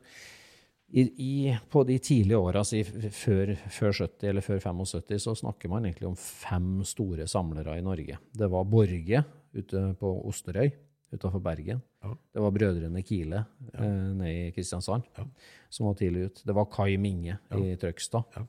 i, 0.93 1.03
i, 1.25 1.59
på 1.73 1.83
de 1.89 1.95
tidlige 2.05 2.37
åra, 2.37 2.61
si 2.69 2.83
før, 2.85 3.55
før 3.73 3.95
70 3.97 4.29
eller 4.29 4.45
før 4.45 4.59
75, 4.61 5.23
så 5.25 5.33
snakker 5.41 5.71
man 5.73 5.87
egentlig 5.89 6.11
om 6.11 6.17
fem 6.21 6.83
store 6.85 7.25
samlere 7.31 7.79
i 7.81 7.85
Norge. 7.85 8.19
Det 8.37 8.49
var 8.53 8.67
Borge 8.69 9.23
ute 9.57 9.85
på 10.01 10.11
Osterøy 10.29 10.69
utafor 11.13 11.41
Bergen. 11.45 11.81
Ja. 12.05 12.13
Det 12.35 12.43
var 12.45 12.53
Brødrene 12.57 13.03
Kile 13.05 13.41
eh, 13.73 14.13
nede 14.19 14.31
i 14.49 14.53
Kristiansand, 14.53 15.03
Ja. 15.17 15.25
som 15.71 15.87
var 15.89 15.97
tidlig 16.01 16.27
ut. 16.29 16.43
Det 16.49 16.55
var 16.57 16.69
Kai 16.73 16.97
Minge 17.01 17.39
i 17.57 17.75
Trøgstad. 17.81 18.25
Ja. 18.37 18.45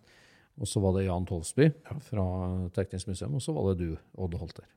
Og 0.60 0.68
så 0.70 0.80
var 0.84 0.94
det 0.98 1.08
Jan 1.08 1.26
Tolsby 1.26 1.70
fra 2.06 2.24
Teknisk 2.76 3.08
museum, 3.10 3.36
og 3.36 3.42
så 3.42 3.56
var 3.56 3.72
det 3.72 3.88
du, 3.88 3.98
Odd 4.22 4.36
Holter. 4.40 4.68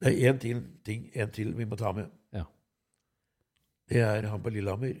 Det 0.00 0.12
er 0.12 0.30
én 0.32 0.38
til, 0.40 0.60
ting 0.84 1.08
en 1.14 1.32
til 1.34 1.52
vi 1.56 1.64
må 1.68 1.76
ta 1.76 1.92
med. 1.92 2.08
Ja. 2.32 2.44
Det 3.90 4.00
er 4.04 4.28
han 4.30 4.40
på 4.44 4.52
Lillehammer 4.54 4.94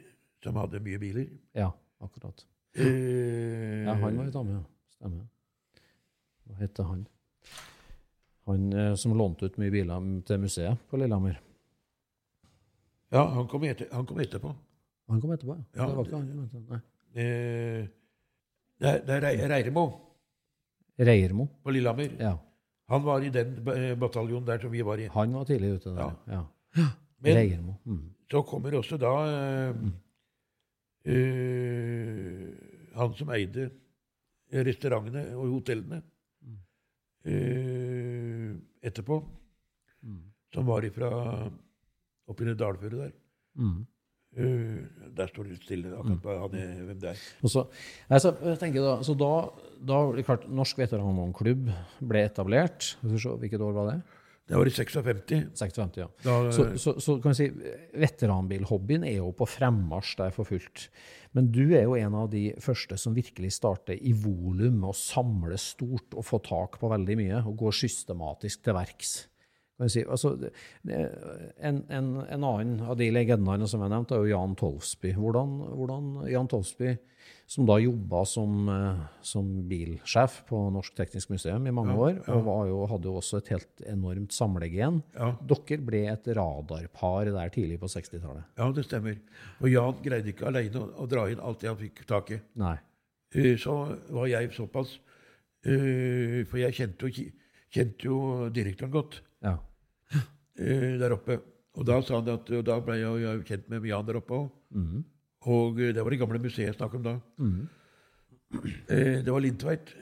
som 0.44 0.56
hadde 0.56 0.80
mye 0.80 0.98
biler. 1.02 1.28
Ja, 1.56 1.70
akkurat. 2.00 2.44
Eh, 2.76 3.84
Ja, 3.86 3.94
han 3.94 4.16
var 4.16 4.24
jo 4.24 4.30
dame, 4.34 4.52
ja. 4.58 4.62
Stemmer. 4.96 5.26
Hva 6.46 6.56
heter 6.60 6.84
han? 6.88 7.06
Han 8.46 8.72
eh, 8.72 8.94
som 8.98 9.14
lånte 9.18 9.46
ut 9.50 9.58
mye 9.60 9.70
biler 9.74 10.06
til 10.26 10.38
museet 10.42 10.78
på 10.90 10.98
Lillehammer. 11.00 11.38
Ja, 13.10 13.24
han 13.34 13.48
kom, 13.50 13.64
etter, 13.66 13.88
han 13.92 14.06
kom 14.06 14.20
etterpå. 14.22 14.52
Han 15.10 15.20
kom 15.22 15.32
etterpå, 15.34 15.56
ja. 15.58 15.64
Ja, 15.80 15.88
det 15.90 15.96
var 15.96 16.06
ikke 16.06 16.20
han. 16.20 16.68
Nei. 16.70 16.80
Eh, 17.18 17.88
det 18.80 18.88
er, 18.92 19.00
det 19.06 19.16
er 19.16 19.24
Rei- 19.26 19.48
Reiremo 19.50 19.84
Reiermo. 21.00 21.48
på 21.64 21.72
Lillehammer. 21.74 22.12
Ja. 22.20 22.36
Han 22.90 23.02
var 23.06 23.22
i 23.26 23.30
den 23.34 23.56
eh, 23.74 23.94
bataljonen 23.98 24.46
der 24.46 24.60
som 24.62 24.70
vi 24.72 24.82
var 24.86 24.98
i. 25.02 25.08
Han 25.14 25.32
var 25.34 25.44
tidlig 25.48 25.72
ute 25.80 25.94
der, 25.96 26.14
ja. 26.30 26.44
Men 27.20 27.36
Reirmo. 27.36 27.74
Mm. 27.84 28.04
så 28.30 28.42
kommer 28.46 28.74
også 28.78 28.96
da 29.00 29.10
eh, 29.26 29.74
eh, 31.04 32.48
han 32.96 33.14
som 33.16 33.30
eide 33.34 33.70
restaurantene 34.50 35.28
og 35.38 35.54
hotellene 35.54 36.00
uh, 37.28 38.50
etterpå, 38.82 39.20
som 40.50 40.66
var 40.66 40.86
ifra 40.88 41.10
oppi 42.30 42.48
det 42.48 42.58
dalføret 42.58 42.98
der. 43.04 43.16
Mm. 43.60 43.80
Uh, 44.30 44.78
der 45.16 45.30
står 45.30 45.46
det 45.46 45.56
litt 45.56 45.66
stille 45.66 45.92
akkurat 45.96 46.22
på 46.22 46.36
han 46.44 46.56
er, 46.58 46.74
hvem 46.86 47.00
det 47.02 47.12
er. 47.12 47.24
Og 47.42 47.52
så, 47.52 47.64
altså, 48.08 48.34
da, 48.40 48.94
så 49.06 49.16
da, 49.18 49.32
da 49.90 50.00
klart, 50.22 50.46
Norsk 50.50 50.82
veteranvognklubb 50.82 51.70
ble 52.10 52.24
etablert. 52.26 52.92
Hvilket 53.02 53.66
år 53.66 53.76
var 53.78 53.92
det? 53.92 54.00
Det 54.50 54.58
var 54.58 54.66
i 54.66 54.72
56. 54.74 55.44
56, 55.54 55.98
ja. 56.00 56.08
Da, 56.24 56.36
Så, 56.52 56.66
så, 56.82 56.96
så 56.98 57.16
kan 57.22 57.30
vi 57.30 57.38
si, 57.38 57.74
veteranbilhobbyen 58.02 59.06
er 59.06 59.20
jo 59.20 59.30
på 59.36 59.46
fremmarsj 59.46 60.16
der 60.18 60.34
for 60.34 60.48
fullt. 60.48 60.88
Men 61.38 61.52
du 61.54 61.62
er 61.68 61.84
jo 61.86 61.94
en 61.94 62.16
av 62.18 62.30
de 62.32 62.48
første 62.58 62.98
som 62.98 63.14
virkelig 63.14 63.52
starter 63.60 63.94
i 63.94 64.10
volum 64.18 64.80
med 64.82 64.90
å 64.90 64.96
samle 64.96 65.58
stort 65.60 66.16
og 66.18 66.26
få 66.26 66.42
tak 66.42 66.80
på 66.82 66.90
veldig 66.90 67.18
mye, 67.20 67.42
og 67.46 67.60
går 67.62 67.78
systematisk 67.84 68.66
til 68.66 68.74
verks. 68.74 69.12
Si. 69.88 70.02
Altså, 70.04 70.34
en, 70.84 71.84
en, 71.88 72.08
en 72.28 72.44
annen 72.44 72.80
av 72.84 72.96
de 73.00 73.10
legendene 73.10 73.66
som 73.70 73.80
jeg 73.80 73.90
nevnte, 73.92 74.14
er 74.18 74.26
jo 74.26 74.34
Jan 74.36 74.56
Tolsby. 74.60 75.14
Hvordan, 75.16 75.54
hvordan 75.78 76.10
Jan 76.28 76.48
Tolsby, 76.50 76.96
som 77.50 77.66
da 77.66 77.78
jobba 77.82 78.24
som, 78.28 78.68
eh, 78.68 79.00
som 79.26 79.48
bilsjef 79.70 80.42
på 80.46 80.60
Norsk 80.74 80.94
Teknisk 80.94 81.30
Museum 81.32 81.66
i 81.66 81.72
mange 81.74 81.96
år, 81.96 82.20
og 82.30 82.44
var 82.46 82.66
jo, 82.68 82.86
hadde 82.92 83.08
jo 83.10 83.16
også 83.18 83.40
et 83.40 83.48
helt 83.54 83.82
enormt 83.90 84.32
samlegen. 84.36 85.00
Ja. 85.16 85.32
Dere 85.50 85.80
ble 85.82 86.04
et 86.12 86.28
radarpar 86.36 87.32
der 87.32 87.48
tidlig 87.54 87.80
på 87.80 87.88
60-tallet. 87.90 88.44
Ja, 88.60 88.70
det 88.76 88.84
stemmer. 88.86 89.16
Og 89.60 89.68
Jan 89.72 89.98
greide 90.04 90.30
ikke 90.34 90.46
alene 90.52 90.84
å, 90.84 90.86
å 91.02 91.08
dra 91.10 91.26
inn 91.32 91.40
alt 91.42 91.60
det 91.64 91.72
han 91.72 91.80
fikk 91.80 92.04
tak 92.10 92.30
i. 92.36 92.40
Nei. 92.60 92.76
Eh, 93.34 93.56
Så 93.62 93.74
var 94.10 94.26
jeg 94.26 94.50
såpass 94.50 94.96
eh, 95.62 96.40
For 96.50 96.56
jeg 96.58 96.74
kjente 96.74 97.06
jo, 97.06 97.26
kjente 97.70 98.08
jo 98.08 98.48
direktøren 98.50 98.90
godt 98.90 99.20
Ja. 99.44 99.52
Eh, 100.60 100.98
der 101.00 101.14
oppe. 101.16 101.40
Og 101.78 101.86
da 101.86 102.00
sa 102.02 102.18
han 102.20 102.28
at, 102.32 102.50
og 102.50 102.64
da 102.66 102.76
ble 102.84 102.96
jeg 102.98 103.06
jo 103.08 103.18
jeg 103.24 103.44
kjent 103.48 103.68
med 103.70 103.84
Jan 103.88 104.06
der 104.08 104.18
oppe 104.20 104.36
òg. 104.38 104.48
Og 105.50 105.80
eh, 105.80 105.92
det 105.96 106.02
var 106.04 106.10
det 106.12 106.20
gamle 106.20 106.40
museet 106.42 106.66
jeg 106.68 106.76
snakket 106.78 107.00
om 107.00 107.08
da. 107.08 107.16
Eh, 108.90 109.20
Det 109.22 109.30
var 109.30 109.40
Lindtveit 109.44 109.92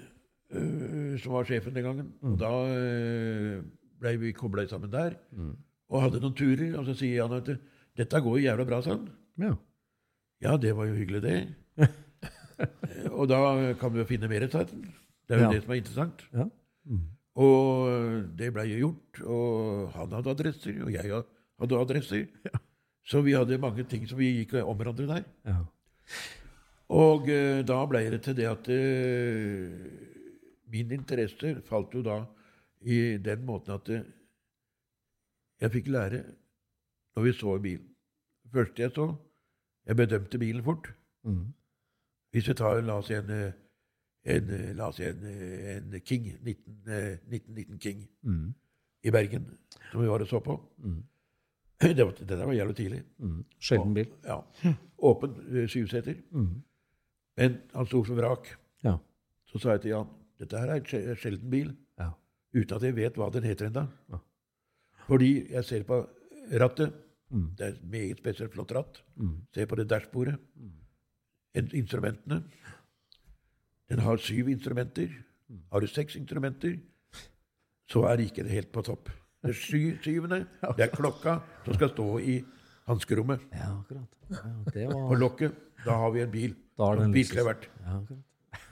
som 1.21 1.33
var 1.35 1.45
sjefen 1.45 1.75
den 1.77 1.85
gangen. 1.85 2.07
Og 2.25 2.39
da 2.41 2.49
eh, 2.73 3.59
ble 4.01 4.13
vi 4.23 4.31
kobla 4.33 4.65
sammen 4.71 4.89
der 4.91 5.19
og 5.91 6.01
hadde 6.07 6.21
noen 6.23 6.33
turer. 6.37 6.73
Og 6.81 6.87
så 6.89 6.95
sier 6.97 7.27
han 7.27 7.35
at 7.37 7.51
dette 7.99 8.21
går 8.25 8.39
jo 8.39 8.47
jævla 8.47 8.65
bra, 8.69 8.79
sa 8.83 8.95
han. 8.97 9.09
ja. 9.43 9.53
Ja, 10.41 10.57
det 10.57 10.71
var 10.79 10.87
jo 10.87 10.95
hyggelig, 10.95 11.21
det. 11.25 11.39
Og 13.19 13.27
da 13.29 13.39
kan 13.81 13.91
vi 13.93 13.99
jo 13.99 14.07
finne 14.07 14.29
mer, 14.31 14.45
sa 14.53 14.61
han. 14.65 14.85
Det 15.29 15.35
er 15.35 15.41
jo 15.43 15.45
Ja. 15.49 15.51
det 15.53 15.63
som 15.65 15.73
er 15.75 15.81
interessant. 15.83 16.23
Ja. 16.33 16.45
Og 17.39 18.33
det 18.39 18.51
blei 18.55 18.67
jo 18.73 18.79
gjort. 18.89 19.21
Og 19.25 19.93
han 19.95 20.17
hadde 20.17 20.35
adresser, 20.35 20.81
og 20.85 20.91
jeg 20.95 21.13
hadde 21.13 21.83
adresser. 21.83 22.27
Så 23.09 23.23
vi 23.25 23.37
hadde 23.37 23.61
mange 23.63 23.87
ting 23.89 24.05
som 24.09 24.19
vi 24.19 24.35
gikk 24.41 24.59
om 24.65 24.77
hverandre 24.77 25.07
der. 25.15 25.29
ja. 25.47 25.63
Og 26.89 27.29
eh, 27.29 27.61
da 27.69 27.83
ble 27.85 28.01
det 28.15 28.23
til 28.25 28.37
det 28.39 28.47
at 28.49 28.69
eh, 28.73 29.73
min 30.73 30.93
interesse 30.97 31.59
falt 31.69 31.93
jo 31.93 32.01
da 32.05 32.23
i 32.81 33.19
den 33.21 33.45
måten 33.45 33.75
at 33.75 33.91
eh, 33.93 34.07
jeg 35.61 35.75
fikk 35.75 35.91
lære 35.93 36.23
når 37.17 37.27
vi 37.27 37.33
så 37.37 37.59
bilen. 37.59 37.89
Det 38.45 38.53
første 38.53 38.83
jeg 38.83 38.95
så 38.95 39.15
Jeg 39.89 39.97
bedømte 39.97 40.39
bilen 40.39 40.65
fort. 40.65 40.89
Mm. 41.25 41.55
Hvis 42.31 42.49
vi 42.49 42.55
tar, 42.55 42.81
la 42.85 42.99
oss 43.01 43.07
si 43.09 43.15
en, 43.17 43.31
eh, 43.31 43.53
en, 44.25 44.51
eh, 44.51 44.73
la 44.77 44.89
oss 44.89 44.97
si 44.97 45.05
en, 45.05 45.25
eh, 45.25 45.77
en 45.77 46.01
King, 46.05 46.25
19, 46.43 46.83
eh, 46.89 47.19
1919 47.31 47.79
King 47.81 48.09
Mm. 48.23 48.55
i 49.05 49.11
Bergen, 49.11 49.59
som 49.93 50.01
vi 50.03 50.09
var 50.09 50.21
og 50.21 50.29
så 50.29 50.41
på. 50.41 50.59
Mm. 50.79 51.03
Det 51.81 52.05
var, 52.05 52.13
det 52.13 52.29
der 52.29 52.45
var 52.47 52.53
jævlig 52.53 52.77
tidlig. 52.77 53.03
Mm. 53.19 53.45
Sjelden 53.61 53.95
bil. 53.95 54.09
Ja. 54.25 54.41
Åpen 54.99 55.35
eh, 55.57 55.69
syvseter. 55.69 56.17
Mm. 56.33 56.63
Men 57.37 57.61
han 57.75 57.87
sto 57.87 58.05
som 58.05 58.17
vrak. 58.17 58.49
Ja. 58.85 58.97
Så 59.47 59.59
sa 59.63 59.71
jeg 59.77 59.81
til 59.83 59.91
Jan 59.91 60.09
dette 60.39 60.59
her 60.59 60.69
er 60.69 60.81
en 60.81 61.17
sjelden 61.17 61.51
bil, 61.51 61.77
Ja. 61.99 62.11
uten 62.55 62.77
at 62.77 62.83
jeg 62.83 62.95
vet 62.97 63.15
hva 63.15 63.31
den 63.33 63.43
heter 63.45 63.67
ennå. 63.71 63.87
Ja. 64.11 64.19
Fordi 65.07 65.49
jeg 65.51 65.65
ser 65.65 65.83
på 65.85 66.09
rattet. 66.59 66.93
Mm. 67.31 67.55
Det 67.57 67.65
er 67.67 67.73
et 67.73 67.85
meget 67.85 68.19
spesielt 68.19 68.53
flott 68.53 68.73
ratt. 68.73 69.03
Mm. 69.17 69.37
Ser 69.55 69.67
på 69.67 69.77
det 69.77 69.89
dashbordet. 69.89 70.39
Mm. 70.57 70.73
Instrumentene. 71.75 72.43
Den 73.89 73.99
har 74.05 74.21
syv 74.21 74.49
instrumenter. 74.53 75.09
Har 75.73 75.81
du 75.81 75.87
seks 75.89 76.17
instrumenter, 76.17 76.77
så 77.89 78.05
er 78.11 78.21
ikke 78.21 78.45
det 78.45 78.53
helt 78.53 78.73
på 78.73 78.83
topp. 78.85 79.09
Det 79.45 79.55
syv, 79.57 79.97
syvende, 80.05 80.43
det 80.77 80.85
er 80.89 80.93
klokka 80.93 81.39
som 81.65 81.75
skal 81.75 81.93
stå 81.95 82.07
i 82.21 82.39
hanskerommet. 82.89 83.41
Ja, 83.55 83.71
akkurat. 83.79 84.17
Ja, 84.31 84.51
det 84.75 84.89
På 84.93 85.15
lokket, 85.17 85.55
da 85.85 85.97
har 86.03 86.11
vi 86.13 86.21
en 86.21 86.31
bil. 86.31 86.57
Da 86.79 86.91
er 86.91 86.99
det 86.99 87.05
en 87.05 87.15
virkelig 87.15 87.45
har 87.45 87.55
luksus. 87.55 87.71
ja, 87.85 87.97
akkurat. 87.97 88.25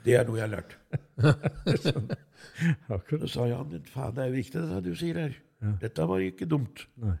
Det 0.05 0.15
er 0.15 0.27
noe 0.27 0.37
jeg 0.37 0.45
har 0.45 0.53
lært. 0.53 0.75
så, 1.83 1.93
Så 3.09 3.27
sa 3.27 3.47
Jan 3.49 3.73
faen, 3.89 4.13
det 4.15 4.23
er 4.25 4.35
viktig 4.35 4.61
det 4.69 4.83
du 4.85 4.93
sier 4.95 5.17
her. 5.23 5.37
Dette 5.81 6.05
var 6.07 6.21
ikke 6.21 6.45
dumt. 6.45 6.85
Nei. 7.01 7.17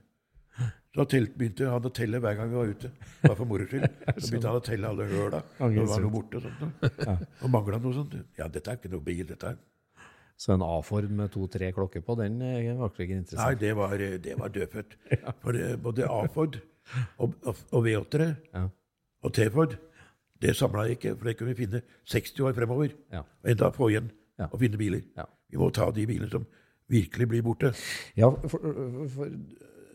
Telt, 1.05 1.33
begynte 1.37 1.67
han 1.69 1.85
å 1.85 1.91
telle 1.93 2.19
hver 2.23 2.35
gang 2.39 2.49
vi 2.49 2.57
var 2.57 2.71
ute. 2.73 2.89
Bare 3.21 3.35
for 3.37 3.45
moro 3.45 3.65
skyld. 3.69 3.85
Så 4.17 4.31
begynte 4.31 4.47
han 4.49 4.57
å 4.57 4.63
telle 4.65 4.89
alle 4.89 5.05
høla. 5.11 5.41
Når 5.59 5.75
det 5.75 5.87
var 5.91 6.01
noe 6.05 6.13
borte 6.15 6.39
og 6.39 6.47
sånt. 6.47 6.87
Og 7.43 7.51
mangla 7.53 7.79
noe 7.83 7.93
sånt. 7.93 8.15
Ja, 8.39 8.47
dette 8.49 8.71
er 8.73 8.79
ikke 8.79 8.89
noe 8.95 9.05
bil, 9.05 9.25
dette 9.29 9.51
er 9.53 9.59
Så 10.37 10.53
en 10.55 10.65
A-Ford 10.65 11.09
med 11.19 11.29
to-tre 11.33 11.69
klokker 11.73 12.01
på, 12.05 12.15
den 12.19 12.41
eh, 12.41 12.71
var 12.77 12.89
ikke 12.93 13.07
Nei, 13.13 13.19
interessant. 13.21 13.59
det 13.61 13.75
var, 13.77 13.97
det 13.97 14.35
var 14.39 14.49
dødfødt. 14.53 14.97
For 15.43 15.61
både 15.85 16.09
A-Ford 16.09 16.59
og, 17.19 17.33
og, 17.43 17.55
og 17.73 17.83
V8-ere 17.85 18.29
Ja. 18.53 18.65
og 19.27 19.33
T-Ford, 19.33 19.77
det 20.41 20.53
samla 20.55 20.83
jeg 20.87 20.99
ikke, 20.99 21.15
for 21.17 21.25
det 21.29 21.37
kunne 21.39 21.53
vi 21.55 21.63
finne 21.65 21.81
60 22.05 22.43
år 22.45 22.53
fremover. 22.53 22.91
Ja. 23.11 23.23
Og 23.43 23.49
enda 23.49 23.71
få 23.73 23.87
igjen 23.89 24.11
og 24.51 24.59
finne 24.61 24.77
biler. 24.77 25.01
Vi 25.49 25.57
må 25.57 25.71
ta 25.73 25.87
de 25.91 26.05
bilene 26.05 26.29
som 26.29 26.45
virkelig 26.93 27.27
blir 27.31 27.41
borte. 27.43 27.71
Ja, 28.15 28.29
for, 28.47 28.61
for 29.15 29.33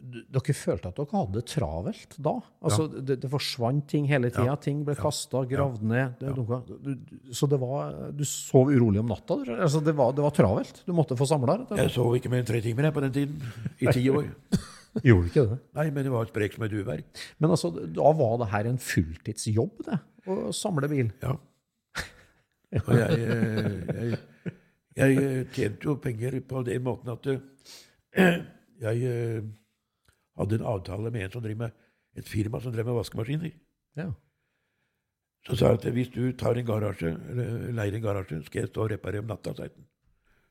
dere 0.03 0.55
følte 0.57 0.91
at 0.91 0.99
dere 0.99 1.15
hadde 1.15 1.39
det 1.39 1.45
travelt 1.53 2.17
da? 2.23 2.35
Altså, 2.65 2.89
det, 2.91 3.17
det 3.23 3.31
forsvant 3.31 3.85
ting 3.91 4.09
hele 4.11 4.33
tida. 4.33 4.49
Ja. 4.51 4.57
Ting 4.61 4.83
ble 4.87 4.97
kasta, 4.99 5.45
gravd 5.49 5.85
ned. 5.87 6.23
Det, 6.23 6.97
så 7.37 7.49
det 7.51 7.61
var, 7.63 7.95
du 8.17 8.25
sov 8.29 8.73
urolig 8.73 9.03
om 9.03 9.13
natta? 9.13 9.39
Altså, 9.55 9.83
det, 9.85 9.95
var, 9.99 10.15
det 10.17 10.25
var 10.25 10.35
travelt? 10.37 10.83
Du 10.87 10.93
måtte 10.97 11.19
få 11.19 11.29
samla 11.31 11.61
det? 11.63 11.79
Jeg 11.85 11.95
sov 11.95 12.17
ikke 12.19 12.33
mer 12.33 12.43
enn 12.43 12.51
tre 12.51 12.63
timer 12.65 12.91
på 12.95 13.05
den 13.07 13.15
tiden. 13.15 13.53
I 13.79 13.95
ti 13.95 14.05
år. 14.11 14.27
Gjorde 15.07 15.23
du 15.23 15.31
ikke 15.31 15.47
det? 15.49 15.61
Nei, 15.79 15.87
men 15.95 16.05
det 16.05 16.13
var 16.13 16.29
sprek 16.29 16.57
som 16.57 16.67
et 16.67 16.75
uvær. 16.77 17.01
Men 17.41 17.55
altså, 17.55 17.71
da 17.73 18.13
var 18.19 18.37
det 18.43 18.51
her 18.53 18.69
en 18.69 18.83
fulltidsjobb, 18.83 19.87
det? 19.87 20.03
Å 20.29 20.43
samle 20.55 20.91
bil? 20.91 21.09
Ja. 21.23 21.39
Og 22.83 22.93
jeg, 22.97 23.17
jeg, 23.23 23.87
jeg, 23.93 24.53
jeg 24.97 25.17
eh, 25.23 25.41
tjente 25.53 25.89
jo 25.89 25.97
penger 26.01 26.39
på 26.49 26.63
den 26.67 26.85
måten 26.85 27.13
at 27.13 27.29
eh, 27.33 28.39
jeg 28.83 29.03
eh, 29.09 29.43
hadde 30.39 30.59
en 30.59 30.69
avtale 30.75 31.13
med 31.13 31.27
en 31.27 31.33
som 31.35 31.45
driver 31.45 31.67
med 31.67 32.21
et 32.21 32.29
firma 32.29 32.61
som 32.61 32.75
drev 32.75 32.89
med 32.89 32.99
vaskemaskiner. 32.99 33.55
Ja. 33.97 34.11
Så 35.47 35.57
sa 35.59 35.73
jeg 35.73 35.81
at 35.81 35.89
hvis 35.97 36.13
du 36.15 36.23
tar 36.39 36.59
en 36.59 36.67
garasje, 36.67 37.13
eller 37.33 37.73
leier 37.75 37.99
en 37.99 38.05
garasje, 38.05 38.43
skal 38.47 38.63
jeg 38.63 38.71
stå 38.71 38.85
og 38.85 38.93
reparere 38.93 39.25
om 39.25 39.31
natta, 39.33 39.55
sa 39.57 39.67
jeg. 39.67 39.75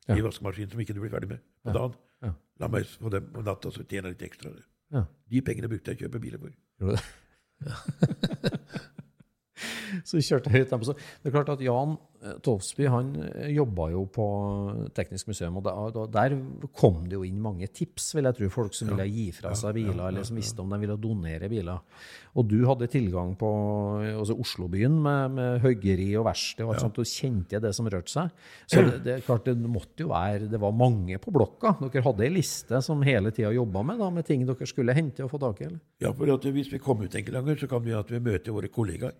Ja. 0.08 0.18
De 0.18 0.26
vaskemaskinene 0.26 0.74
som 0.74 0.82
ikke 0.84 0.96
du 0.98 1.02
blir 1.04 1.14
ferdig 1.14 1.30
med 1.32 1.46
på 1.64 1.76
dagen. 1.78 1.96
Ja. 2.26 2.34
La 2.60 2.70
meg 2.74 2.90
få 2.90 3.14
dem 3.14 3.30
om 3.38 3.46
natta, 3.48 3.72
så 3.72 3.86
tjener 3.86 4.12
jeg 4.12 4.18
litt 4.18 4.28
ekstra. 4.32 4.52
Ja. 4.92 5.06
De 5.32 5.44
pengene 5.46 5.72
brukte 5.72 5.94
jeg 5.94 6.02
å 6.02 6.08
kjøpe 6.08 6.24
biler 6.24 6.42
for. 6.42 6.58
Gjorde 6.82 7.00
det? 7.00 7.06
Så 10.08 10.18
vi 10.18 10.26
kjørte 10.26 10.52
høyt 10.54 10.70
tempo. 10.72 10.88
Så 10.88 10.96
det 10.98 11.30
er 11.30 11.36
klart 11.36 11.52
at 11.54 11.64
Jan 11.64 11.98
eh, 12.22 12.38
Tolsby 12.44 12.88
han 12.92 13.12
jobba 13.52 13.90
jo 13.94 14.06
på 14.14 14.26
Teknisk 14.98 15.32
museum, 15.32 15.60
og 15.60 16.00
der 16.14 16.38
kom 16.78 17.04
det 17.10 17.18
jo 17.18 17.26
inn 17.28 17.42
mange 17.42 17.70
tips, 17.74 18.12
vil 18.18 18.30
jeg 18.30 18.38
tro. 18.40 18.50
Folk 18.54 18.78
som 18.78 18.92
ville 18.94 19.08
gi 19.10 19.28
fra 19.36 19.54
seg 19.58 19.76
biler, 19.78 20.08
eller 20.08 20.28
som 20.28 20.40
visste 20.40 20.64
om 20.64 20.72
de 20.72 20.82
ville 20.82 20.98
donere 21.02 21.50
biler. 21.52 21.82
Og 22.40 22.48
du 22.48 22.62
hadde 22.68 22.88
tilgang 22.92 23.34
på 23.40 23.50
altså 24.08 24.38
Oslobyen 24.40 24.94
med, 25.04 25.36
med 25.36 25.66
høggeri 25.66 26.10
og 26.20 26.28
verksted, 26.30 26.64
og 26.66 26.76
alt 26.76 26.86
sånt, 26.86 27.02
og 27.02 27.10
kjente 27.10 27.60
det 27.64 27.74
som 27.76 27.90
rørte 27.92 28.14
seg. 28.14 28.32
Så 28.72 28.86
det, 28.88 29.02
det 29.08 29.18
klart 29.26 29.50
det 29.50 29.58
måtte 29.62 30.06
jo 30.06 30.12
være 30.12 30.48
Det 30.52 30.60
var 30.62 30.76
mange 30.76 31.20
på 31.22 31.34
blokka. 31.36 31.76
Dere 31.82 32.06
hadde 32.06 32.28
ei 32.28 32.34
liste 32.38 32.80
som 32.86 33.04
hele 33.06 33.34
tida 33.36 33.52
jobba 33.56 33.84
med, 33.88 34.00
da, 34.02 34.12
med 34.14 34.28
ting 34.28 34.46
dere 34.48 34.70
skulle 34.70 34.96
hente 34.96 35.26
og 35.26 35.34
få 35.34 35.42
tak 35.42 35.62
i? 35.62 35.68
eller? 35.72 35.82
Ja, 36.02 36.14
for 36.16 36.32
at 36.34 36.48
hvis 36.56 36.72
vi 36.72 36.80
kom 36.82 37.04
ut 37.04 37.12
enkelte 37.12 37.38
ganger, 37.42 37.60
så 37.60 37.70
kan 37.72 37.84
vi 37.86 37.98
at 37.98 38.12
vi 38.12 38.24
møter 38.24 38.56
våre 38.56 38.72
kollegaer. 38.72 39.18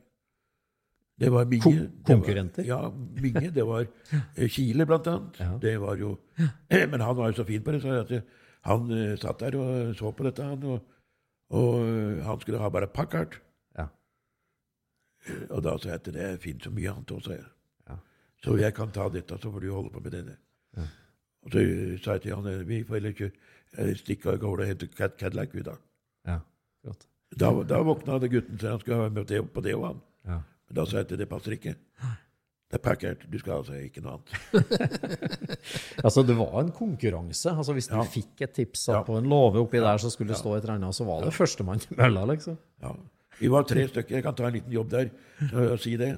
Det 1.22 1.30
var 1.32 1.46
mye 1.46 1.62
Kon- 1.62 1.78
det 1.78 1.88
var- 1.88 2.08
konkurrenter? 2.10 2.66
Ja, 2.66 2.80
mye. 2.92 3.52
Det 3.54 3.66
var 3.68 3.86
eh, 3.86 4.48
Kile, 4.50 4.86
blant 4.90 5.08
annet. 5.12 5.40
Ja. 5.40 5.52
Det 5.62 5.76
var 5.82 5.96
jo 6.02 6.16
Men 6.92 7.00
han 7.06 7.16
var 7.18 7.30
jo 7.32 7.38
så 7.42 7.46
fin 7.48 7.62
på 7.64 7.72
det, 7.76 7.82
så 7.84 8.00
at 8.02 8.12
eh, 8.18 8.22
han 8.66 8.90
uh, 8.92 9.16
satt 9.18 9.40
der 9.42 9.56
og 9.58 9.96
så 9.98 10.12
på 10.14 10.24
dette, 10.28 10.44
han, 10.46 10.64
og, 10.70 10.84
og 11.50 11.80
eh, 11.86 12.20
han 12.26 12.40
skulle 12.44 12.60
ha 12.62 12.70
bare 12.74 12.88
Packard. 12.94 13.38
Ja. 13.78 13.88
Eh, 15.28 15.46
Og 15.50 15.64
da 15.66 15.76
sa 15.78 15.90
jeg 15.94 16.00
at 16.02 16.12
det 16.14 16.28
finnes 16.44 16.64
så 16.66 16.72
mye 16.74 16.92
annet 16.94 17.12
også, 17.16 17.30
sa 17.32 17.38
jeg. 17.38 17.48
Ja. 17.90 17.98
Så 18.46 18.58
jeg 18.60 18.74
kan 18.78 18.92
ta 18.94 19.08
dette, 19.14 19.38
så 19.42 19.52
får 19.54 19.62
du 19.66 19.72
holde 19.74 19.94
på 19.94 20.02
med 20.06 20.12
det. 20.18 20.38
Og 21.42 21.50
så 21.56 21.62
eh, 21.66 21.96
sa 22.02 22.18
jeg 22.18 22.22
til 22.28 22.36
han 22.38 22.46
eh, 22.52 22.64
vi 22.70 22.84
får 22.86 23.00
heller 23.00 23.16
ikke 23.16 23.32
eh, 23.78 23.94
stikke 23.98 24.30
av 24.36 24.38
gårde 24.44 24.62
og 24.66 24.70
hente 24.74 24.90
Cad- 24.94 25.18
Cadillac, 25.18 25.54
vi 25.58 25.64
da. 25.66 25.74
Ja, 26.30 26.40
godt. 26.86 27.08
Da, 27.34 27.50
da 27.64 27.80
våkna 27.88 28.20
gutten 28.28 28.60
så 28.60 28.74
han 28.76 28.80
skulle 28.84 28.98
ha 29.02 29.10
med 29.10 29.26
det, 29.30 29.40
på 29.54 29.62
det 29.66 29.74
og 29.78 29.86
han. 29.88 30.02
Ja. 30.28 30.40
Men 30.72 30.78
da 30.80 30.86
sa 30.88 31.02
jeg 31.02 31.10
at 31.10 31.18
det 31.20 31.28
passer 31.28 31.58
ikke. 31.58 31.74
Det 32.72 32.78
er 32.78 32.84
Packard. 32.86 33.24
Du 33.28 33.36
skal 33.42 33.58
altså 33.58 33.76
ikke 33.84 34.00
noe 34.06 34.14
annet. 34.16 34.30
Altså, 36.06 36.24
det 36.24 36.38
var 36.40 36.54
en 36.62 36.72
konkurranse. 36.72 37.52
Altså, 37.52 37.74
hvis 37.76 37.90
du 37.92 37.98
Ja. 37.98 38.06
fikk 38.08 38.42
et 38.46 38.54
tips 38.56 38.88
Ja. 38.88 39.02
på 39.04 39.18
en 39.20 39.28
låve 39.28 39.60
oppi 39.60 39.82
der, 39.84 39.98
som 40.00 40.10
skulle 40.10 40.32
det 40.32 40.38
stå 40.40 40.56
et 40.56 40.64
eller 40.64 40.78
annet, 40.80 40.96
så 40.96 41.04
var 41.06 41.26
det 41.26 41.34
førstemann 41.36 41.80
til 41.84 41.98
mølla, 42.00 42.24
liksom. 42.32 42.58
Ja. 42.82 42.94
Vi 43.42 43.50
var 43.52 43.64
tre 43.68 43.84
stykker. 43.90 44.16
Jeg 44.16 44.24
kan 44.24 44.36
ta 44.36 44.48
en 44.48 44.54
liten 44.54 44.72
jobb 44.72 44.90
der 44.90 45.10
og 45.74 45.80
si 45.80 45.98
det. 45.98 46.14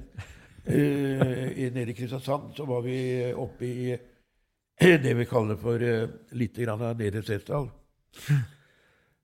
Uh, 0.64 1.74
nede 1.74 1.90
i 1.90 1.94
Kristiansand 1.98 2.54
så 2.56 2.66
var 2.68 2.82
vi 2.86 3.34
oppe 3.34 3.66
i 3.66 3.92
eh, 3.92 4.98
det 5.02 5.18
vi 5.18 5.26
kaller 5.26 5.58
for 5.60 5.76
uh, 5.82 6.08
litt 6.32 6.56
grann 6.56 6.82
av 6.82 6.98
Nedre 6.98 7.24
Setesdal. 7.26 7.68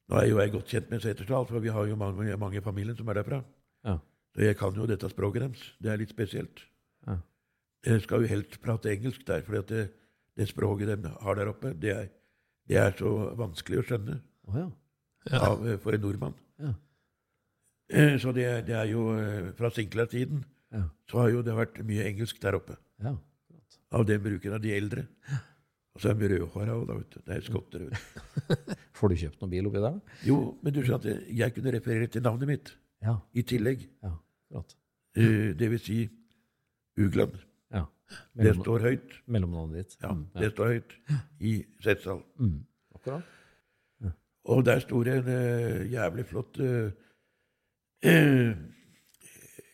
Nå 0.10 0.18
er 0.18 0.28
jo 0.28 0.40
jeg 0.42 0.52
godt 0.52 0.68
kjent 0.74 0.90
med 0.90 1.02
Setesdal, 1.06 1.46
for 1.46 1.60
vi 1.64 1.70
har 1.70 1.86
jo 1.88 1.96
mange, 1.96 2.36
mange 2.42 2.58
i 2.58 2.66
familien 2.66 2.98
som 2.98 3.08
er 3.08 3.22
derfra. 3.22 3.44
Ja. 4.38 4.44
Jeg 4.50 4.58
kan 4.60 4.76
jo 4.78 4.86
dette 4.88 5.10
språket 5.10 5.42
deres. 5.42 5.64
Det 5.82 5.90
er 5.92 5.98
litt 6.00 6.12
spesielt. 6.14 6.62
Ja. 7.08 7.18
Jeg 7.86 8.02
skal 8.06 8.22
jo 8.24 8.28
helst 8.32 8.60
prate 8.62 8.92
engelsk 8.94 9.26
der, 9.28 9.42
for 9.48 9.62
det, 9.62 9.86
det 10.38 10.48
språket 10.50 10.92
de 11.04 11.10
har 11.24 11.36
der 11.40 11.50
oppe, 11.52 11.74
det 11.80 11.92
er, 11.96 12.10
det 12.70 12.78
er 12.78 12.92
så 13.00 13.10
vanskelig 13.40 13.80
å 13.82 13.86
skjønne 13.88 14.20
oh, 14.48 14.58
ja. 14.60 14.68
av, 15.40 15.64
eh, 15.68 15.78
for 15.82 15.96
en 15.98 16.04
nordmann. 16.06 16.36
Ja. 16.60 16.74
Eh, 17.90 18.18
Så 18.22 18.32
det, 18.36 18.46
er- 18.46 18.62
det 18.68 18.76
er 18.78 18.86
jo 18.92 19.08
eh, 19.18 19.52
Fra 19.58 19.70
Sinclair-tiden 19.74 20.44
Ja. 20.72 20.84
så 21.10 21.18
har 21.24 21.30
jo 21.34 21.42
det 21.42 21.56
vært 21.58 21.80
mye 21.84 22.04
engelsk 22.06 22.40
der 22.42 22.56
oppe. 22.60 22.78
ja. 23.04 23.16
Av 23.92 24.04
den 24.06 24.22
bruken 24.22 24.54
av 24.54 24.62
de 24.62 24.70
eldre. 24.78 25.02
Og 25.96 26.02
så 26.04 26.12
er 26.12 26.14
de 26.20 26.28
rødhåra 26.30 26.76
òg, 26.78 26.84
da. 26.86 26.94
vet 27.00 27.10
du. 27.16 27.22
Det 27.26 27.34
er 27.36 27.42
skotter. 27.42 27.80
vet 27.88 28.68
du. 28.70 28.76
Får 29.00 29.10
du 29.10 29.16
kjøpt 29.18 29.42
noen 29.42 29.50
bil 29.50 29.66
oppi 29.72 29.82
der? 29.82 29.96
Jo, 30.28 30.36
men 30.62 30.76
du 30.76 30.84
skjønner 30.84 31.16
at 31.18 31.32
jeg 31.40 31.56
kunne 31.56 31.74
referere 31.74 32.08
til 32.14 32.22
navnet 32.22 32.48
mitt 32.52 32.70
Ja. 33.02 33.18
i 33.34 33.42
tillegg. 33.42 33.88
ja. 34.04 34.12
Flott. 34.50 34.76
Eh, 35.18 35.54
Det 35.58 35.70
vil 35.70 35.80
si 35.80 36.10
Ugland. 36.98 37.38
Ja. 37.72 37.86
Det 38.36 38.56
står 38.56 38.80
høyt. 38.80 39.22
mellomnavnet 39.28 39.76
ditt. 39.78 39.98
Ja, 40.02 40.12
Mm, 40.14 40.26
det 40.40 40.52
står 40.52 40.68
høyt 40.74 40.96
i 41.40 41.66
Setesdal. 41.82 42.24
Mm. 42.40 42.66
Akkurat. 42.96 43.24
Og 44.50 44.66
der 44.66 44.80
sto 44.80 45.04
det 45.04 45.14
en 45.18 45.28
uh, 45.28 45.92
jævlig 45.92 46.26
flott 46.26 46.60
eh, 46.60 46.92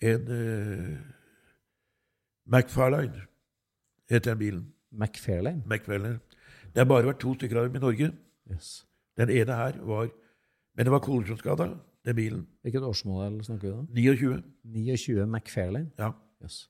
En 0.01 0.27
uh, 0.27 0.97
McFarlane 2.45 3.21
heter 4.09 4.29
den 4.31 4.37
bilen. 4.39 4.73
McFarlane? 4.91 5.63
McFarlane. 5.65 6.19
Det 6.73 6.77
har 6.81 6.85
bare 6.85 7.05
vært 7.07 7.19
to 7.23 7.33
stykker 7.35 7.57
av 7.61 7.67
dem 7.69 7.75
i 7.75 7.79
Norge. 7.83 8.11
Yes. 8.51 8.85
Den 9.17 9.29
ene 9.29 9.55
her 9.55 9.79
var 9.85 10.09
Men 10.75 10.85
det 10.85 10.91
var 10.91 10.99
kollisjonsskada, 10.99 11.69
den 12.05 12.15
bilen. 12.15 12.45
Hvilket 12.63 12.83
årsmodell 12.85 13.39
snakker 13.45 13.67
vi 13.67 13.73
om? 13.73 13.87
29. 13.93 14.43
29 14.63 15.25
McFairlane? 15.25 15.91
Ja. 15.99 16.11
Yes. 16.43 16.67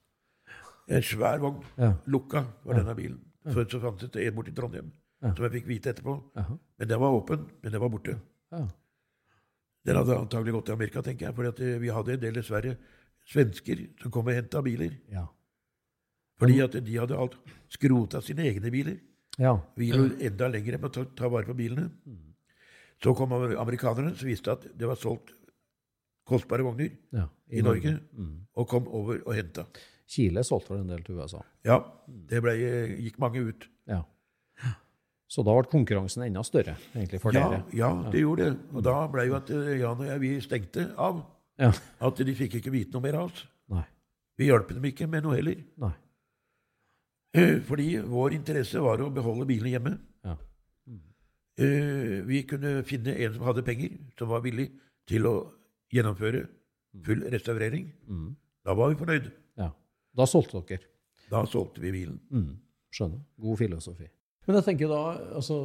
En 0.87 1.01
svær 1.03 1.39
vogn. 1.41 1.63
Ja. 1.77 1.93
Lukka 2.07 2.45
var 2.63 2.73
Ja. 2.75 2.79
denne 2.83 2.95
bilen. 2.95 3.19
Så, 3.45 3.65
så 3.69 3.79
fantes 3.81 4.09
det 4.11 4.25
en 4.27 4.35
borte 4.35 4.49
i 4.51 4.55
Trondheim, 4.57 4.91
Ja. 5.21 5.33
som 5.35 5.43
jeg 5.45 5.51
fikk 5.61 5.67
vite 5.67 5.89
etterpå. 5.93 6.15
Aha. 6.35 6.57
Men 6.79 6.87
den 6.87 6.99
var 6.99 7.11
åpen, 7.13 7.45
men 7.63 7.71
den 7.71 7.81
var 7.81 7.89
borte. 7.89 8.15
Ja. 8.51 8.67
Den 9.85 9.95
hadde 9.99 10.17
antagelig 10.17 10.53
gått 10.53 10.65
til 10.65 10.73
Amerika, 10.73 11.01
tenker 11.01 11.27
jeg, 11.27 11.35
for 11.35 11.79
vi 11.79 11.87
hadde 11.93 12.13
en 12.13 12.19
del 12.19 12.33
dessverre 12.33 12.77
svensker 13.25 13.87
som 14.01 14.11
kom 14.11 14.25
og 14.27 14.33
henta 14.33 14.61
biler. 14.65 14.95
Ja. 15.11 15.27
Fordi 16.39 16.59
at 16.63 16.71
de 16.85 16.97
hadde 16.97 17.17
alt 17.17 17.35
skrota 17.69 18.21
sine 18.21 18.43
egne 18.49 18.71
biler. 18.71 18.97
ja. 19.39 19.57
Vi 19.77 19.91
lå 19.91 20.09
enda 20.21 20.47
lenger 20.47 20.73
enn 20.77 20.83
å 20.85 20.91
ta, 20.91 21.03
ta 21.15 21.27
vare 21.29 21.45
på 21.45 21.53
bilene. 21.55 21.89
Så 23.05 23.13
kom 23.17 23.33
amerikanerne, 23.37 24.15
som 24.17 24.27
viste 24.27 24.51
at 24.55 24.65
det 24.73 24.87
var 24.89 24.97
solgt 24.97 25.31
kostbare 26.25 26.65
vogner 26.65 26.89
ja. 27.13 27.27
i 27.53 27.61
Norge, 27.61 27.99
Mm. 28.17 28.47
og 28.57 28.67
kom 28.71 28.87
over 28.89 29.19
og 29.27 29.35
henta. 29.37 29.67
Chile 30.09 30.41
solgte 30.45 30.73
vel 30.73 30.81
en 30.81 30.89
del 30.89 31.03
til 31.05 31.19
USA. 31.19 31.43
Ja, 31.65 31.79
det 32.07 32.41
ble, 32.41 32.55
gikk 33.05 33.19
mange 33.21 33.43
ut. 33.45 33.67
Ja. 33.89 34.01
Så 35.29 35.41
da 35.45 35.53
ble 35.57 35.69
konkurransen 35.69 36.23
enda 36.25 36.43
større, 36.45 36.75
egentlig, 36.95 37.19
for 37.21 37.33
Ja, 37.33 37.45
dere. 37.49 37.63
ja, 37.73 37.89
det 38.13 38.21
gjorde 38.21 38.45
det. 38.49 38.57
Og 38.77 38.83
da 38.85 38.95
ble 39.11 39.25
jo 39.27 39.35
at 39.37 39.49
eh, 39.53 39.71
Jan 39.81 40.01
og 40.01 40.05
jeg 40.09 40.19
vi 40.21 40.31
stengte 40.41 40.87
av. 41.01 41.23
Ja. 41.61 41.71
At 42.05 42.17
de 42.21 42.35
fikk 42.37 42.57
ikke 42.59 42.71
vite 42.73 42.93
noe 42.93 43.01
mer 43.05 43.17
av 43.21 43.29
oss. 43.31 43.45
Nei. 43.73 43.85
Vi 44.37 44.49
hjalp 44.49 44.69
dem 44.69 44.85
ikke 44.85 45.07
med 45.09 45.23
noe 45.25 45.37
heller. 45.37 45.61
Nei. 45.81 45.93
Eh, 47.35 47.59
Fordi 47.69 47.87
vår 48.05 48.37
interesse 48.37 48.81
var 48.81 49.01
å 49.01 49.09
beholde 49.13 49.45
bilene 49.49 49.73
hjemme. 49.73 49.95
Ja. 50.25 50.37
Eh, 51.57 52.21
Vi 52.27 52.43
kunne 52.43 52.83
finne 52.83 53.15
en 53.15 53.33
som 53.33 53.43
hadde 53.47 53.63
penger, 53.63 53.97
som 54.19 54.27
var 54.27 54.41
villig 54.41 54.69
til 55.07 55.25
å 55.29 55.35
gjennomføre 55.93 56.47
full 57.05 57.21
restaurering. 57.31 57.91
Mm. 58.09 58.35
Da 58.65 58.73
var 58.73 58.89
vi 58.93 58.95
fornøyd. 58.99 59.31
ja. 59.57 59.71
Da 60.15 60.23
solgte 60.25 60.61
dere. 60.67 60.79
Da 61.29 61.41
solgte 61.45 61.81
vi 61.83 61.91
bilen. 61.91 62.19
Mm. 62.31 62.53
Skjønner. 62.93 63.19
God 63.41 63.57
filosofi. 63.59 64.07
Men 64.47 64.55
jeg 64.61 64.63
tenker 64.69 64.87
da, 64.87 64.99
altså 65.35 65.57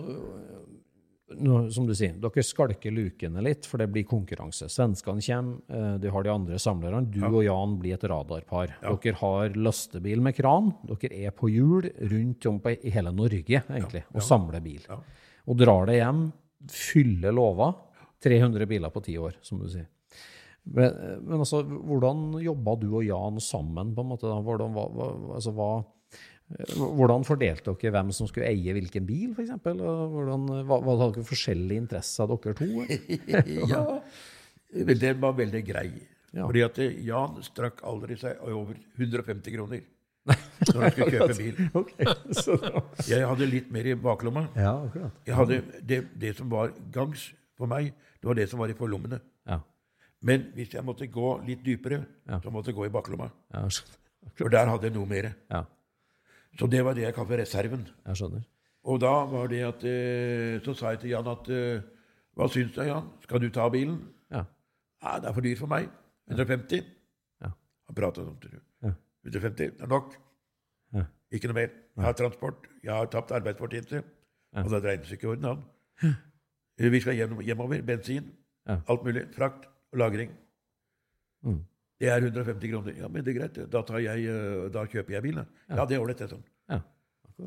nå, 1.31 1.71
Som 1.71 1.87
du 1.87 1.93
sier, 1.95 2.17
dere 2.19 2.43
skalker 2.43 2.91
lukene 2.91 3.43
litt, 3.45 3.67
for 3.71 3.79
det 3.79 3.87
blir 3.93 4.03
konkurranse. 4.09 4.67
Svenskene 4.73 5.23
kommer, 5.23 5.61
eh, 5.71 5.99
du 6.03 6.09
har 6.11 6.25
de 6.27 6.31
andre 6.33 6.59
samlerne. 6.59 7.05
Du 7.13 7.21
og 7.29 7.45
Jan 7.45 7.77
blir 7.79 7.95
et 7.95 8.03
radarpar. 8.11 8.73
Ja. 8.83 8.97
Dere 8.97 9.15
har 9.21 9.51
lastebil 9.55 10.21
med 10.21 10.35
kran. 10.35 10.73
Dere 10.89 11.13
er 11.29 11.31
på 11.31 11.47
hjul 11.53 11.87
rundt 12.11 12.47
om 12.51 12.61
i 12.67 12.91
hele 12.91 13.13
Norge, 13.15 13.63
egentlig, 13.63 14.03
og 14.13 14.21
samler 14.27 14.61
bil. 14.61 14.81
Ja. 14.89 14.99
Og 15.49 15.57
drar 15.61 15.89
det 15.89 16.01
hjem, 16.01 16.27
fyller 16.71 17.35
låva. 17.37 17.73
300 18.21 18.69
biler 18.69 18.93
på 18.93 19.01
ti 19.05 19.15
år, 19.17 19.39
som 19.45 19.63
du 19.63 19.69
sier. 19.73 19.87
Men, 20.69 20.93
men 21.25 21.41
altså, 21.41 21.63
hvordan 21.65 22.35
jobba 22.45 22.75
du 22.83 22.91
og 22.91 23.07
Jan 23.07 23.41
sammen, 23.41 23.95
på 23.97 24.05
en 24.05 24.11
måte? 24.11 24.29
da? 24.29 24.37
Hvordan, 24.45 24.75
hva, 24.77 24.85
hva, 24.93 25.07
altså, 25.39 25.55
hva, 25.57 25.71
hvordan 26.77 27.25
fordelte 27.25 27.73
dere 27.81 27.95
hvem 27.95 28.11
som 28.15 28.29
skulle 28.29 28.51
eie 28.51 28.75
hvilken 28.77 29.07
bil, 29.09 29.33
f.eks.? 29.33 29.55
Hadde 29.57 30.99
dere 31.01 31.27
forskjellige 31.31 31.85
interesser, 31.87 32.35
dere 32.35 32.57
to? 32.59 32.69
ja, 33.73 33.85
den 34.91 35.23
var 35.23 35.39
veldig 35.39 35.63
grei. 35.67 35.89
Ja. 36.31 36.45
Fordi 36.45 36.63
at 36.63 36.83
Jan 37.07 37.41
strakk 37.43 37.81
aldri 37.89 38.19
seg 38.21 38.43
over 38.47 38.77
150 39.01 39.57
kroner 39.57 39.81
når 40.27 40.81
han 40.83 40.93
skulle 40.93 41.11
kjøpe 41.15 41.37
bil. 41.39 41.61
Ok, 41.81 41.91
Jeg 43.09 43.27
hadde 43.27 43.47
litt 43.49 43.71
mer 43.73 43.87
i 43.89 43.95
baklomma. 43.97 44.43
Ja. 44.57 44.75
Jeg 45.27 45.35
hadde 45.39 45.61
det, 45.89 46.01
det 46.21 46.35
som 46.39 46.51
var 46.53 46.73
gangs 46.93 47.31
for 47.59 47.71
meg, 47.71 47.93
det 48.21 48.29
var 48.29 48.37
det 48.39 48.49
som 48.51 48.61
var 48.61 48.69
i 48.73 48.77
forlommene. 48.77 49.21
Ja, 49.49 49.61
Men 50.23 50.51
hvis 50.55 50.75
jeg 50.77 50.85
måtte 50.85 51.07
gå 51.09 51.31
litt 51.47 51.63
dypere, 51.65 52.03
Ja. 52.29 52.39
så 52.45 52.51
måtte 52.53 52.69
jeg 52.71 52.77
gå 52.77 52.87
i 52.87 52.93
baklomma. 52.93 53.31
jeg. 53.55 53.81
For 54.37 54.49
der 54.53 54.69
hadde 54.69 54.85
jeg 54.91 54.95
noe 54.95 55.07
mer. 55.09 55.31
Så 56.59 56.67
det 56.69 56.83
var 56.85 56.95
det 56.95 57.03
jeg 57.07 57.15
kalte 57.15 57.39
reserven. 57.41 57.87
Og 58.85 59.01
da 59.01 59.13
var 59.29 59.47
det 59.49 59.61
at 59.65 59.83
eh, 59.85 60.59
Så 60.65 60.73
sa 60.75 60.91
jeg 60.95 61.01
til 61.03 61.11
Jan 61.11 61.27
at 61.29 61.49
eh, 61.53 61.81
Hva 62.37 62.47
syns 62.49 62.73
du, 62.75 62.81
Jan? 62.83 63.09
Skal 63.23 63.41
du 63.41 63.51
ta 63.53 63.69
bilen? 63.69 63.99
Ja. 64.33 64.45
Nei, 65.05 65.19
det 65.21 65.29
er 65.29 65.33
for 65.37 65.45
dyrt 65.45 65.59
for 65.61 65.69
meg. 65.69 65.89
150? 66.31 66.85
Ja. 67.45 67.51
Han 67.89 67.95
prata 67.99 68.25
sånn 68.25 68.39
til 68.41 68.55
du. 68.57 68.61
Ja. 69.25 69.31
150, 69.31 69.77
det 69.77 69.85
er 69.85 69.87
nok. 69.91 70.15
Ja. 70.95 71.05
Ikke 71.33 71.51
noe 71.51 71.55
mer. 71.55 71.73
Jeg 71.97 72.05
har 72.05 72.13
transport. 72.19 72.69
Jeg 72.83 72.93
har 72.95 73.09
tapt 73.13 73.33
arbeidsfortjeneste. 73.37 74.03
Ja. 74.55 74.65
Og 74.65 74.71
det 74.71 74.95
seg 75.07 75.19
ikke 75.19 75.29
i 75.29 75.31
orden, 75.31 75.65
Vi 76.79 77.01
skal 77.01 77.15
hjem, 77.15 77.41
hjemover. 77.41 77.83
Bensin. 77.83 78.33
Ja. 78.67 78.81
Alt 78.89 79.05
mulig. 79.05 79.27
Frakt 79.37 79.67
og 79.93 79.99
lagring. 79.99 80.31
Mm. 81.43 81.61
Det 82.01 82.09
er 82.09 82.17
150 82.17 82.71
kroner. 82.71 82.93
Ja, 82.97 83.09
men 83.09 83.25
det 83.25 83.35
er 83.35 83.41
greit. 83.41 83.59
Da, 83.73 83.83
tar 83.83 83.99
jeg, 84.01 84.25
eh, 84.25 84.71
da 84.73 84.87
kjøper 84.87 85.13
jeg 85.13 85.23
bilen. 85.23 85.47
Ja, 85.69 85.77
ja 85.77 85.85
det 85.85 85.97
er 85.97 86.01
ålreit, 86.01 86.19
det. 86.19 86.31
Sånn. 86.31 86.45
Ja. 86.71 86.81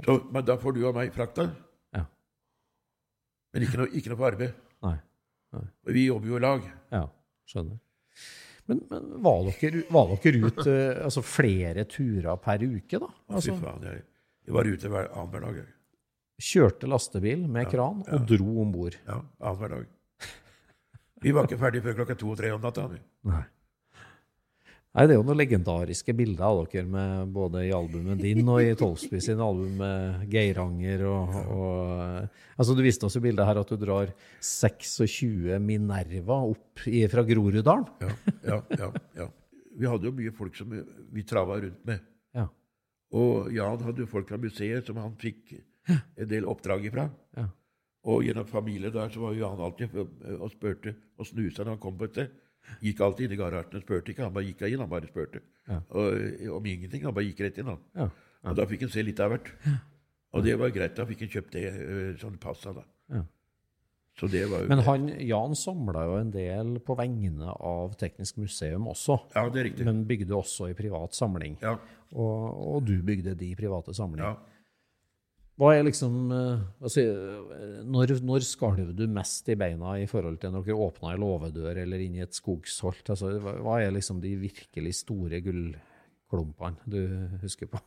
Så, 0.06 0.20
men 0.32 0.46
da 0.46 0.58
får 0.62 0.76
du 0.78 0.84
av 0.88 0.94
meg 0.98 1.14
frakta. 1.14 1.48
Ja. 1.94 2.04
Men 3.54 3.66
ikke 3.66 3.82
noe, 3.82 3.90
ikke 3.90 4.14
noe 4.14 4.20
for 4.22 4.30
arbeid. 4.30 4.54
Nei. 4.86 4.94
Nei. 5.58 5.64
Vi 5.98 6.06
jobber 6.06 6.30
jo 6.30 6.38
i 6.38 6.44
lag. 6.46 6.70
Ja, 6.94 7.08
skjønner. 7.50 7.82
Men, 8.72 8.80
men 8.90 9.08
var, 9.26 9.44
dere, 9.60 9.82
var 9.92 10.14
dere 10.24 10.40
ut 10.48 10.60
eh, 10.72 11.04
altså 11.04 11.24
flere 11.28 11.84
turer 11.92 12.38
per 12.40 12.64
uke, 12.64 13.00
da? 13.02 13.10
Fy 13.12 13.34
Altså, 13.36 13.56
faen, 13.60 13.84
jeg, 13.90 14.04
jeg 14.48 14.56
var 14.56 14.70
ute 14.72 14.92
hver 14.94 15.10
annenhver 15.12 15.44
dag. 15.48 15.58
jeg. 15.64 15.72
kjørte 16.44 16.88
lastebil 16.92 17.44
med 17.48 17.68
kran 17.72 18.02
og 18.08 18.24
dro 18.30 18.62
om 18.64 18.72
bord? 18.72 18.96
Ja, 19.08 19.20
annenhver 19.44 19.76
dag. 19.78 19.90
Vi 21.24 21.32
var 21.36 21.48
ikke 21.48 21.60
ferdige 21.60 21.84
før 21.86 22.00
klokka 22.02 22.16
to 22.20 22.32
og 22.34 22.40
tre 22.40 22.50
om 22.52 22.64
natta. 22.64 22.88
vi. 22.92 22.98
Nei. 23.30 23.44
Nei, 24.94 25.08
det 25.10 25.16
er 25.16 25.18
jo 25.18 25.26
noen 25.26 25.40
legendariske 25.40 26.14
bilder 26.14 26.44
av 26.46 26.60
dere, 26.70 26.86
med 26.86 27.32
både 27.34 27.64
i 27.66 27.72
albumet 27.74 28.20
din 28.22 28.46
og 28.46 28.60
i 28.62 28.76
Tolsby 28.78 29.18
sin 29.26 29.40
album 29.42 29.80
med 29.80 30.28
Geiranger 30.30 31.02
og, 31.10 31.38
og 31.56 32.28
Altså, 32.54 32.76
du 32.78 32.84
viste 32.86 33.08
oss 33.08 33.18
jo 33.18 33.24
bildet 33.24 33.48
her 33.48 33.58
at 33.58 33.72
du 33.74 33.80
drar 33.82 34.12
26 34.38 35.58
Minerva 35.66 36.38
opp 36.46 36.84
i, 36.86 37.02
fra 37.10 37.24
Groruddalen. 37.26 37.88
Ja, 38.04 38.12
ja, 38.46 38.60
ja, 38.78 38.92
ja. 39.18 39.28
Vi 39.74 39.90
hadde 39.90 40.06
jo 40.06 40.14
mye 40.14 40.36
folk 40.38 40.60
som 40.60 40.70
vi 40.70 41.26
trava 41.26 41.58
rundt 41.64 41.82
med. 41.90 42.06
Ja. 42.38 42.46
Og 43.18 43.50
Jan 43.56 43.82
hadde 43.88 44.06
jo 44.06 44.12
folk 44.14 44.30
fra 44.30 44.38
museet 44.38 44.86
som 44.86 45.02
han 45.02 45.18
fikk 45.18 45.56
en 45.90 46.30
del 46.30 46.46
oppdrag 46.46 46.86
ifra. 46.92 47.08
Ja. 47.34 47.48
Og 48.14 48.28
gjennom 48.28 48.46
familien 48.46 48.94
der 48.94 49.10
så 49.10 49.26
var 49.26 49.34
jo 49.34 49.42
Jan 49.42 49.66
alltid 49.66 49.98
og 50.38 50.50
spurte 50.54 50.94
og 51.18 51.26
snusa 51.26 51.64
når 51.64 51.80
han 51.80 51.82
kom 51.82 51.98
på 51.98 52.12
et 52.12 52.18
sted. 52.20 52.40
Gikk 52.84 53.02
alltid 53.04 53.28
inn 53.28 53.36
i 53.36 53.40
garasjen 53.40 53.80
og 53.80 53.86
spurte 53.86 54.14
ikke. 54.14 54.26
Han 54.26 54.36
bare 54.36 54.48
gikk 54.50 54.64
inn, 54.68 54.82
han 54.84 54.92
bare 54.92 55.10
spurte. 55.10 55.44
Ja. 55.70 55.80
Og, 55.96 56.50
om 56.58 56.66
ingenting. 56.70 57.06
Han 57.08 57.16
bare 57.16 57.30
gikk 57.30 57.44
rett 57.46 57.60
inn, 57.62 57.72
han. 57.74 57.84
Ja. 57.98 58.10
Og 58.44 58.58
da 58.60 58.66
fikk 58.68 58.86
han 58.88 58.94
se 58.94 59.04
litt 59.06 59.22
av 59.24 59.32
hvert. 59.34 59.54
Og 60.34 60.44
det 60.44 60.58
var 60.60 60.74
greit. 60.76 60.96
Da 60.98 61.06
fikk 61.08 61.24
han 61.26 61.32
kjøpt 61.36 61.56
det 61.56 61.66
øh, 61.72 62.12
sånn 62.22 62.40
passa, 62.42 62.74
da. 62.76 62.84
Ja. 63.14 63.24
Så 64.20 64.28
det 64.30 64.44
var 64.46 64.62
jo 64.62 64.70
Men 64.70 64.84
han, 64.86 65.08
Jan 65.26 65.56
samla 65.58 66.04
jo 66.06 66.18
en 66.20 66.32
del 66.34 66.76
på 66.86 66.94
vegne 67.00 67.50
av 67.50 67.96
Teknisk 67.98 68.38
museum 68.42 68.86
også. 68.92 69.18
Ja, 69.34 69.48
det 69.50 69.62
er 69.62 69.68
riktig. 69.72 69.88
Men 69.88 70.04
bygde 70.10 70.36
også 70.38 70.70
i 70.70 70.76
privat 70.78 71.18
samling. 71.18 71.58
Ja. 71.64 71.78
Og, 72.14 72.50
og 72.76 72.84
du 72.86 73.00
bygde 73.06 73.34
de 73.38 73.54
private 73.58 73.96
samlingene. 73.98 74.36
ja. 74.36 74.50
Hva 75.64 75.70
er 75.78 75.86
liksom 75.88 76.32
eh, 76.36 76.64
altså, 76.84 77.02
eh, 77.56 77.78
når, 77.88 78.18
når 78.28 78.44
skalv 78.44 78.90
du 78.98 79.06
mest 79.08 79.48
i 79.48 79.56
beina 79.56 79.94
i 80.02 80.08
forhold 80.12 80.42
til 80.42 80.52
når 80.52 80.66
dere 80.68 80.88
åpna 80.90 81.14
ei 81.14 81.22
låvedør 81.22 81.80
eller 81.86 82.04
inn 82.04 82.18
i 82.18 82.24
et 82.26 82.36
skogsholt? 82.36 83.14
Altså, 83.14 83.32
hva 83.40 83.78
er 83.80 83.94
liksom 83.96 84.20
de 84.24 84.34
virkelig 84.42 84.98
store 85.00 85.40
gullklumpene 85.46 86.84
du 86.84 87.00
husker 87.46 87.72
på? 87.72 87.80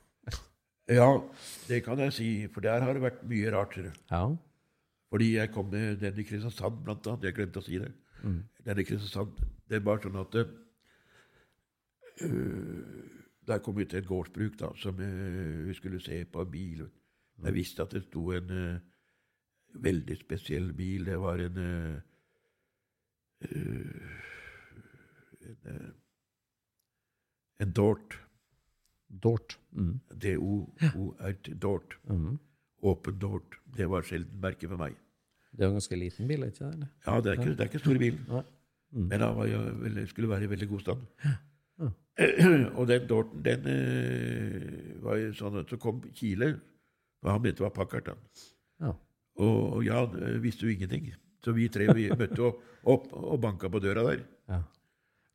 Ja, 0.88 1.20
det 1.66 1.82
kan 1.84 1.98
jeg 1.98 2.12
si, 2.14 2.28
for 2.54 2.62
der 2.62 2.84
har 2.86 2.94
det 2.94 3.02
vært 3.02 3.24
mye 3.26 3.50
rart. 3.50 3.74
Ja. 4.06 4.22
Fordi 5.10 5.32
jeg 5.34 5.50
kom 5.50 5.66
med 5.72 5.96
den 6.00 6.20
i 6.22 6.24
Kristiansand, 6.24 6.78
blant 6.86 7.06
annet. 7.10 7.26
Jeg 7.26 7.34
glemte 7.34 7.58
å 7.58 7.66
si 7.66 7.80
det. 7.82 7.90
Den 8.64 8.78
i 8.78 8.84
Kristiansand, 8.86 9.34
det 9.68 9.84
var 9.84 9.98
sånn 10.02 10.16
at 10.22 10.38
øh, 10.40 10.46
Der 13.46 13.58
kom 13.62 13.76
vi 13.76 13.84
til 13.84 13.98
et 13.98 14.06
gårdsbruk 14.06 14.54
da, 14.62 14.70
som 14.78 14.94
øh, 15.02 15.66
vi 15.66 15.74
skulle 15.74 16.00
se 16.00 16.24
på 16.24 16.40
en 16.42 16.50
bil. 16.50 16.86
Jeg 17.44 17.54
visste 17.54 17.82
at 17.82 17.92
det 17.92 18.02
sto 18.06 18.30
en 18.32 18.50
uh, 18.50 18.78
veldig 19.82 20.16
spesiell 20.16 20.72
bil. 20.76 21.04
Det 21.04 21.18
var 21.20 21.42
en 21.44 21.58
uh, 21.60 22.00
en, 25.46 25.92
en 27.60 27.72
Dort. 27.72 28.20
Dort. 29.08 29.58
Mm. 29.72 30.00
D-O-O-R-T. 30.10 31.54
Dort. 31.62 31.98
Mm. 32.08 32.38
Åpen 32.82 33.18
Dort. 33.18 33.58
Det 33.76 33.88
var 33.90 34.02
sjelden 34.02 34.40
merke 34.40 34.68
for 34.68 34.80
meg. 34.80 34.96
Det 35.52 35.64
er 35.64 35.70
en 35.70 35.78
ganske 35.78 35.96
liten 35.96 36.28
bil, 36.28 36.44
ikke 36.44 36.70
det? 36.72 36.88
Ja, 37.06 37.20
det 37.20 37.30
er 37.32 37.38
ikke, 37.40 37.50
det 37.56 37.60
er 37.60 37.70
ikke 37.70 37.78
stor 37.84 37.98
bil. 38.00 38.18
Mm. 38.92 39.06
Men 39.08 39.20
var 39.20 39.46
vel- 39.82 40.08
skulle 40.08 40.28
være 40.28 40.44
i 40.44 40.50
veldig 40.50 40.68
god 40.68 40.80
stand. 40.80 41.06
Og 42.78 42.88
den 42.88 43.08
Dorten, 43.08 43.44
den 43.44 43.64
var 45.04 45.16
jo 45.20 45.32
sånn 45.36 45.58
at 45.60 45.68
så 45.68 45.76
kom 45.80 46.00
Kile, 46.16 46.54
og 47.24 47.32
han 47.32 47.42
mente 47.42 47.60
det 47.60 47.66
var 47.66 47.74
Packard. 47.74 48.12
Ja. 48.82 48.92
Og, 49.42 49.84
Jan 49.84 50.16
visste 50.42 50.66
jo 50.66 50.72
ingenting. 50.72 51.12
Så 51.44 51.54
vi 51.56 51.68
tre 51.72 51.88
vi 51.94 52.08
møtte 52.10 52.42
opp, 52.48 52.62
opp 52.88 53.12
og 53.16 53.38
banka 53.42 53.70
på 53.72 53.82
døra 53.82 54.04
der. 54.08 54.24
Ja. 54.50 54.62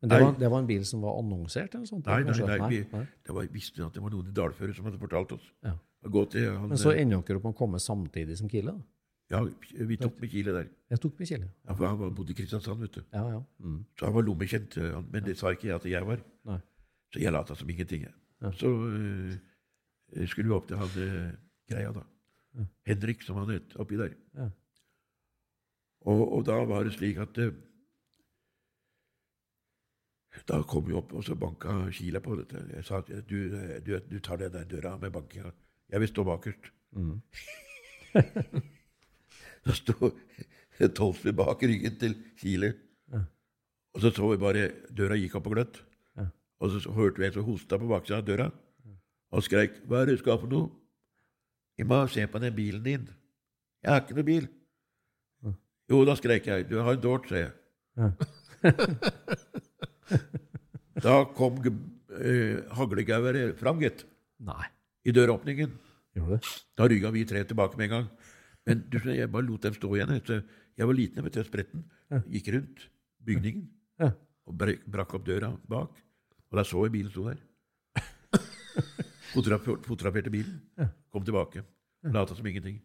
Men 0.01 0.09
det 0.09 0.17
var, 0.23 0.32
det 0.39 0.49
var 0.49 0.63
en 0.63 0.69
bil 0.69 0.86
som 0.89 1.03
var 1.05 1.19
annonsert? 1.21 1.75
eller 1.77 1.86
sånt? 1.86 2.07
Nei, 2.09 2.23
nei, 2.25 2.34
nei, 2.34 2.57
nei, 2.57 2.69
vi, 2.71 2.79
nei. 2.89 3.03
det 3.27 3.36
var, 3.38 3.49
visste 3.53 3.84
at 3.86 3.93
det 3.93 4.01
var 4.01 4.13
noen 4.13 4.32
i 4.32 4.34
dalføret 4.34 4.77
som 4.77 4.88
hadde 4.89 5.01
fortalt 5.01 5.36
oss. 5.38 5.51
Ja. 5.65 5.75
Gå 6.01 6.23
til 6.34 6.47
han, 6.49 6.71
Men 6.71 6.82
så 6.82 6.95
ender 6.97 7.21
dere 7.21 7.38
opp 7.38 7.45
med 7.45 7.53
å 7.53 7.59
komme 7.59 7.82
samtidig 7.82 8.39
som 8.39 8.49
Kile? 8.49 8.73
da? 8.73 8.88
ja, 9.32 9.41
vi 9.88 9.97
tok 10.01 10.17
med 10.19 10.32
Kile 10.32 10.55
der. 10.55 10.71
Jeg 10.91 10.99
tok 11.03 11.19
med 11.21 11.29
Kile. 11.29 11.51
Ja, 11.67 11.75
for 11.75 11.88
han 11.88 12.15
bodde 12.17 12.34
i 12.34 12.36
Kristiansand, 12.36 12.82
vet 12.84 12.97
du. 12.97 13.03
Ja, 13.13 13.21
ja. 13.36 13.43
Mm. 13.63 13.77
Så 13.99 14.09
han 14.09 14.15
var 14.17 14.25
lommekjent, 14.27 14.75
men 15.11 15.23
det 15.23 15.38
sa 15.39 15.53
ikke 15.55 15.69
jeg 15.69 15.77
at 15.77 15.88
jeg 15.88 16.07
var. 16.07 16.25
Nei. 16.49 16.57
Så 17.13 17.21
jeg 17.21 17.36
lata 17.36 17.55
som 17.55 17.69
ingenting. 17.69 18.07
Ja. 18.41 18.51
Så 18.57 18.71
eh, 18.89 20.25
skulle 20.27 20.49
vi 20.49 20.55
opp 20.57 20.67
til 20.67 20.82
han 20.82 20.99
eh, 21.05 21.32
greia, 21.72 21.91
da. 21.95 22.05
Henrik, 22.88 23.22
som 23.24 23.39
han 23.39 23.53
het, 23.53 23.76
oppi 23.80 23.99
der. 23.99 24.15
Ja. 24.36 24.47
Og, 26.11 26.22
og 26.38 26.45
da 26.47 26.57
var 26.67 26.84
det 26.84 26.95
slik 26.95 27.19
at 27.22 27.38
eh, 27.38 27.53
Da 30.47 30.61
kom 30.65 30.86
vi 30.88 30.95
opp, 30.97 31.11
og 31.13 31.24
så 31.28 31.36
banka 31.36 31.74
Kila 31.93 32.22
på 32.24 32.36
dette. 32.39 32.63
Jeg 32.72 32.86
sa 32.88 33.01
at 33.01 33.11
du, 33.30 33.38
eh, 33.55 33.78
du, 33.84 33.93
du 34.09 34.19
tar 34.24 34.39
den 34.41 34.53
der 34.55 34.65
døra 34.65 34.95
med 34.97 35.11
bankinga. 35.13 35.51
Jeg 35.91 35.99
vil 36.01 36.11
stå 36.11 36.28
bakerst. 36.28 36.72
Mm. 36.91 37.22
Da 39.61 39.76
sto 39.78 39.93
Tolsby 40.97 41.30
bak 41.38 41.61
ryggen 41.61 41.99
til 42.01 42.15
Kile. 42.39 42.72
Og 43.93 44.01
så 44.01 44.09
så 44.15 44.32
vi 44.32 44.39
bare 44.41 44.72
døra 44.89 45.19
gikk 45.19 45.36
opp 45.38 45.45
på 45.45 45.53
gløtt. 45.53 45.82
Ja. 46.17 46.26
Og 46.63 46.72
så 46.72 46.93
hørte 46.95 47.22
vi 47.22 47.28
en 47.28 47.36
som 47.36 47.45
hosta 47.45 47.78
på 47.78 47.89
baksida 47.91 48.17
av 48.17 48.26
døra 48.26 48.47
og 49.32 49.43
skreik 49.43 49.84
'Hva 49.86 50.01
er 50.01 50.05
det 50.05 50.17
du 50.17 50.24
skal 50.24 50.39
for 50.39 50.47
noe?' 50.47 50.80
'Jeg 51.78 51.88
må 51.88 52.07
se 52.07 52.28
på 52.28 52.39
den 52.39 52.55
bilen 52.55 52.84
din.' 52.84 53.09
'Jeg 53.84 53.91
har 53.91 54.01
ikke 54.01 54.15
noe 54.15 54.24
bil.' 54.28 54.49
Jo, 55.91 56.05
da 56.05 56.15
skrek 56.15 56.47
jeg. 56.47 56.69
'Du 56.69 56.80
har 56.80 56.93
en 56.93 57.01
Dort', 57.01 57.28
sa 57.28 57.36
jeg. 57.36 57.51
da 61.05 61.15
kom 61.36 61.57
uh, 61.59 62.57
haglegauer 62.78 63.55
fram, 63.59 63.80
gitt, 63.82 64.05
Nei. 64.39 64.65
i 65.05 65.11
døråpningen. 65.11 65.72
Da 66.78 66.88
rygga 66.88 67.11
vi 67.11 67.26
tre 67.26 67.43
tilbake 67.43 67.78
med 67.78 67.89
en 67.89 67.95
gang. 67.95 68.07
Men 68.67 68.84
du 68.91 68.99
jeg 68.99 69.32
bare 69.32 69.47
lot 69.47 69.63
dem 69.63 69.74
stå 69.74 69.95
igjen. 69.95 70.22
Så 70.26 70.41
jeg 70.78 70.88
var 70.88 70.93
liten, 70.93 71.24
vet 71.24 71.34
du, 71.34 71.43
spretten. 71.43 71.86
Gikk 72.30 72.51
rundt 72.53 72.89
bygningen 73.26 73.69
Ja. 73.99 74.11
og 74.45 74.57
brak, 74.57 74.84
brakk 74.86 75.13
opp 75.15 75.26
døra 75.26 75.51
bak. 75.67 75.89
Og 76.51 76.57
da 76.57 76.63
så 76.63 76.84
jeg 76.86 76.91
bilen 76.91 77.11
sto 77.11 77.28
der. 77.30 77.39
Fotograferte, 79.34 80.30
bilen. 80.30 80.61
bilen. 80.78 80.91
Kom 81.12 81.24
tilbake. 81.28 81.64
Lata 82.03 82.36
som 82.36 82.47
ingenting. 82.47 82.82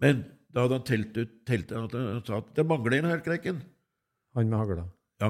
Men 0.00 0.24
da 0.52 0.60
hadde 0.64 0.76
han 0.78 0.84
telt 0.88 1.16
ut 1.16 1.32
teltet, 1.48 1.76
at 1.76 1.92
han 1.96 2.24
sa 2.24 2.36
at 2.38 2.54
'det 2.54 2.66
mangler 2.66 2.92
en 2.98 3.04
her, 3.10 3.20
Kreiken'. 3.24 3.62
Han 4.34 4.48
med 4.50 4.58
hagla. 4.58 4.84
Ja. 5.20 5.28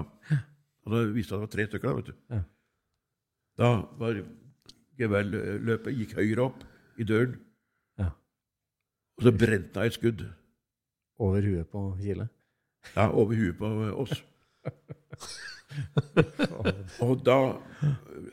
Og 0.85 0.93
da 0.93 0.97
viste 1.13 1.35
han 1.35 1.43
at 1.43 1.51
det 1.51 1.57
var 1.57 1.57
tre 1.57 1.67
stykker, 1.67 1.89
da, 1.89 1.95
vet 1.95 2.07
du. 2.07 2.13
Ja. 2.31 2.41
Da 3.59 3.69
var 3.99 4.23
geværløpet 4.99 5.97
gikk 5.99 6.13
høyre 6.19 6.43
opp 6.49 6.65
i 6.99 7.05
døren, 7.05 7.39
Ja. 7.99 8.09
og 9.19 9.23
så 9.23 9.31
brente 9.33 9.75
han 9.79 9.87
et 9.87 9.93
skudd 9.93 10.27
Over 11.19 11.41
huet 11.41 11.71
på 11.71 11.97
Kile. 12.01 12.29
ja, 12.97 13.11
over 13.11 13.35
huet 13.35 13.59
på 13.59 13.67
oss. 13.97 14.23
og 17.01 17.25
da 17.25 17.53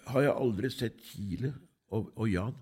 har 0.08 0.22
jeg 0.22 0.36
aldri 0.36 0.70
sett 0.70 0.98
Kile 1.04 1.54
og, 1.90 2.12
og 2.18 2.30
Jan 2.30 2.54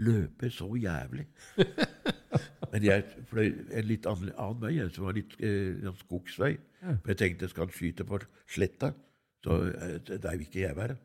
løpe 0.00 0.50
så 0.52 0.68
jævlig. 0.80 1.26
Men 2.72 2.86
jeg 2.86 3.04
fløy 3.30 3.48
en 3.50 3.86
litt 3.88 4.06
annen, 4.06 4.32
annen 4.38 4.62
vei, 4.62 4.88
som 4.94 5.08
var 5.08 5.16
litt 5.16 5.36
eh, 5.42 5.86
skogsvei. 6.04 6.52
For 6.80 7.12
jeg 7.12 7.20
tenkte 7.20 7.48
skal 7.50 7.66
han 7.66 7.74
skyte 7.74 8.06
på 8.08 8.20
sletta, 8.48 8.92
så 9.44 9.60
eh, 9.70 9.96
der 10.12 10.36
vil 10.36 10.46
ikke 10.46 10.62
jeg 10.62 10.76
være. 10.78 10.96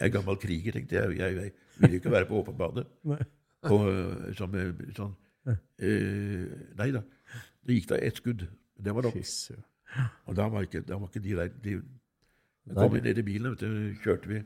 Jeg 0.00 0.08
er 0.08 0.14
gammel 0.16 0.38
kriger, 0.40 0.76
tenkte 0.76 0.96
jeg. 0.96 1.18
Jeg, 1.20 1.36
jeg 1.36 1.82
vil 1.82 1.96
jo 1.96 2.00
ikke 2.02 2.14
være 2.16 2.28
på 2.30 2.42
åpen 2.42 2.58
bane. 2.60 2.86
Eh, 3.60 4.30
som, 4.38 4.54
eh, 4.56 4.70
sånn, 4.96 5.10
eh, 5.84 6.46
nei 6.78 6.86
da. 6.94 7.02
Det 7.60 7.74
gikk 7.76 7.90
da 7.90 7.98
ett 8.00 8.16
skudd. 8.16 8.46
Det 8.80 8.94
var 8.96 9.04
nok. 9.04 9.18
Og 10.24 10.38
da 10.38 10.46
var 10.48 10.64
ikke, 10.64 10.80
da 10.88 10.96
var 10.96 11.10
ikke 11.10 11.20
de 11.26 11.34
der 11.36 11.50
de, 11.66 11.74
Da 12.70 12.78
kom 12.78 12.94
vi 12.94 13.02
ned 13.04 13.20
i 13.20 13.26
bilen, 13.26 13.52
vet 13.52 13.60
du, 13.60 14.00
kjørte 14.00 14.30
vi 14.32 14.40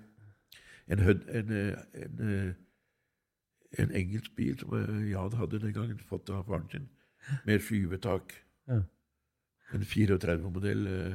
en, 0.86 0.98
en, 0.98 1.22
en, 1.28 1.50
eh, 1.50 2.02
en, 2.02 2.20
eh, 2.20 2.54
en 3.82 3.92
engelsk 3.96 4.34
bil 4.38 4.56
som 4.60 4.72
eh, 4.78 5.10
Jan 5.12 5.36
hadde 5.38 5.60
den 5.62 5.72
gangen, 5.76 5.98
fått 6.08 6.30
av 6.30 6.44
faren 6.48 6.66
sin, 6.72 6.88
med 7.46 7.62
skyvetak. 7.64 8.34
Ja. 8.70 8.80
En 9.74 9.84
34-modell 9.88 10.86
eh, 10.90 11.14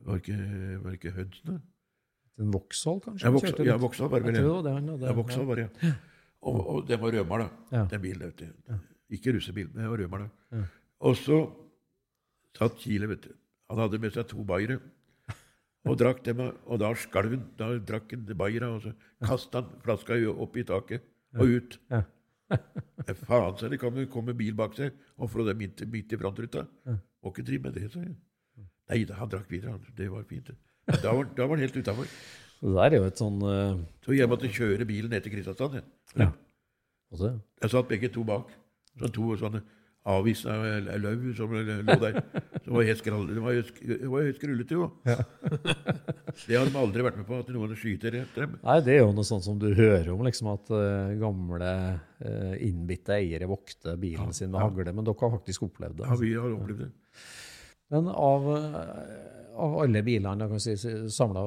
Var 0.00 0.16
ikke, 0.22 0.36
var 0.80 0.94
ikke 0.96 1.10
Hudson, 1.12 1.50
da? 1.50 1.58
En 2.40 2.52
Vauxhall, 2.54 3.00
kanskje? 3.04 3.26
Ja, 3.26 3.32
Vauxhall 3.34 3.66
ja. 3.68 3.74
Vauxhall 3.76 4.08
var 4.08 4.22
det 4.22 4.30
vel. 4.30 4.38
tror 4.40 4.62
det 4.64 4.72
var 4.72 4.86
det. 4.86 5.08
Ja, 5.10 5.12
Vauxhall 5.18 5.44
var 5.50 5.60
det, 5.60 5.66
ja. 5.82 5.90
Og, 6.40 6.60
og 6.72 6.86
den 6.88 7.00
var 7.02 7.12
rødmala, 7.12 7.48
Ja. 7.74 7.82
den 7.90 8.00
bilen. 8.00 8.30
vet 8.30 8.38
du. 8.40 8.78
Ikke 9.12 9.34
russebil, 9.36 9.68
men 9.74 9.90
rødmala. 9.92 10.30
Og 11.04 11.16
så 11.20 11.42
satt 12.56 12.78
Kile, 12.80 13.10
vet 13.12 13.26
du. 13.28 13.34
Han 13.68 13.82
hadde 13.84 14.00
med 14.00 14.16
seg 14.16 14.26
to 14.32 14.40
bayere. 14.48 14.80
Og 15.88 15.96
drakk 16.00 16.24
dem, 16.24 16.40
og 16.66 16.80
da 16.80 16.90
skalv 16.96 17.36
han. 17.36 17.44
Da 17.60 17.68
drakk 17.78 18.10
han 18.16 18.24
bayera, 18.36 18.72
og 18.72 18.82
så 18.84 18.94
kastet 19.24 19.60
han 19.60 19.68
flaska 19.84 20.16
opp 20.32 20.56
i 20.56 20.64
taket 20.64 21.04
og 21.38 21.58
ut. 21.58 21.78
Ja. 22.50 23.14
Faen, 23.14 23.52
så 23.60 23.68
det 23.70 23.76
kan 23.78 23.94
jo 23.94 24.08
komme 24.10 24.32
bil 24.34 24.56
bak 24.58 24.72
seg 24.74 24.96
og 25.22 25.28
få 25.30 25.44
dem 25.46 25.60
midt, 25.60 25.84
midt 25.86 26.10
i 26.10 26.18
frontruta. 26.18 26.64
Må 27.22 27.30
ikke 27.30 27.44
drive 27.46 27.68
med 27.68 27.76
det, 27.78 27.84
sa 27.92 28.02
jeg. 28.02 28.16
Nei 28.90 29.04
da, 29.06 29.20
han 29.20 29.30
drakk 29.30 29.46
videre, 29.52 29.76
han. 29.76 29.94
Det 29.94 30.08
var 30.10 30.24
fint. 30.26 30.50
Da 30.90 31.12
var, 31.14 31.28
da 31.36 31.46
var 31.46 31.54
han 31.54 31.62
helt 31.62 31.78
utafor. 31.78 32.10
Det 32.60 32.72
der 32.74 32.96
er 32.96 32.96
jo 32.98 33.06
et 33.06 33.22
sånn 33.22 33.38
uh... 33.46 33.78
Så 34.02 34.16
jeg 34.18 34.28
måtte 34.28 34.50
kjøre 34.50 34.88
bilen 34.88 35.14
ned 35.14 35.22
til 35.22 35.36
Kristiansand. 35.36 35.78
Ja. 36.18 36.26
altså, 37.12 37.36
Jeg 37.62 37.72
satt 37.76 37.92
begge 37.92 38.10
to 38.12 38.26
bak. 38.26 38.50
Så 38.98 39.12
to 39.14 39.30
sånne 39.38 39.62
avvisna 40.08 40.54
løv 40.96 41.24
som 41.36 41.52
lå 41.52 41.96
der. 42.00 42.20
Det 42.64 42.72
var 42.72 42.86
helt 42.88 43.02
skrall- 43.02 43.28
det 43.28 43.42
var 43.44 43.56
helt, 43.56 43.80
det 43.84 44.08
var 44.08 44.24
helt 44.24 44.38
skrullete, 44.40 44.78
jo. 44.78 44.90
Det 46.46 46.56
har 46.56 46.68
de 46.68 46.78
aldri 46.78 47.02
vært 47.04 47.18
med 47.18 47.26
på, 47.26 47.40
at 47.42 47.48
noen 47.52 47.74
skyter 47.76 48.14
etter 48.20 48.46
dem. 48.46 48.54
Nei, 48.62 48.76
det 48.86 48.94
er 48.94 49.00
jo 49.02 49.10
noe 49.12 49.26
sånt 49.26 49.44
som 49.44 49.58
du 49.60 49.66
hører 49.74 50.08
om, 50.12 50.22
liksom 50.24 50.48
at 50.52 50.70
uh, 50.72 51.10
gamle 51.20 51.72
uh, 52.22 52.54
innbitte 52.62 53.16
eiere 53.18 53.48
vokter 53.50 53.98
bilen 54.00 54.32
sin 54.36 54.52
med 54.52 54.62
hagle, 54.62 54.94
men 54.94 55.04
dere 55.04 55.26
har 55.26 55.34
faktisk 55.34 55.66
opplevd 55.68 56.00
det. 56.00 56.08
Ja, 56.08 56.18
vi 56.20 56.32
har 56.38 56.54
opplevd 56.54 56.84
det. 56.86 56.90
Men 57.90 58.08
av, 58.10 58.46
eh, 58.56 59.50
av 59.60 59.74
alle 59.82 60.02
bilene 60.06 60.46
jeg 60.46 60.52
kan 60.52 60.62
si, 60.62 60.92
samla 61.10 61.42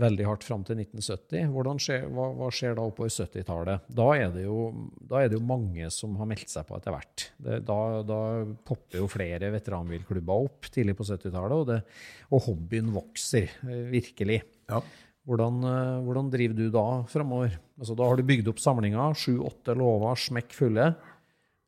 veldig 0.00 0.28
hardt 0.28 0.46
fram 0.46 0.62
til 0.66 0.78
1970, 0.78 1.80
skjer, 1.82 2.06
hva, 2.14 2.28
hva 2.38 2.50
skjer 2.54 2.78
da 2.78 2.86
oppover 2.86 3.10
70-tallet? 3.10 3.90
Da, 3.90 4.06
da 4.06 5.20
er 5.20 5.28
det 5.32 5.36
jo 5.38 5.44
mange 5.46 5.90
som 5.94 6.14
har 6.20 6.30
meldt 6.30 6.52
seg 6.52 6.68
på 6.68 6.78
etter 6.78 6.94
hvert. 6.94 7.26
Det, 7.42 7.60
da, 7.68 7.80
da 8.06 8.22
popper 8.66 9.02
jo 9.02 9.10
flere 9.10 9.52
veteranbilklubber 9.56 10.48
opp 10.48 10.70
tidlig 10.72 10.96
på 10.98 11.08
70-tallet, 11.10 11.58
og, 11.58 12.02
og 12.30 12.44
hobbyen 12.46 12.94
vokser 12.94 13.50
eh, 13.66 13.86
virkelig. 13.90 14.42
Ja. 14.70 14.82
Hvordan, 15.28 15.60
eh, 15.68 15.96
hvordan 16.06 16.30
driver 16.32 16.56
du 16.56 16.68
da 16.72 16.86
framover? 17.10 17.58
Altså, 17.80 17.94
da 17.98 18.06
har 18.08 18.16
du 18.16 18.26
bygd 18.26 18.48
opp 18.50 18.62
samlinga, 18.62 19.10
sju-åtte 19.18 19.76
låver 19.78 20.18
smekk 20.18 20.54
fulle. 20.56 20.92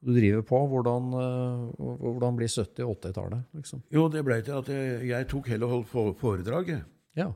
Du 0.03 0.11
driver 0.11 0.42
på. 0.42 0.59
Hvordan, 0.72 1.12
eh, 1.14 1.82
hvordan 2.03 2.38
blir 2.38 2.50
70- 2.50 2.82
og 2.86 2.96
80-tallet? 2.98 3.44
Liksom? 3.55 3.82
Jo, 3.94 4.09
det 4.11 4.24
ble 4.26 4.40
til 4.42 4.59
at 4.59 4.70
jeg, 4.72 5.07
jeg 5.12 5.28
tok 5.30 5.48
heller 5.53 5.70
holdt 5.70 5.88
foredraget. 5.92 6.18
foredrag. 6.20 6.72
Ja. 7.18 7.28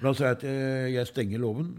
Da 0.00 0.12
sa 0.12 0.28
jeg 0.30 0.36
at 0.36 0.44
jeg, 0.44 0.92
jeg 0.98 1.08
stenger 1.08 1.40
låven. 1.40 1.72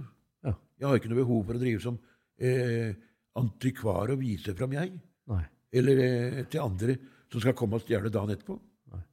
Ja. 0.45 0.55
Jeg 0.79 0.87
har 0.87 0.97
ikke 0.97 1.11
noe 1.11 1.21
behov 1.21 1.45
for 1.45 1.57
å 1.57 1.61
drive 1.61 1.83
som 1.83 1.99
eh, 2.41 2.97
antikvar 3.37 4.13
og 4.13 4.21
vise 4.23 4.55
fram, 4.57 4.73
jeg. 4.73 4.97
Nei. 5.29 5.43
Eller 5.71 6.01
eh, 6.05 6.43
til 6.49 6.65
andre 6.65 6.97
som 7.31 7.43
skal 7.43 7.55
komme 7.57 7.77
og 7.77 7.85
stjele 7.85 8.09
dagen 8.13 8.33
etterpå. 8.33 8.57
Nei. 8.91 9.03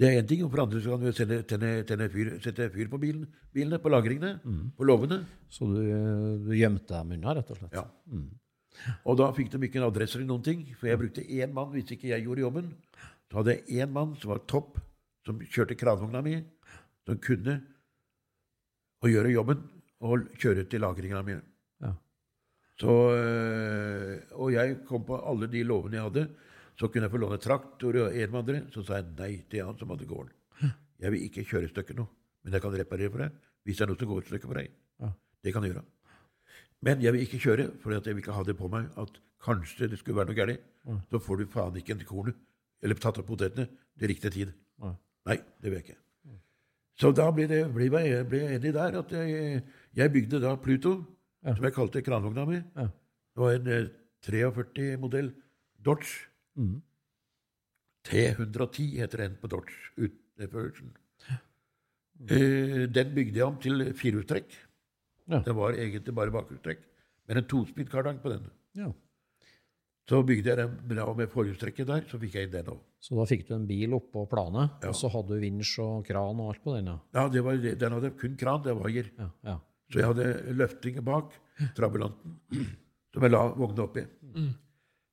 Det 0.00 0.08
er 0.08 0.20
én 0.22 0.28
ting, 0.30 0.44
og 0.46 0.52
for 0.54 0.62
andre 0.62 0.80
så 0.80 0.94
kan 0.94 1.02
du 1.02 1.16
sende, 1.16 1.40
tenne, 1.50 1.72
tenne 1.88 2.06
fyr, 2.12 2.36
sette 2.40 2.70
fyr 2.72 2.88
på 2.88 3.02
bilen, 3.02 3.26
bilene, 3.52 3.82
på 3.82 3.90
lagringene, 3.92 4.38
på 4.78 4.86
låvene. 4.88 5.24
Så 5.52 5.66
du, 5.68 5.82
du 6.46 6.54
gjemte 6.56 6.94
dem 6.94 7.18
unna, 7.18 7.34
rett 7.36 7.50
og 7.50 7.58
slett? 7.58 7.74
Ja. 7.76 7.84
Og 9.04 9.18
da 9.20 9.28
fikk 9.36 9.50
de 9.52 9.60
ikke 9.66 9.80
en 9.80 9.88
adresse 9.88 10.16
eller 10.16 10.28
noen 10.30 10.44
ting, 10.46 10.62
for 10.78 10.88
jeg 10.90 11.00
brukte 11.00 11.26
én 11.26 11.52
mann 11.56 11.72
hvis 11.74 11.90
ikke 11.94 12.10
jeg 12.12 12.24
gjorde 12.24 12.44
jobben. 12.44 12.70
Så 13.30 13.40
hadde 13.40 13.56
jeg 13.56 13.82
én 13.84 13.92
mann 13.94 14.14
som 14.20 14.32
var 14.32 14.42
topp, 14.50 14.78
som 15.26 15.40
kjørte 15.42 15.76
kranvogna 15.78 16.22
mi, 16.24 16.38
som 17.06 17.18
kunne 17.22 17.58
å 19.00 19.10
gjøre 19.10 19.34
jobben 19.34 19.62
og 20.06 20.30
kjøre 20.40 20.64
til 20.70 20.82
lagringa 20.84 21.20
mine. 21.26 21.44
Ja. 21.84 21.92
Så, 22.80 22.94
øh, 23.16 24.14
og 24.40 24.54
jeg 24.54 24.80
kom 24.88 25.04
på 25.08 25.18
alle 25.18 25.48
de 25.52 25.64
lovene 25.66 26.00
jeg 26.00 26.08
hadde. 26.08 26.26
Så 26.80 26.88
kunne 26.88 27.06
jeg 27.06 27.12
få 27.12 27.20
låne 27.20 27.36
traktor 27.40 27.96
og 28.00 28.14
en 28.16 28.30
med 28.32 28.40
andre. 28.40 28.62
Så 28.72 28.84
sa 28.86 29.00
jeg 29.00 29.12
nei 29.18 29.34
til 29.52 29.66
han 29.68 29.76
som 29.76 29.92
hadde 29.92 30.08
gården. 30.08 30.32
Jeg 31.00 31.14
vil 31.14 31.22
ikke 31.24 31.46
kjøre 31.48 31.68
i 31.68 31.72
stykker 31.72 31.96
nå, 31.96 32.04
men 32.44 32.52
jeg 32.52 32.60
kan 32.60 32.74
reparere 32.76 33.12
for 33.12 33.24
deg 33.24 33.36
hvis 33.64 33.78
det 33.78 33.84
er 33.84 33.90
noe 33.90 34.00
som 34.00 34.08
går 34.10 34.20
i 34.20 34.28
stykker 34.28 34.50
for 34.50 34.60
deg. 34.60 34.72
Ja. 35.00 35.08
Det 35.44 35.52
kan 35.54 35.64
jeg 35.64 35.72
gjøre. 35.72 35.84
Men 36.82 37.02
jeg 37.04 37.12
vil 37.12 37.24
ikke 37.26 37.40
kjøre, 37.42 37.66
for 37.82 37.92
jeg 37.92 38.04
vil 38.14 38.22
ikke 38.22 38.36
ha 38.36 38.44
det 38.46 38.56
på 38.56 38.68
meg 38.72 38.88
at 39.00 39.18
kanskje 39.44 39.88
det 39.90 39.98
skulle 40.00 40.20
være 40.20 40.32
noe 40.32 40.38
galt. 40.38 40.62
Så 41.12 41.20
får 41.20 41.40
du 41.42 41.50
faen 41.52 41.76
ikke 41.76 41.92
en 41.96 42.04
kornet 42.08 42.38
eller 42.80 42.96
tatt 42.96 43.18
opp 43.20 43.26
potetene 43.28 43.66
til 44.00 44.08
riktig 44.08 44.32
tid. 44.32 44.52
Nei. 44.80 44.94
Nei, 45.28 45.36
det 45.60 45.68
vil 45.68 45.76
jeg 45.80 45.84
ikke. 45.90 45.98
Så 47.00 47.10
da 47.16 47.26
ble, 47.32 47.46
det, 47.48 47.62
ble, 47.72 47.88
jeg, 48.04 48.24
ble 48.28 48.40
enig 48.56 48.72
der 48.76 48.96
at 49.00 49.12
jeg, 49.16 49.60
jeg 49.96 50.12
bygde 50.12 50.40
da 50.42 50.54
Pluto, 50.60 50.98
Ja. 51.40 51.54
som 51.56 51.64
jeg 51.64 51.72
kalte 51.72 52.02
kranvogna 52.04 52.42
mi. 52.44 52.58
Ja. 52.76 52.84
Det 53.32 53.40
var 53.40 53.54
en 53.56 53.68
eh, 53.72 53.86
43-modell 54.26 55.30
Dodge. 55.80 56.26
Mhm. 56.60 56.82
T110 58.04 58.96
heter 59.00 59.22
den 59.24 59.36
på 59.40 59.48
Dodge. 59.48 59.72
Utførelsen. 59.96 60.90
Eh, 62.28 62.84
den 62.92 63.14
bygde 63.16 63.38
jeg 63.40 63.46
om 63.46 63.56
til 63.60 63.86
firehjulstrekk. 63.96 64.52
Ja. 65.30 65.38
Det 65.46 65.54
var 65.54 65.76
egentlig 65.78 66.14
bare 66.16 66.32
bakhjulstrekk, 66.34 66.82
men 67.28 67.38
en 67.40 67.46
tospilt 67.50 67.90
kardang 67.92 68.18
på 68.22 68.32
den. 68.32 68.48
Ja. 68.78 68.90
Så 70.10 70.24
bygde 70.26 70.50
jeg 70.50 70.58
den 70.58 70.72
bra 70.90 71.12
med 71.14 71.30
forhjulstrekket 71.30 71.86
der, 71.86 72.00
så 72.10 72.18
fikk 72.18 72.34
jeg 72.34 72.48
inn 72.48 72.54
den 72.56 72.70
òg. 72.72 72.80
Så 73.00 73.14
da 73.16 73.24
fikk 73.30 73.44
du 73.48 73.52
en 73.54 73.66
bil 73.68 73.94
oppå 73.94 74.24
planet, 74.28 74.80
Ja. 74.82 74.88
og 74.90 74.96
så 74.98 75.08
hadde 75.12 75.36
du 75.36 75.40
vinsj 75.44 75.76
og 75.84 76.04
kran 76.08 76.40
og 76.42 76.48
alt 76.54 76.62
på 76.64 76.74
den? 76.74 76.86
Ja. 76.90 76.98
Ja, 77.14 77.28
det 77.28 77.44
var, 77.46 77.56
den 77.56 77.92
hadde 77.96 78.10
kun 78.18 78.34
kran, 78.36 78.62
det 78.64 78.74
var 78.76 78.90
ja. 78.90 79.58
Så 79.90 79.98
jeg 79.98 80.06
hadde 80.06 80.26
løftinger 80.54 81.02
bak 81.06 81.32
trabulanten, 81.76 82.34
som 83.14 83.22
jeg 83.22 83.30
la 83.30 83.44
vogna 83.54 83.86
oppi. 83.86 84.04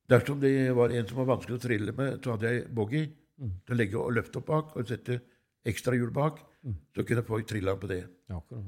Dersom 0.08 0.40
det 0.40 0.72
var 0.74 0.90
en 0.90 1.06
som 1.06 1.18
var 1.20 1.30
vanskelig 1.36 1.58
å 1.58 1.62
trille 1.62 1.92
med, 1.94 2.18
så 2.24 2.34
hadde 2.34 2.50
jeg 2.52 2.68
boggy 2.74 3.04
til 3.38 3.74
å 3.74 3.78
legge 3.78 3.98
og 4.00 4.12
løfte 4.16 4.40
opp 4.40 4.46
bak 4.50 4.76
og 4.76 4.86
sette 4.88 5.20
ekstra 5.68 5.94
hjul 5.94 6.10
bak. 6.10 6.40
Så 6.96 7.04
kunne 7.06 7.22
få 7.26 7.38
trilla 7.46 7.76
på 7.78 7.86
det. 7.90 8.02
ja 8.28 8.36
akkurat. 8.40 8.64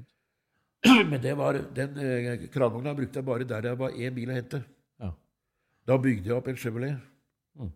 Men 1.11 1.18
det 1.22 1.35
var, 1.37 1.59
den 1.76 1.99
eh, 2.01 2.47
kranvogna 2.53 2.95
brukte 2.97 3.20
jeg 3.20 3.26
bare 3.26 3.49
der 3.49 3.66
det 3.66 3.78
var 3.78 3.97
én 3.97 4.14
bil 4.16 4.33
å 4.33 4.37
hente. 4.39 4.62
Ja. 5.01 5.11
Da 5.87 5.99
bygde 6.01 6.31
jeg 6.31 6.37
opp 6.37 6.49
en 6.49 6.61
Chevrolet. 6.61 7.01
Mm. 7.59 7.72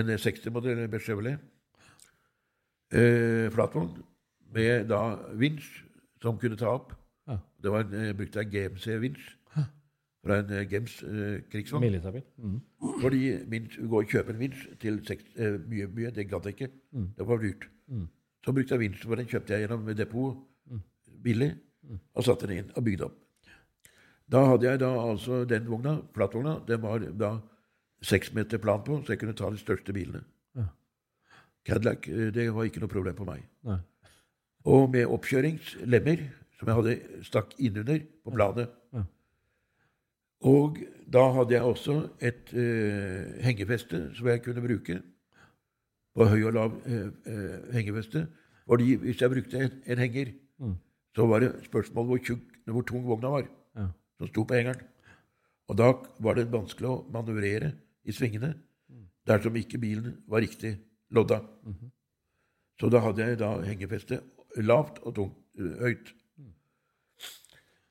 En 0.00 0.12
60-modell 0.26 1.00
Chevrolet. 1.00 1.42
Eh, 2.94 3.48
flatvogn 3.50 3.96
med 4.54 4.86
da 4.92 5.00
vinsj 5.34 5.82
som 6.22 6.38
kunne 6.38 6.58
ta 6.58 6.70
opp. 6.76 6.94
Ja. 7.26 7.40
Det 7.62 7.72
var 7.74 7.86
en, 7.86 7.98
eh, 7.98 8.14
brukte 8.14 8.44
jeg 8.44 8.54
GMC-vinsj 8.54 9.36
fra 10.26 10.40
en 10.42 10.50
eh, 10.50 10.66
Gems 10.70 11.02
eh, 11.02 11.42
krigsvogn. 11.50 11.86
Militærbil? 11.86 12.24
Mm. 12.36 12.58
Fordi 13.00 13.22
min, 13.50 13.70
gå 13.90 14.02
og 14.02 14.10
kjøpe 14.10 14.34
en 14.34 14.40
vinsj 14.40 14.66
til 14.82 14.98
seks, 15.06 15.28
eh, 15.36 15.58
mye, 15.70 15.88
mye, 15.94 16.12
det 16.14 16.28
gadd 16.30 16.48
jeg 16.48 16.56
ikke. 16.56 16.72
Det 17.18 17.28
var 17.28 17.42
dyrt. 17.42 17.68
Så 18.44 18.54
brukte 18.54 18.74
jeg 18.74 18.84
vinsj, 18.84 19.06
for 19.06 19.18
den 19.18 19.30
kjøpte 19.30 19.54
jeg 19.54 19.66
gjennom 19.66 19.88
depot 19.98 20.42
billig, 21.22 21.52
og 22.14 22.24
satte 22.26 22.48
den 22.48 22.62
inn 22.62 22.72
og 22.74 22.84
bygde 22.86 23.08
opp. 23.08 23.18
Da 24.26 24.42
hadde 24.50 24.66
jeg 24.66 24.80
da 24.82 24.88
altså 24.98 25.44
den 25.46 25.68
vogna, 25.70 26.00
plattvogna, 26.14 26.56
den 26.66 26.82
var 26.82 27.04
da 27.14 27.36
seks 28.02 28.32
meter 28.34 28.58
plan 28.62 28.82
på, 28.84 28.98
så 29.04 29.14
jeg 29.14 29.22
kunne 29.22 29.36
ta 29.38 29.50
de 29.50 29.60
største 29.60 29.94
bilene. 29.94 30.24
Ja. 30.58 30.66
Cadillac, 31.66 32.08
eh, 32.08 32.32
det 32.34 32.48
var 32.54 32.66
ikke 32.66 32.82
noe 32.82 32.90
problem 32.90 33.16
for 33.18 33.28
meg. 33.28 33.46
Nei. 33.66 33.78
Og 34.66 34.90
med 34.90 35.06
oppkjøringslemmer, 35.06 36.24
som 36.58 36.68
jeg 36.68 36.78
hadde 36.80 37.24
stakk 37.26 37.54
innunder 37.62 38.00
på 38.24 38.34
bladet. 38.34 38.66
Ja. 38.96 39.04
Og 40.46 40.80
da 41.12 41.22
hadde 41.36 41.54
jeg 41.54 41.62
også 41.62 41.94
et 42.20 42.50
eh, 42.52 43.44
hengefeste 43.44 44.08
som 44.16 44.28
jeg 44.28 44.42
kunne 44.42 44.64
bruke. 44.64 44.98
På 46.16 46.26
høy 46.30 46.42
og 46.48 46.56
lav 46.56 46.74
eh, 46.88 47.08
eh, 47.28 47.72
hengefeste. 47.76 48.26
Fordi 48.66 48.96
hvis 49.04 49.20
jeg 49.22 49.30
brukte 49.30 49.62
en, 49.62 49.78
en 49.86 50.02
henger, 50.02 50.32
så 51.16 51.26
var 51.30 51.40
det 51.40 51.52
spørsmål 51.66 52.06
hvor, 52.10 52.20
tjukk, 52.26 52.44
hvor 52.68 52.84
tung 52.86 53.06
vogna 53.08 53.30
var, 53.32 53.46
Ja. 53.76 53.86
som 54.20 54.28
sto 54.28 54.44
på 54.44 54.54
hengeren. 54.58 54.82
Og 55.68 55.76
da 55.80 55.88
var 56.22 56.36
det 56.38 56.50
vanskelig 56.52 56.88
å 56.92 56.98
manøvrere 57.10 57.72
i 58.06 58.12
svingene 58.14 58.52
dersom 59.26 59.56
ikke 59.58 59.80
bilen 59.82 60.20
var 60.28 60.44
riktig 60.44 60.76
lodda. 61.10 61.40
Så 62.78 62.90
da 62.92 63.00
hadde 63.00 63.24
jeg 63.24 63.38
da 63.40 63.54
hengefeste 63.64 64.20
lavt 64.62 65.00
og 65.02 65.14
tungt, 65.16 65.36
øh, 65.58 65.72
høyt. 65.80 66.12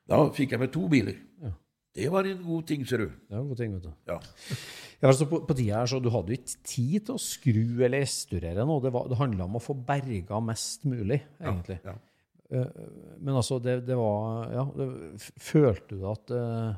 Da 0.07 0.19
fikk 0.37 0.53
jeg 0.53 0.61
med 0.61 0.71
to 0.73 0.85
biler. 0.91 1.17
Ja. 1.41 1.51
Det 1.95 2.09
var 2.11 2.27
en 2.29 2.41
god 2.45 2.65
ting, 2.69 2.83
ser 2.87 2.97
du. 3.01 3.05
Det 3.09 3.31
var 3.33 3.41
en 3.41 3.47
god 3.49 3.57
ting, 3.57 3.73
vet 3.75 3.83
du. 3.89 3.93
Ja. 4.11 4.19
Ja, 5.03 5.09
altså 5.11 5.25
på, 5.27 5.41
på 5.45 5.53
tida 5.53 5.81
her, 5.81 5.85
så 5.91 5.97
Du 6.01 6.07
hadde 6.09 6.31
jo 6.31 6.37
ikke 6.39 6.61
tid 6.65 7.03
til 7.05 7.17
å 7.17 7.19
skru 7.21 7.83
eller 7.83 7.99
restaurere 7.99 8.63
noe. 8.65 8.79
Det, 8.81 8.93
var- 8.95 9.09
det 9.11 9.17
handla 9.19 9.43
om 9.43 9.57
å 9.59 9.61
få 9.61 9.73
berga 9.85 10.39
mest 10.41 10.85
mulig, 10.87 11.17
egentlig. 11.41 11.75
Ja. 11.83 11.91
Eh, 11.91 12.14
Men 12.49 13.35
altså, 13.39 13.57
det, 13.63 13.79
det 13.87 13.95
var 13.97 14.51
Ja, 14.53 14.65
det, 14.77 14.87
følte 15.41 15.97
du 15.97 16.03
at 16.11 16.29
eh, 16.35 16.75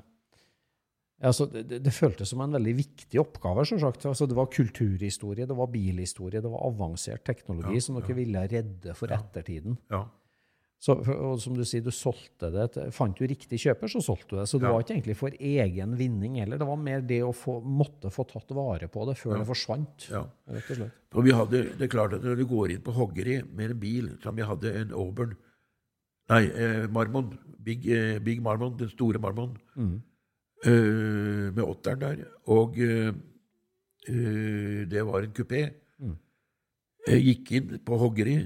altså, 1.27 1.47
det, 1.51 1.81
det- 1.83 1.93
føltes 1.95 2.29
som 2.31 2.41
en 2.45 2.55
veldig 2.55 2.75
viktig 2.77 3.19
oppgave, 3.19 3.65
selvsagt. 3.67 4.05
Altså, 4.07 4.27
det 4.29 4.37
var 4.37 4.47
kulturhistorie, 4.53 5.47
det 5.49 5.57
var 5.57 5.67
bilhistorie, 5.73 6.39
det 6.41 6.51
var 6.53 6.63
avansert 6.69 7.25
teknologi 7.27 7.75
Ja, 7.81 7.81
som 7.83 7.99
dere 7.99 8.15
ville 8.15 8.45
redde 8.47 8.95
for 8.95 9.07
ettertiden. 9.11 9.77
ja. 9.91 10.05
Så, 10.79 10.93
og 10.93 11.39
som 11.41 11.55
du 11.57 11.63
sier, 11.65 11.81
du 11.81 11.89
solgte 11.89 12.51
det 12.53 12.67
til, 12.75 12.91
Fant 12.93 13.17
du 13.17 13.23
riktig 13.25 13.57
kjøper, 13.63 13.89
så 13.89 13.97
solgte 14.05 14.35
du 14.35 14.35
det. 14.37 14.43
Så 14.47 14.59
det 14.61 14.67
Ja. 14.67 14.73
var 14.75 14.83
ikke 14.83 14.93
egentlig 14.93 15.15
for 15.17 15.31
egen 15.33 15.95
vinning 15.97 16.35
heller. 16.37 16.59
Det 16.61 16.67
var 16.69 16.77
mer 16.77 17.01
det 17.01 17.17
å 17.25 17.31
få, 17.33 17.55
måtte 17.65 18.11
få 18.13 18.27
tatt 18.29 18.51
vare 18.53 18.85
på 18.87 19.07
det 19.09 19.15
før 19.17 19.39
det 19.39 19.47
forsvant. 19.49 20.05
ja. 20.11 20.21
Rett 20.47 20.69
og 20.69 20.77
slett. 20.77 20.91
For 21.09 21.23
vi 21.25 21.31
hadde, 21.33 21.63
det 21.79 21.81
er 21.81 21.87
klart 21.89 22.13
at 22.13 22.21
Når 22.21 22.37
du 22.37 22.45
går 22.45 22.69
inn 22.75 22.81
på 22.85 22.93
hoggeri 22.93 23.39
med 23.55 23.71
en 23.71 23.79
bil 23.79 24.11
som 24.21 24.35
vi 24.37 24.43
hadde 24.45 24.69
en 24.83 24.93
Auburn 24.93 25.33
Nei, 26.29 26.43
eh, 26.51 26.87
Marmon. 26.91 27.31
Big, 27.63 27.85
eh, 27.87 28.19
Big 28.19 28.41
Marmon, 28.41 28.77
den 28.79 28.89
store 28.89 29.19
Marmon. 29.19 29.57
Eh, 30.65 31.53
med 31.53 31.63
åtteren 31.63 31.99
der. 32.01 32.25
Og 32.45 32.75
det 34.91 35.05
var 35.05 35.19
en 35.23 35.33
kupé. 35.33 35.61
Jeg 37.07 37.23
gikk 37.23 37.51
inn 37.51 37.79
på 37.85 37.97
hoggeri 37.97 38.37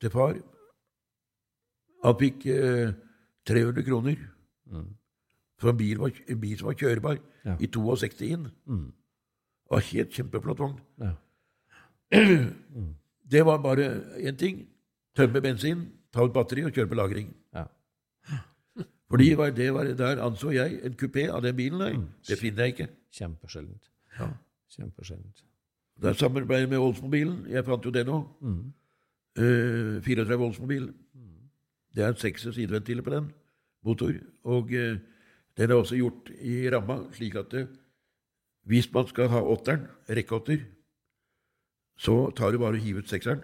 til 0.00 0.10
far. 0.10 0.34
Han 2.04 2.14
fikk 2.20 2.46
eh, 2.46 2.92
300 3.48 3.82
kroner 3.84 4.16
for 5.58 5.70
en 5.72 5.76
bil, 5.76 5.98
var, 5.98 6.10
en 6.28 6.40
bil 6.40 6.56
som 6.58 6.66
var 6.68 6.74
kjørbar 6.78 7.18
Ja. 7.44 7.56
i 7.60 7.66
62 7.66 8.20
inn. 8.28 8.46
Mm. 8.66 8.92
Og 9.70 9.80
helt 9.82 10.10
kjempeflott 10.12 10.58
vogn. 10.58 10.80
Ja. 11.00 11.12
Det 13.30 13.42
var 13.44 13.58
bare 13.60 13.88
én 14.24 14.36
ting. 14.36 14.68
Tømme 15.16 15.40
bensin, 15.42 15.88
ta 16.12 16.24
ut 16.24 16.32
batteri 16.32 16.64
og 16.64 16.72
kjøre 16.72 16.90
på 16.90 16.98
lagring. 16.98 17.34
Ja. 17.54 17.64
Fordi 19.08 19.34
var- 19.36 19.50
det 19.56 19.72
var, 19.74 19.84
der 19.84 20.22
anså 20.22 20.50
jeg 20.52 20.80
en 20.84 20.94
kupé 20.94 21.28
av 21.32 21.42
den 21.42 21.56
bilen 21.56 21.80
der. 21.80 22.00
Det 22.28 22.38
finner 22.38 22.64
jeg 22.64 22.74
ikke. 22.74 22.88
Kjempesjeldent. 23.12 23.90
Ja. 24.18 24.28
Kjempesjeldent. 24.70 25.44
Det 26.00 26.10
er 26.10 26.12
samarbeid 26.12 26.68
med 26.68 26.78
Oldsmobilen. 26.78 27.46
Jeg 27.50 27.64
fant 27.64 27.84
jo 27.84 27.90
det 27.90 28.06
nå. 28.06 28.18
Mm. 28.40 28.72
Uh, 29.38 30.00
34 30.02 30.36
Oldsmobil. 30.38 30.94
Det 31.94 32.04
er 32.04 32.12
seks 32.14 32.42
sideventiler 32.42 33.02
på 33.02 33.10
den 33.10 33.32
motor. 33.84 34.12
Og 34.44 34.64
uh, 34.64 34.98
den 35.58 35.70
er 35.70 35.74
også 35.74 35.96
gjort 35.96 36.30
i 36.40 36.68
ramma, 36.70 37.00
slik 37.12 37.34
at 37.34 37.50
det, 37.50 37.68
hvis 38.68 38.92
man 38.92 39.06
skal 39.06 39.28
ha 39.28 39.40
åtteren, 39.40 39.88
rekkeåtter, 40.08 40.60
så 41.98 42.30
tar 42.36 42.52
du 42.52 42.58
bare 42.58 42.76
og 42.76 42.84
hiver 42.84 43.00
ut 43.02 43.08
sekseren. 43.08 43.40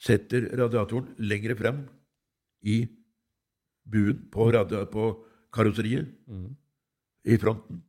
Setter 0.00 0.50
radiatoren 0.58 1.14
lengre 1.22 1.56
frem 1.56 1.84
i 2.64 2.82
buen 3.84 4.24
på, 4.32 4.50
på 4.92 5.04
karosseriet 5.54 6.08
i 7.24 7.36
fronten. 7.40 7.82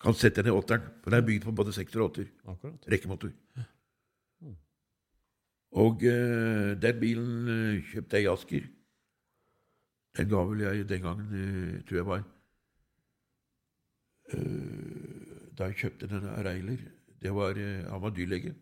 Kan 0.00 0.16
sette 0.16 0.42
ned 0.42 0.56
åtteren, 0.56 0.86
for 1.02 1.12
den 1.12 1.20
er 1.20 1.26
bygd 1.26 1.44
på 1.44 1.52
både 1.52 1.74
sekser 1.76 2.00
og 2.00 2.12
åtter. 2.12 2.30
Rekkemotor. 2.88 3.34
Og 5.78 6.02
eh, 6.02 6.74
den 6.82 7.00
bilen 7.00 7.50
eh, 7.50 7.90
kjøpte 7.92 8.18
jeg 8.18 8.26
i 8.26 8.30
Asker. 8.32 8.64
Den 10.18 10.30
ga 10.32 10.40
vel 10.48 10.64
jeg 10.64 10.88
den 10.90 11.04
gangen, 11.04 11.28
eh, 11.30 11.82
tror 11.86 12.00
jeg 12.00 12.06
var 12.08 12.28
Da 15.58 15.66
jeg 15.66 15.78
kjøpte 15.80 16.06
denne 16.06 16.42
Reiler 16.46 16.82
det 17.20 17.32
var, 17.34 17.54
Han 17.90 18.02
var 18.02 18.12
dyrlege. 18.14 18.54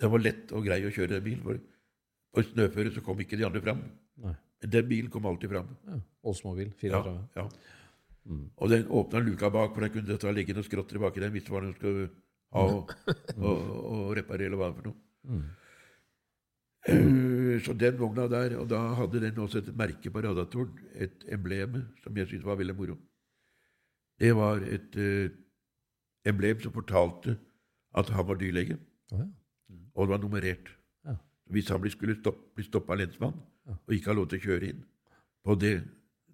Det 0.00 0.10
var 0.10 0.22
lett 0.22 0.52
og 0.56 0.64
grei 0.66 0.80
å 0.86 0.92
kjøre 0.94 1.16
den 1.16 1.24
bilen. 1.26 1.42
For 1.44 1.60
på 2.32 2.44
snøføre 2.48 2.94
så 2.94 3.02
kom 3.04 3.20
ikke 3.20 3.36
de 3.36 3.44
andre 3.46 3.60
fram. 3.64 3.82
Nei. 4.22 4.34
Men 4.62 4.70
den 4.72 4.88
bilen 4.88 5.10
kom 5.12 5.26
alltid 5.26 5.50
fram. 5.52 5.70
Ja. 5.88 5.98
Oldsmobil 6.22 6.68
Ja, 6.70 7.02
34. 7.02 7.14
ja. 7.36 7.48
Og 8.56 8.70
den 8.70 8.86
åpna 8.86 9.18
luka 9.18 9.50
bak, 9.50 9.72
for 9.74 9.82
der 9.82 9.90
kunne 9.90 10.06
det 10.06 10.20
ta 10.22 10.30
legge 10.30 10.54
noen 10.54 10.64
skrotter 10.66 10.96
i 10.96 11.20
den 11.20 11.32
hvis 11.34 11.44
det 11.44 11.52
var 11.52 11.64
noe 11.66 11.74
skulle 11.74 12.04
ha 12.54 12.62
og, 12.62 12.92
og, 13.36 13.58
og 13.90 14.16
reparere 14.16 14.46
eller 14.46 14.60
hva 14.60 14.68
for 14.76 14.86
noe. 14.86 15.40
Eh, 16.86 17.58
Så 17.64 17.74
den 17.78 17.98
vogna 17.98 18.28
der, 18.30 18.56
og 18.60 18.68
da 18.70 18.80
hadde 18.98 19.20
den 19.22 19.38
også 19.38 19.58
et 19.58 19.72
merke 19.76 20.10
på 20.10 20.22
radiatoren, 20.22 20.78
et 20.94 21.24
emblem 21.28 21.82
som 22.02 22.16
jeg 22.16 22.28
syntes 22.30 22.46
var 22.46 22.58
veldig 22.60 22.76
moro. 22.78 22.96
Det 24.20 24.32
var 24.36 24.62
et 24.62 24.96
uh, 24.96 25.30
emblem 26.28 26.60
som 26.62 26.72
fortalte 26.74 27.36
at 27.98 28.08
han 28.14 28.28
var 28.28 28.38
dyrlege, 28.40 28.78
Oh, 29.12 29.18
ja. 29.18 29.26
Og 29.94 30.06
det 30.06 30.14
var 30.14 30.22
nummerert. 30.22 30.70
Ja. 31.06 31.16
Hvis 31.52 31.68
han 31.72 31.90
skulle 31.90 32.16
stopp, 32.18 32.40
bli 32.56 32.64
stoppa 32.66 32.94
av 32.96 33.02
lensmann 33.02 33.36
og 33.72 33.94
ikke 33.94 34.10
ha 34.10 34.16
lov 34.18 34.28
til 34.30 34.40
å 34.40 34.46
kjøre 34.46 34.72
inn 34.72 34.82
på 35.42 35.56
det, 35.58 35.74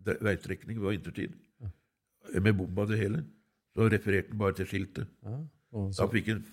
det 0.04 0.18
veistrekningen 0.24 0.82
intertid 0.94 1.32
vintertid, 1.32 2.40
med 2.40 2.54
bomba 2.56 2.84
og 2.84 2.92
det 2.92 3.00
hele, 3.00 3.24
så 3.74 3.88
refererte 3.88 4.32
han 4.32 4.40
bare 4.40 4.56
til 4.58 4.68
skiltet. 4.68 5.06
Ja. 5.24 5.38
Da 5.98 6.08
fikk 6.12 6.32
han 6.32 6.44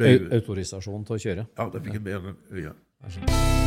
løyve. 0.00 0.30
autorisasjon 0.38 1.06
til 1.06 1.16
å 1.16 1.22
kjøre. 1.24 1.46
Ja, 1.58 1.68
da 1.70 1.82
fikk 1.82 1.98
han 1.98 2.06
med 2.06 2.14
en 2.18 2.36
øya. 2.50 2.76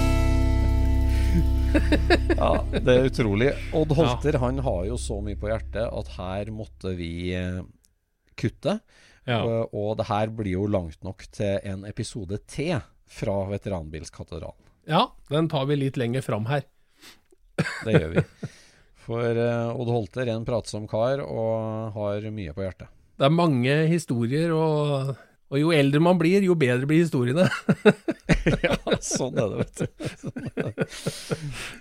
Ja, 1.73 2.51
det 2.69 2.93
er 2.93 3.07
utrolig. 3.07 3.47
Odd 3.73 3.95
Holter 3.97 4.37
han 4.43 4.59
har 4.61 4.83
jo 4.85 4.97
så 5.01 5.17
mye 5.25 5.39
på 5.39 5.49
hjertet 5.49 5.87
at 5.87 6.11
her 6.19 6.51
måtte 6.53 6.91
vi 6.97 7.33
eh, 7.33 7.63
kutte. 8.37 8.75
Ja. 9.29 9.39
Og, 9.43 9.73
og 9.75 9.93
det 9.99 10.09
her 10.09 10.31
blir 10.35 10.57
jo 10.57 10.67
langt 10.67 10.99
nok 11.05 11.25
til 11.31 11.59
en 11.63 11.85
episode 11.87 12.41
til 12.51 12.75
fra 13.13 13.35
Veteranbilskatedralen. 13.51 14.71
ja, 14.89 15.05
den 15.29 15.47
tar 15.51 15.67
vi 15.69 15.77
litt 15.79 15.99
lenger 15.99 16.25
fram 16.25 16.47
her. 16.49 16.65
Det 17.85 17.93
gjør 17.93 18.15
vi. 18.17 18.23
For 19.03 19.37
uh, 19.37 19.75
Odd 19.75 19.91
Holter 19.91 20.25
er 20.25 20.37
en 20.37 20.47
pratsom 20.47 20.87
kar 20.89 21.21
og 21.23 21.93
har 21.95 22.25
mye 22.31 22.55
på 22.55 22.63
hjertet. 22.63 22.91
Det 23.19 23.27
er 23.27 23.35
mange 23.35 23.73
historier, 23.91 24.53
og, 24.55 25.13
og 25.53 25.59
jo 25.61 25.69
eldre 25.75 25.99
man 26.01 26.17
blir, 26.17 26.41
jo 26.41 26.55
bedre 26.57 26.87
blir 26.89 27.03
historiene. 27.03 27.43
ja, 28.65 28.73
sånn 29.05 29.35
er 29.37 29.51
det, 29.51 29.57
vet 29.61 29.77
du. 29.77 29.85
Sånn 30.23 30.47
det. 30.57 30.73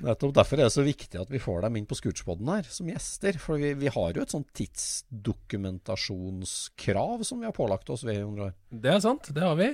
Nettopp 0.05 0.35
derfor 0.37 0.61
er 0.61 0.69
det 0.69 0.75
så 0.75 0.85
viktig 0.85 1.17
at 1.23 1.31
vi 1.33 1.41
får 1.41 1.65
dem 1.65 1.79
inn 1.81 1.89
på 1.89 1.97
Scootspoden 1.97 2.51
her 2.53 2.69
som 2.69 2.85
gjester. 2.93 3.33
For 3.41 3.57
vi, 3.63 3.71
vi 3.81 3.89
har 3.95 4.11
jo 4.13 4.21
et 4.27 4.35
sånt 4.35 4.51
tidsdokumentasjonskrav 4.61 7.25
som 7.25 7.41
vi 7.41 7.49
har 7.49 7.57
pålagt 7.57 7.89
oss 7.95 8.05
ved 8.05 8.21
100 8.21 8.45
år. 8.51 8.55
Det 8.69 8.93
er 8.93 9.01
sant, 9.05 9.25
det 9.33 9.45
har 9.47 9.57
vi. 9.57 9.71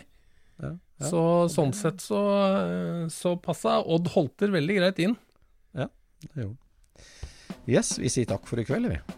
Ja, 0.62 0.70
ja. 1.02 1.08
Så 1.10 1.50
sånn 1.50 1.74
sett 1.74 1.98
så, 2.02 2.18
så 3.10 3.34
passa 3.42 3.82
Odd 3.82 4.06
Holter 4.14 4.50
veldig 4.54 4.74
greit 4.78 4.98
inn. 5.02 5.18
Ja, 5.74 5.90
Det 6.22 6.38
gjorde 6.38 6.54
han. 6.54 6.62
Yes, 7.68 7.98
vi 8.00 8.08
sier 8.12 8.24
takk 8.30 8.46
for 8.48 8.56
i 8.62 8.64
kveld, 8.64 8.88
vi. 8.94 9.17